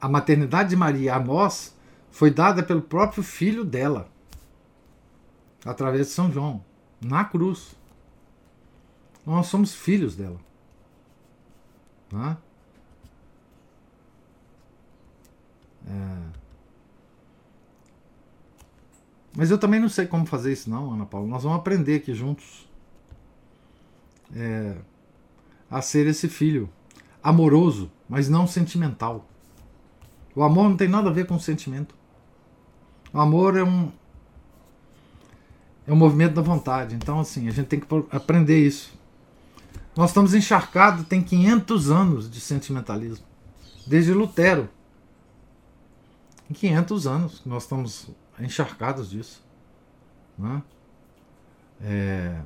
a 0.00 0.08
maternidade 0.08 0.70
de 0.70 0.76
Maria 0.76 1.14
a 1.14 1.20
nós 1.20 1.76
foi 2.10 2.32
dada 2.32 2.60
pelo 2.60 2.82
próprio 2.82 3.22
filho 3.22 3.64
dela, 3.64 4.08
através 5.64 6.08
de 6.08 6.12
São 6.12 6.32
João 6.32 6.64
na 7.00 7.24
cruz. 7.24 7.76
Nós 9.26 9.46
somos 9.46 9.74
filhos 9.74 10.14
dela. 10.14 10.38
Né? 12.12 12.36
É... 15.86 16.44
Mas 19.36 19.50
eu 19.50 19.58
também 19.58 19.80
não 19.80 19.88
sei 19.88 20.06
como 20.06 20.26
fazer 20.26 20.52
isso, 20.52 20.70
não, 20.70 20.92
Ana 20.92 21.06
Paula. 21.06 21.26
Nós 21.26 21.42
vamos 21.42 21.58
aprender 21.58 21.96
aqui 21.96 22.14
juntos 22.14 22.68
é... 24.34 24.76
a 25.70 25.80
ser 25.82 26.06
esse 26.06 26.28
filho 26.28 26.68
amoroso, 27.22 27.90
mas 28.08 28.28
não 28.28 28.46
sentimental. 28.46 29.26
O 30.36 30.42
amor 30.42 30.68
não 30.68 30.76
tem 30.76 30.88
nada 30.88 31.08
a 31.08 31.12
ver 31.12 31.26
com 31.26 31.38
sentimento. 31.38 31.94
O 33.12 33.18
amor 33.18 33.56
é 33.56 33.64
um 33.64 33.90
é 35.86 35.92
um 35.92 35.96
movimento 35.96 36.34
da 36.34 36.42
vontade. 36.42 36.94
Então, 36.94 37.20
assim, 37.20 37.46
a 37.46 37.50
gente 37.50 37.66
tem 37.66 37.78
que 37.78 37.86
aprender 38.10 38.58
isso. 38.66 38.98
Nós 39.96 40.10
estamos 40.10 40.34
encharcados, 40.34 41.06
tem 41.06 41.22
500 41.22 41.90
anos 41.90 42.30
de 42.30 42.40
sentimentalismo. 42.40 43.24
Desde 43.86 44.12
Lutero. 44.12 44.68
Em 46.50 46.54
500 46.54 47.06
anos 47.06 47.42
nós 47.46 47.62
estamos 47.62 48.10
encharcados 48.38 49.08
disso. 49.08 49.42
Né? 50.36 50.62
É, 51.80 52.40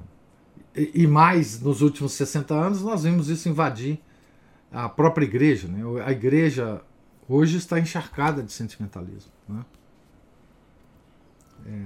e, 0.75 1.03
e 1.03 1.07
mais, 1.07 1.61
nos 1.61 1.81
últimos 1.81 2.13
60 2.13 2.55
anos, 2.55 2.83
nós 2.83 3.03
vimos 3.03 3.29
isso 3.29 3.49
invadir 3.49 4.01
a 4.71 4.89
própria 4.89 5.25
igreja. 5.25 5.69
Né? 5.69 5.83
A 6.05 6.13
igreja 6.13 6.83
hoje 7.29 7.57
está 7.57 7.79
encharcada 7.79 8.43
de 8.43 8.53
sentimentalismo. 8.53 9.33
Né? 9.49 9.65
É, 11.67 11.85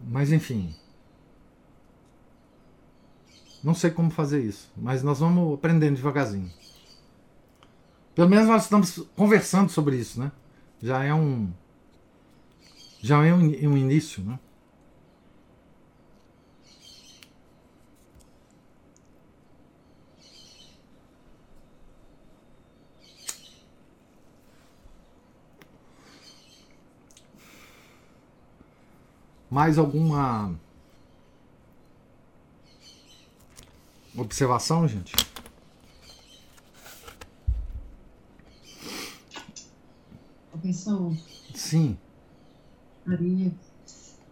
mas, 0.00 0.32
enfim, 0.32 0.74
não 3.62 3.74
sei 3.74 3.90
como 3.90 4.10
fazer 4.10 4.42
isso, 4.42 4.72
mas 4.76 5.02
nós 5.02 5.20
vamos 5.20 5.54
aprendendo 5.54 5.96
devagarzinho. 5.96 6.50
Pelo 8.14 8.28
menos 8.28 8.46
nós 8.46 8.64
estamos 8.64 8.98
conversando 9.16 9.70
sobre 9.70 9.96
isso, 9.96 10.20
né? 10.20 10.32
Já 10.82 11.02
é 11.04 11.14
um 11.14 11.52
já 13.00 13.24
é 13.24 13.32
um, 13.34 13.38
um 13.40 13.76
início, 13.76 14.22
né? 14.22 14.38
Mais 29.50 29.76
alguma 29.78 30.54
Observação, 34.16 34.86
gente? 34.86 35.12
Professor. 40.50 41.16
Sim. 41.54 41.96
Maria. 43.06 43.52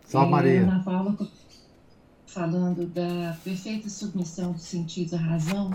Salve, 0.05 0.27
é, 0.27 0.31
Maria. 0.31 0.63
Ana 0.63 0.85
Paula 0.85 1.17
falando 2.27 2.87
da 2.87 3.37
perfeita 3.43 3.89
submissão 3.89 4.53
do 4.53 4.59
sentido 4.59 5.15
à 5.15 5.19
razão. 5.19 5.71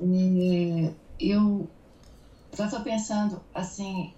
É, 0.00 0.92
eu 1.20 1.68
já 2.56 2.64
estou 2.64 2.80
pensando 2.80 3.42
assim, 3.54 4.14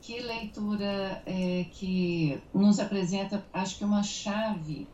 que 0.00 0.20
leitura 0.20 1.22
é, 1.26 1.66
que 1.72 2.40
nos 2.54 2.78
apresenta, 2.78 3.44
acho 3.52 3.78
que 3.78 3.84
uma 3.84 4.02
chave 4.02 4.86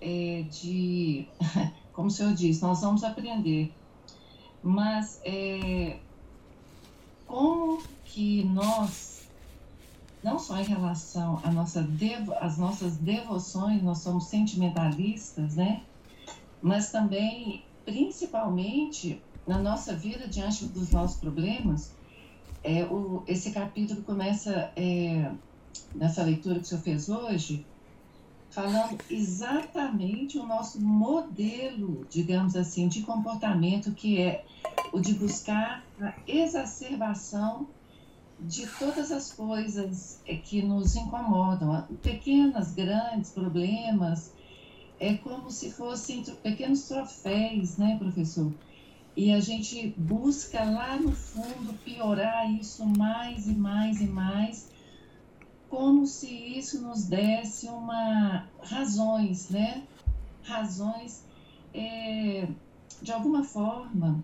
é, 0.00 0.44
de, 0.50 1.26
como 1.92 2.08
o 2.08 2.10
senhor 2.10 2.34
diz, 2.34 2.60
nós 2.60 2.80
vamos 2.80 3.04
aprender, 3.04 3.72
mas 4.62 5.20
é, 5.24 5.98
como 7.26 7.82
que 8.04 8.44
nós, 8.44 9.28
não 10.22 10.38
só 10.38 10.58
em 10.58 10.64
relação 10.64 11.40
à 11.42 11.50
nossa 11.50 11.82
devo, 11.82 12.32
às 12.34 12.58
nossas 12.58 12.96
devoções, 12.96 13.82
nós 13.82 13.98
somos 13.98 14.24
sentimentalistas, 14.24 15.56
né? 15.56 15.82
Mas 16.60 16.90
também, 16.92 17.64
principalmente, 17.84 19.20
na 19.46 19.58
nossa 19.58 19.94
vida 19.94 20.28
diante 20.28 20.66
dos 20.66 20.90
nossos 20.92 21.18
problemas, 21.18 21.92
é, 22.62 22.84
o, 22.84 23.24
esse 23.26 23.50
capítulo 23.50 24.02
começa 24.02 24.70
é, 24.76 25.32
nessa 25.94 26.22
leitura 26.22 26.56
que 26.56 26.64
o 26.64 26.68
senhor 26.68 26.82
fez 26.82 27.08
hoje, 27.08 27.66
falando 28.52 28.98
exatamente 29.10 30.38
o 30.38 30.46
nosso 30.46 30.78
modelo, 30.78 32.06
digamos 32.10 32.54
assim, 32.54 32.86
de 32.86 33.00
comportamento, 33.02 33.92
que 33.92 34.20
é 34.20 34.44
o 34.92 35.00
de 35.00 35.14
buscar 35.14 35.82
a 35.98 36.12
exacerbação 36.28 37.66
de 38.38 38.66
todas 38.78 39.10
as 39.10 39.32
coisas 39.32 40.20
é, 40.26 40.36
que 40.36 40.62
nos 40.62 40.94
incomodam, 40.94 41.86
pequenas, 42.02 42.72
grandes 42.74 43.30
problemas, 43.30 44.32
é 45.00 45.14
como 45.14 45.50
se 45.50 45.70
fossem 45.70 46.22
pequenos 46.42 46.86
troféus, 46.86 47.78
né, 47.78 47.96
professor? 47.98 48.52
E 49.16 49.32
a 49.32 49.40
gente 49.40 49.94
busca 49.96 50.62
lá 50.62 50.96
no 50.96 51.12
fundo 51.12 51.72
piorar 51.84 52.52
isso 52.52 52.84
mais 52.84 53.46
e 53.46 53.54
mais 53.54 54.00
e 54.00 54.06
mais, 54.06 54.68
como 55.72 56.06
se 56.06 56.28
isso 56.28 56.82
nos 56.82 57.06
desse 57.06 57.66
uma 57.66 58.46
razões, 58.62 59.48
né? 59.48 59.84
Razões, 60.42 61.24
é, 61.72 62.46
de 63.00 63.10
alguma 63.10 63.42
forma, 63.42 64.22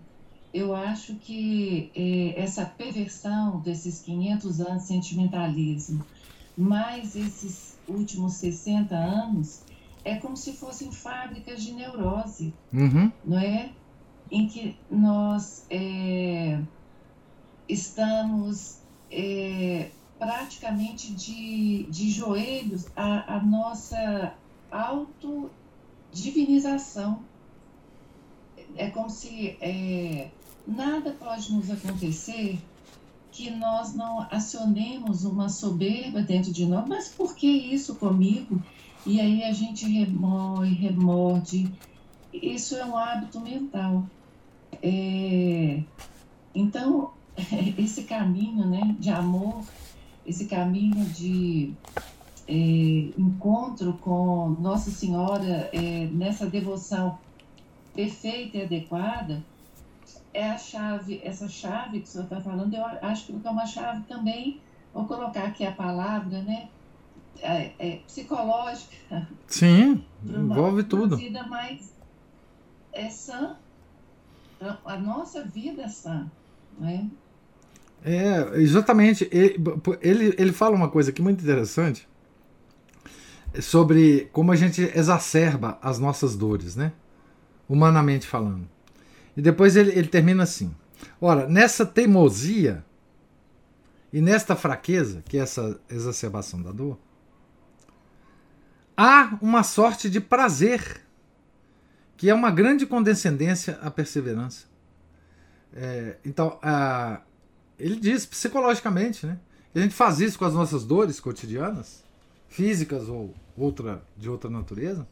eu 0.53 0.75
acho 0.75 1.15
que 1.15 1.89
é, 1.95 2.39
essa 2.39 2.67
perversão 2.67 3.61
desses 3.61 3.99
500 4.01 4.61
anos 4.61 4.83
de 4.83 4.87
sentimentalismo, 4.89 6.05
mais 6.55 7.15
esses 7.15 7.75
últimos 7.87 8.33
60 8.33 8.95
anos, 8.95 9.63
é 10.05 10.17
como 10.17 10.37
se 10.37 10.53
fossem 10.53 10.91
fábricas 10.91 11.63
de 11.63 11.71
neurose, 11.71 12.53
uhum. 12.71 13.11
não 13.25 13.39
é? 13.39 13.71
Em 14.29 14.47
que 14.47 14.77
nós 14.91 15.65
é, 15.71 16.61
estamos 17.67 18.81
é, 19.09 19.89
praticamente 20.19 21.11
de, 21.13 21.87
de 21.89 22.11
joelhos 22.11 22.85
a, 22.95 23.37
a 23.37 23.41
nossa 23.41 24.35
autodivinização. 24.69 27.21
É 28.75 28.89
como 28.89 29.09
se 29.09 29.57
é, 29.61 30.29
nada 30.67 31.11
pode 31.11 31.53
nos 31.53 31.71
acontecer 31.71 32.59
que 33.31 33.49
nós 33.49 33.95
não 33.95 34.27
acionemos 34.29 35.23
uma 35.23 35.47
soberba 35.47 36.21
dentro 36.21 36.51
de 36.51 36.65
nós. 36.65 36.85
Mas 36.87 37.07
por 37.07 37.33
que 37.35 37.47
isso 37.47 37.95
comigo? 37.95 38.61
E 39.05 39.21
aí 39.21 39.43
a 39.43 39.53
gente 39.53 39.87
remói, 39.87 40.73
remorde. 40.73 41.71
Isso 42.33 42.75
é 42.75 42.83
um 42.85 42.97
hábito 42.97 43.39
mental. 43.39 44.03
É, 44.83 45.81
então, 46.53 47.13
esse 47.77 48.03
caminho 48.03 48.67
né, 48.67 48.97
de 48.99 49.09
amor 49.09 49.63
esse 50.25 50.45
caminho 50.45 51.05
de 51.05 51.73
é, 52.47 52.53
encontro 53.17 53.93
com 53.93 54.55
Nossa 54.59 54.91
Senhora 54.91 55.69
é, 55.71 56.07
nessa 56.11 56.45
devoção 56.45 57.17
perfeita 57.93 58.57
e 58.57 58.63
adequada 58.63 59.43
é 60.33 60.49
a 60.49 60.57
chave, 60.57 61.21
essa 61.23 61.47
chave 61.47 61.99
que 61.99 62.05
o 62.05 62.07
senhor 62.07 62.23
está 62.25 62.39
falando, 62.39 62.73
eu 62.73 62.85
acho 62.85 63.25
que 63.25 63.47
é 63.47 63.49
uma 63.49 63.65
chave 63.65 64.03
também, 64.03 64.61
vou 64.93 65.05
colocar 65.05 65.45
aqui 65.45 65.65
a 65.65 65.71
palavra, 65.71 66.41
né? 66.41 66.69
É, 67.41 67.71
é, 67.79 67.95
psicológica. 68.05 69.27
Sim, 69.47 70.03
envolve 70.23 70.83
tudo. 70.83 71.15
Uma 71.15 71.17
vida 71.17 71.43
mais 71.43 71.93
é 72.91 73.09
sã, 73.09 73.55
a 74.85 74.97
nossa 74.97 75.43
vida 75.43 75.83
é 75.83 75.87
sã, 75.87 76.29
não 76.77 77.09
é? 78.03 78.55
É, 78.55 78.61
exatamente. 78.61 79.29
Ele, 79.31 80.35
ele, 80.37 80.51
fala 80.51 80.75
uma 80.75 80.89
coisa 80.89 81.11
aqui 81.11 81.21
muito 81.21 81.41
interessante 81.41 82.07
sobre 83.61 84.29
como 84.31 84.51
a 84.51 84.55
gente 84.55 84.81
exacerba 84.95 85.77
as 85.81 85.99
nossas 85.99 86.35
dores, 86.35 86.75
né? 86.75 86.93
Humanamente 87.67 88.27
falando. 88.27 88.67
E 89.35 89.41
depois 89.41 89.75
ele, 89.75 89.91
ele 89.91 90.07
termina 90.07 90.43
assim: 90.43 90.73
Ora, 91.19 91.47
nessa 91.47 91.85
teimosia 91.85 92.83
e 94.11 94.21
nesta 94.21 94.55
fraqueza, 94.55 95.23
que 95.27 95.37
é 95.37 95.41
essa 95.41 95.79
exacerbação 95.89 96.61
da 96.61 96.71
dor, 96.71 96.97
há 98.97 99.37
uma 99.41 99.63
sorte 99.63 100.09
de 100.09 100.19
prazer, 100.19 101.01
que 102.17 102.29
é 102.29 102.33
uma 102.33 102.51
grande 102.51 102.85
condescendência 102.85 103.77
à 103.81 103.91
perseverança. 103.91 104.67
É, 105.71 106.17
então, 106.25 106.57
a 106.63 107.21
ele 107.79 107.95
diz 107.95 108.25
psicologicamente, 108.25 109.25
né? 109.25 109.39
a 109.73 109.79
gente 109.79 109.93
faz 109.93 110.19
isso 110.19 110.37
com 110.37 110.45
as 110.45 110.53
nossas 110.53 110.83
dores 110.83 111.19
cotidianas, 111.19 112.03
físicas 112.47 113.07
ou 113.07 113.33
outra 113.55 114.03
de 114.17 114.29
outra 114.29 114.49
natureza, 114.49 115.07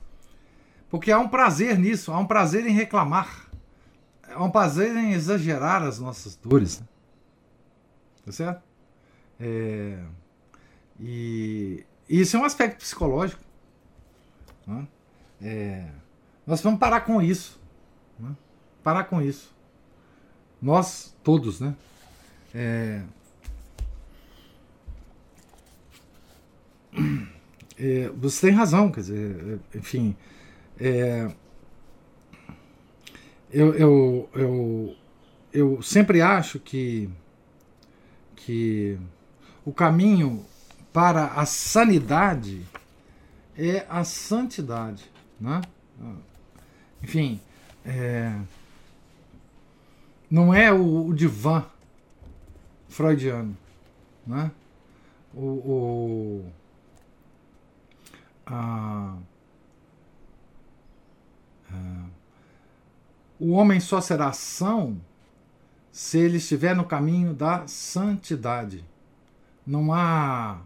porque 0.90 1.12
há 1.12 1.20
um 1.20 1.28
prazer 1.28 1.78
nisso, 1.78 2.12
há 2.12 2.20
um 2.20 2.26
prazer 2.26 2.66
em 2.66 2.72
reclamar, 2.72 3.50
há 4.30 4.44
um 4.44 4.52
prazer 4.52 4.96
em 4.96 5.14
exagerar 5.14 5.84
as 5.84 6.00
nossas 6.00 6.36
dores. 6.36 6.80
Né? 6.80 6.88
Tá 8.26 8.32
certo? 8.32 8.64
É, 9.40 10.04
e, 11.00 11.86
isso 12.10 12.36
é 12.36 12.40
um 12.40 12.46
aspecto 12.46 12.80
psicológico. 12.80 13.42
Né? 14.66 14.88
É, 15.42 15.88
nós 16.46 16.62
vamos 16.62 16.80
parar 16.80 17.02
com 17.02 17.22
isso. 17.22 17.60
Né? 18.20 18.36
Parar 18.84 19.06
com 19.06 19.22
isso. 19.22 19.56
Nós 20.62 21.16
todos, 21.24 21.60
né? 21.60 21.76
É, 22.54 23.02
é, 27.78 28.10
você 28.16 28.48
tem 28.48 28.56
razão, 28.56 28.92
quer 28.92 29.02
dizer, 29.02 29.60
enfim. 29.76 30.16
É, 30.80 31.32
eu, 33.52 33.74
eu, 33.76 34.30
eu, 34.34 34.96
eu 35.54 35.82
sempre 35.82 36.22
acho 36.22 36.60
que, 36.60 37.10
que 38.36 38.98
o 39.66 39.72
caminho 39.72 40.46
para 40.92 41.28
a 41.28 41.46
sanidade 41.46 42.66
é 43.58 43.86
a 43.90 44.04
santidade. 44.04 45.12
Né? 45.40 45.62
Enfim, 47.04 47.40
é, 47.86 48.36
não 50.30 50.54
é 50.54 50.72
o, 50.72 51.08
o 51.08 51.14
divã 51.14 51.66
freudiano. 52.98 53.56
Né? 54.26 54.52
O, 55.32 55.46
o, 55.46 56.52
a, 58.44 59.16
a, 61.72 62.06
o 63.40 63.52
homem 63.52 63.80
só 63.80 64.02
será 64.02 64.34
são 64.34 65.00
se 65.92 66.18
ele 66.18 66.38
estiver 66.38 66.76
no 66.76 66.86
caminho 66.86 67.36
da 67.36 67.68
santidade. 67.68 68.84
Não 69.66 69.94
há 69.94 70.60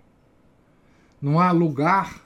não 1.22 1.40
há 1.40 1.52
lugar 1.52 2.22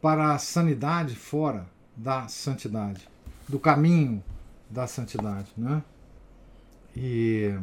para 0.00 0.34
a 0.34 0.38
sanidade 0.38 1.14
fora 1.14 1.66
da 1.94 2.26
santidade, 2.26 3.08
do 3.48 3.58
caminho 3.58 4.22
da 4.68 4.86
santidade, 4.86 5.48
né? 5.56 5.82
E 6.96 7.56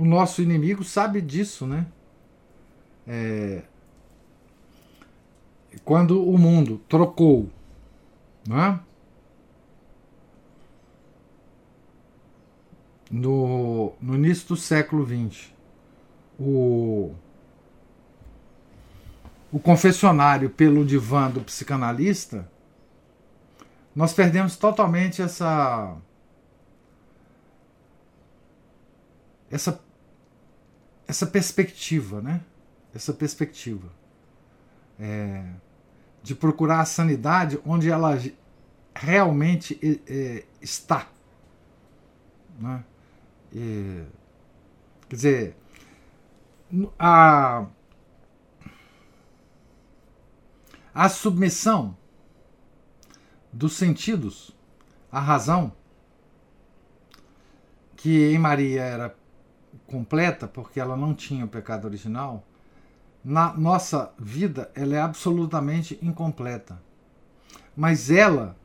o 0.00 0.04
nosso 0.04 0.40
inimigo 0.40 0.82
sabe 0.82 1.20
disso, 1.20 1.66
né? 1.66 1.86
É, 3.06 3.62
quando 5.84 6.26
o 6.26 6.38
mundo 6.38 6.78
trocou, 6.88 7.50
né? 8.48 8.80
No, 13.10 13.92
no 14.00 14.14
início 14.14 14.48
do 14.48 14.56
século 14.56 15.04
XX, 15.04 15.50
o 16.38 17.14
o 19.52 19.58
confessionário 19.58 20.48
pelo 20.48 20.84
divã 20.84 21.28
do 21.28 21.40
psicanalista, 21.40 22.48
nós 23.94 24.12
perdemos 24.14 24.56
totalmente 24.56 25.20
essa 25.20 25.96
essa 29.50 29.82
essa 31.10 31.26
perspectiva, 31.26 32.20
né? 32.20 32.40
Essa 32.94 33.12
perspectiva 33.12 33.92
é, 34.98 35.44
de 36.22 36.34
procurar 36.34 36.80
a 36.80 36.84
sanidade 36.84 37.60
onde 37.64 37.90
ela 37.90 38.18
realmente 38.94 39.78
é, 40.08 40.44
está, 40.60 41.08
né? 42.58 42.84
E, 43.52 44.04
quer 45.08 45.16
dizer, 45.16 45.56
a 46.98 47.66
A 50.92 51.08
submissão 51.08 51.96
dos 53.52 53.74
sentidos 53.74 54.54
à 55.10 55.20
razão, 55.20 55.72
que 57.96 58.32
em 58.32 58.38
Maria 58.38 58.82
era 58.82 59.16
completa, 59.90 60.46
porque 60.46 60.78
ela 60.78 60.96
não 60.96 61.12
tinha 61.12 61.44
o 61.44 61.48
pecado 61.48 61.84
original, 61.84 62.46
na 63.24 63.52
nossa 63.52 64.12
vida 64.18 64.70
ela 64.74 64.94
é 64.94 65.00
absolutamente 65.00 65.98
incompleta. 66.00 66.80
Mas 67.76 68.10
ela 68.10 68.56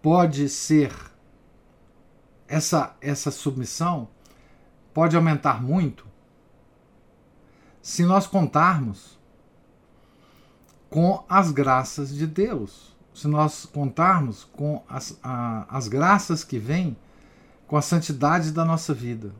pode 0.00 0.48
ser 0.48 0.92
essa 2.48 2.96
essa 3.00 3.30
submissão 3.30 4.08
pode 4.94 5.14
aumentar 5.14 5.62
muito 5.62 6.06
se 7.82 8.04
nós 8.04 8.26
contarmos 8.26 9.18
com 10.88 11.24
as 11.28 11.50
graças 11.50 12.12
de 12.14 12.26
Deus. 12.26 12.96
Se 13.14 13.26
nós 13.26 13.66
contarmos 13.66 14.44
com 14.44 14.82
as, 14.88 15.18
a, 15.22 15.66
as 15.68 15.88
graças 15.88 16.44
que 16.44 16.58
vêm 16.58 16.96
com 17.66 17.76
a 17.76 17.82
santidade 17.82 18.52
da 18.52 18.64
nossa 18.64 18.92
vida. 18.92 19.32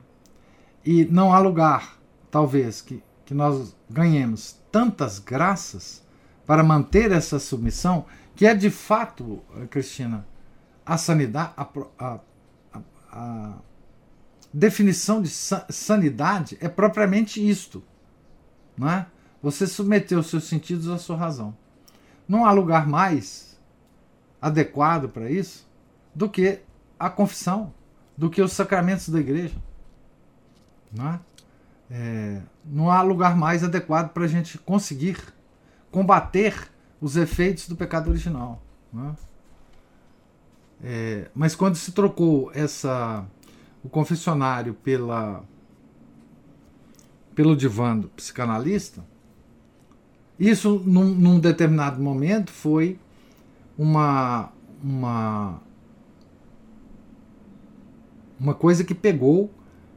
E 0.85 1.05
não 1.05 1.33
há 1.33 1.39
lugar, 1.39 1.99
talvez, 2.31 2.81
que, 2.81 3.03
que 3.24 3.35
nós 3.35 3.74
ganhemos 3.89 4.59
tantas 4.72 5.18
graças 5.18 6.03
para 6.47 6.62
manter 6.62 7.12
essa 7.12 7.39
submissão, 7.39 8.07
que 8.35 8.47
é 8.47 8.55
de 8.55 8.70
fato, 8.70 9.43
Cristina, 9.68 10.26
a 10.85 10.97
sanidade, 10.97 11.53
a, 11.57 11.68
a, 11.99 12.20
a 13.12 13.53
definição 14.53 15.22
de 15.22 15.28
sanidade 15.28 16.57
é 16.61 16.68
propriamente 16.68 17.47
isto, 17.47 17.83
não 18.76 18.91
é? 18.91 19.07
Você 19.43 19.66
submeteu 19.66 20.18
os 20.18 20.28
seus 20.28 20.45
sentidos 20.45 20.89
à 20.89 20.99
sua 20.99 21.16
razão. 21.16 21.57
Não 22.28 22.45
há 22.45 22.53
lugar 22.53 22.87
mais 22.87 23.59
adequado 24.41 25.09
para 25.09 25.31
isso 25.31 25.68
do 26.14 26.28
que 26.28 26.61
a 26.99 27.09
confissão, 27.09 27.72
do 28.16 28.28
que 28.28 28.43
os 28.43 28.53
sacramentos 28.53 29.09
da 29.09 29.18
igreja. 29.18 29.57
Não, 30.93 31.20
é? 31.91 32.43
Não 32.64 32.91
há 32.91 33.03
lugar 33.03 33.36
mais 33.36 33.64
adequado 33.64 34.12
para 34.12 34.24
a 34.24 34.28
gente 34.28 34.59
conseguir 34.59 35.18
combater 35.91 36.70
os 37.01 37.16
efeitos 37.16 37.68
do 37.68 37.76
pecado 37.76 38.11
original. 38.11 38.62
É? 38.95 39.30
É, 40.82 41.30
mas 41.34 41.55
quando 41.55 41.76
se 41.76 41.93
trocou 41.93 42.51
essa 42.55 43.24
o 43.82 43.88
confessionário 43.88 44.74
pela 44.74 45.43
pelo 47.34 47.57
divã 47.57 48.03
psicanalista, 48.16 49.05
isso, 50.41 50.82
num, 50.86 51.14
num 51.14 51.38
determinado 51.38 52.03
momento, 52.03 52.51
foi 52.51 52.99
uma, 53.76 54.51
uma, 54.82 55.61
uma 58.38 58.55
coisa 58.55 58.82
que 58.82 58.95
pegou 58.95 59.51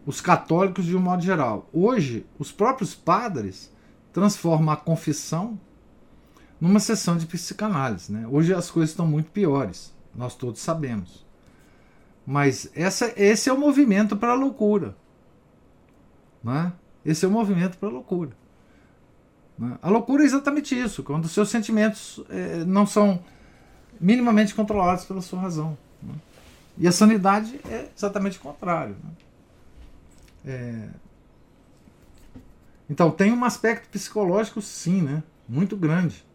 os 0.05 0.21
católicos 0.21 0.85
de 0.85 0.95
um 0.95 0.99
modo 0.99 1.21
geral. 1.21 1.69
Hoje, 1.71 2.25
os 2.37 2.51
próprios 2.51 2.93
padres 2.93 3.71
transformam 4.11 4.73
a 4.73 4.77
confissão 4.77 5.59
numa 6.59 6.79
sessão 6.79 7.17
de 7.17 7.25
psicanálise. 7.25 8.11
Né? 8.11 8.27
Hoje 8.29 8.53
as 8.53 8.69
coisas 8.69 8.91
estão 8.91 9.05
muito 9.07 9.31
piores, 9.31 9.93
nós 10.15 10.35
todos 10.35 10.61
sabemos. 10.61 11.25
Mas 12.25 12.69
essa, 12.73 13.11
esse 13.17 13.49
é 13.49 13.53
o 13.53 13.59
movimento 13.59 14.15
para 14.15 14.31
a 14.31 14.35
loucura. 14.35 14.95
Né? 16.43 16.71
Esse 17.05 17.25
é 17.25 17.27
o 17.27 17.31
movimento 17.31 17.77
para 17.77 17.89
a 17.89 17.91
loucura. 17.91 18.31
Né? 19.57 19.77
A 19.81 19.89
loucura 19.89 20.23
é 20.23 20.25
exatamente 20.25 20.77
isso, 20.79 21.03
quando 21.03 21.27
seus 21.27 21.49
sentimentos 21.49 22.23
é, 22.29 22.63
não 22.63 22.85
são 22.85 23.19
minimamente 23.99 24.55
controlados 24.55 25.05
pela 25.05 25.21
sua 25.21 25.39
razão. 25.39 25.77
Né? 26.01 26.13
E 26.77 26.87
a 26.87 26.91
sanidade 26.91 27.59
é 27.69 27.89
exatamente 27.95 28.37
o 28.37 28.41
contrário. 28.41 28.95
Né? 29.03 29.11
É... 30.45 30.89
Então 32.89 33.09
tem 33.11 33.31
um 33.31 33.43
aspecto 33.45 33.89
psicológico, 33.89 34.61
sim, 34.61 35.01
né? 35.01 35.23
muito 35.47 35.75
grande. 35.75 36.25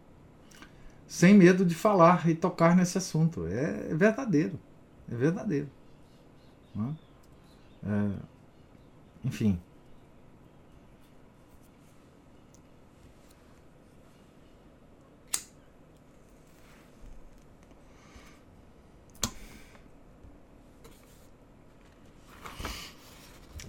Sem 1.07 1.33
medo 1.33 1.65
de 1.65 1.73
falar 1.73 2.29
e 2.29 2.35
tocar 2.35 2.75
nesse 2.75 2.97
assunto. 2.97 3.47
É, 3.47 3.93
verdadeiro. 3.95 4.59
É 5.11 5.15
verdadeiro. 5.15 5.69
Né? 6.75 6.95
É... 7.83 8.11
Enfim. 9.25 9.59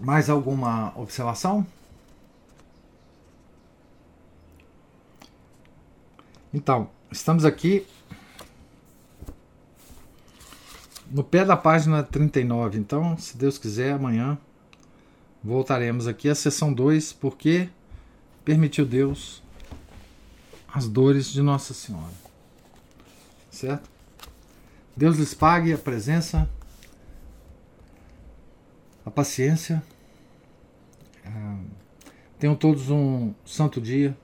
Mais 0.01 0.31
alguma 0.31 0.93
observação? 0.97 1.67
Então, 6.53 6.91
estamos 7.13 7.45
aqui 7.45 7.87
no 11.11 11.23
pé 11.23 11.45
da 11.45 11.57
página 11.57 12.03
39. 12.03 12.79
Então, 12.79 13.17
se 13.19 13.37
Deus 13.37 13.59
quiser, 13.59 13.93
amanhã 13.93 14.39
voltaremos 15.45 16.07
aqui 16.07 16.29
à 16.29 16.35
sessão 16.35 16.73
2, 16.73 17.13
porque 17.13 17.69
permitiu 18.45 18.87
Deus 18.87 19.43
as 20.73 20.89
dores 20.89 21.31
de 21.31 21.43
Nossa 21.43 21.75
Senhora. 21.75 22.13
Certo? 23.51 23.91
Deus 24.97 25.17
lhes 25.19 25.35
pague 25.35 25.73
a 25.73 25.79
presença, 25.79 26.49
a 29.05 29.11
paciência. 29.11 29.83
Ah, 31.25 31.59
tenham 32.39 32.55
todos 32.55 32.91
um 32.91 33.33
santo 33.45 33.81
dia. 33.81 34.17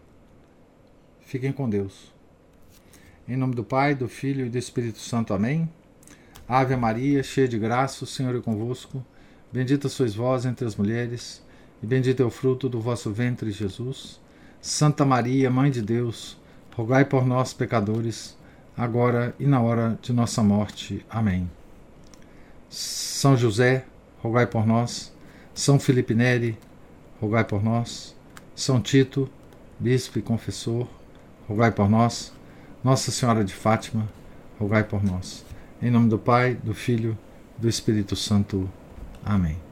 Fiquem 1.21 1.53
com 1.53 1.69
Deus. 1.69 2.13
Em 3.29 3.37
nome 3.37 3.55
do 3.55 3.65
Pai, 3.65 3.95
do 3.95 4.09
Filho 4.09 4.47
e 4.47 4.49
do 4.49 4.57
Espírito 4.57 4.99
Santo. 4.99 5.35
Amém. 5.35 5.69
Ave 6.49 6.77
Maria, 6.77 7.23
cheia 7.23 7.49
de 7.49 7.59
graça, 7.59 8.05
o 8.05 8.07
Senhor 8.07 8.37
é 8.37 8.41
convosco. 8.41 9.05
Bendita 9.53 9.89
sois 9.89 10.15
vós 10.15 10.47
entre 10.47 10.65
as 10.65 10.77
mulheres, 10.77 11.43
e 11.83 11.87
bendito 11.87 12.23
é 12.23 12.27
o 12.27 12.31
fruto 12.31 12.69
do 12.69 12.81
vosso 12.81 13.11
ventre, 13.11 13.51
Jesus. 13.51 14.21
Santa 14.61 15.05
Maria, 15.05 15.51
Mãe 15.51 15.71
de 15.71 15.83
Deus, 15.83 16.39
rogai 16.75 17.05
por 17.05 17.27
nós, 17.27 17.53
pecadores, 17.53 18.37
agora 18.77 19.35
e 19.41 19.47
na 19.47 19.61
hora 19.61 19.99
de 20.01 20.13
nossa 20.13 20.43
morte. 20.43 21.05
Amém. 21.11 21.51
São 22.69 23.37
José, 23.37 23.85
rogai 24.23 24.47
por 24.47 24.67
nós. 24.67 25.13
São 25.55 25.79
Felipe 25.79 26.15
Neri, 26.15 26.59
rogai 27.21 27.45
por 27.45 27.63
nós. 27.63 28.15
São 28.55 28.81
Tito, 28.81 29.29
bispo 29.79 30.19
e 30.19 30.23
confessor, 30.23 30.87
rogai 31.49 31.71
por 31.71 31.89
nós. 31.89 32.33
Nossa 32.83 33.11
Senhora 33.11 33.45
de 33.45 33.55
Fátima, 33.55 34.09
rogai 34.59 34.85
por 34.85 35.03
nós. 35.05 35.45
Em 35.83 35.91
nome 35.91 36.09
do 36.09 36.19
Pai, 36.19 36.55
do 36.55 36.75
Filho 36.75 37.17
do 37.59 37.69
Espírito 37.69 38.15
Santo. 38.15 38.69
Amém. 39.25 39.66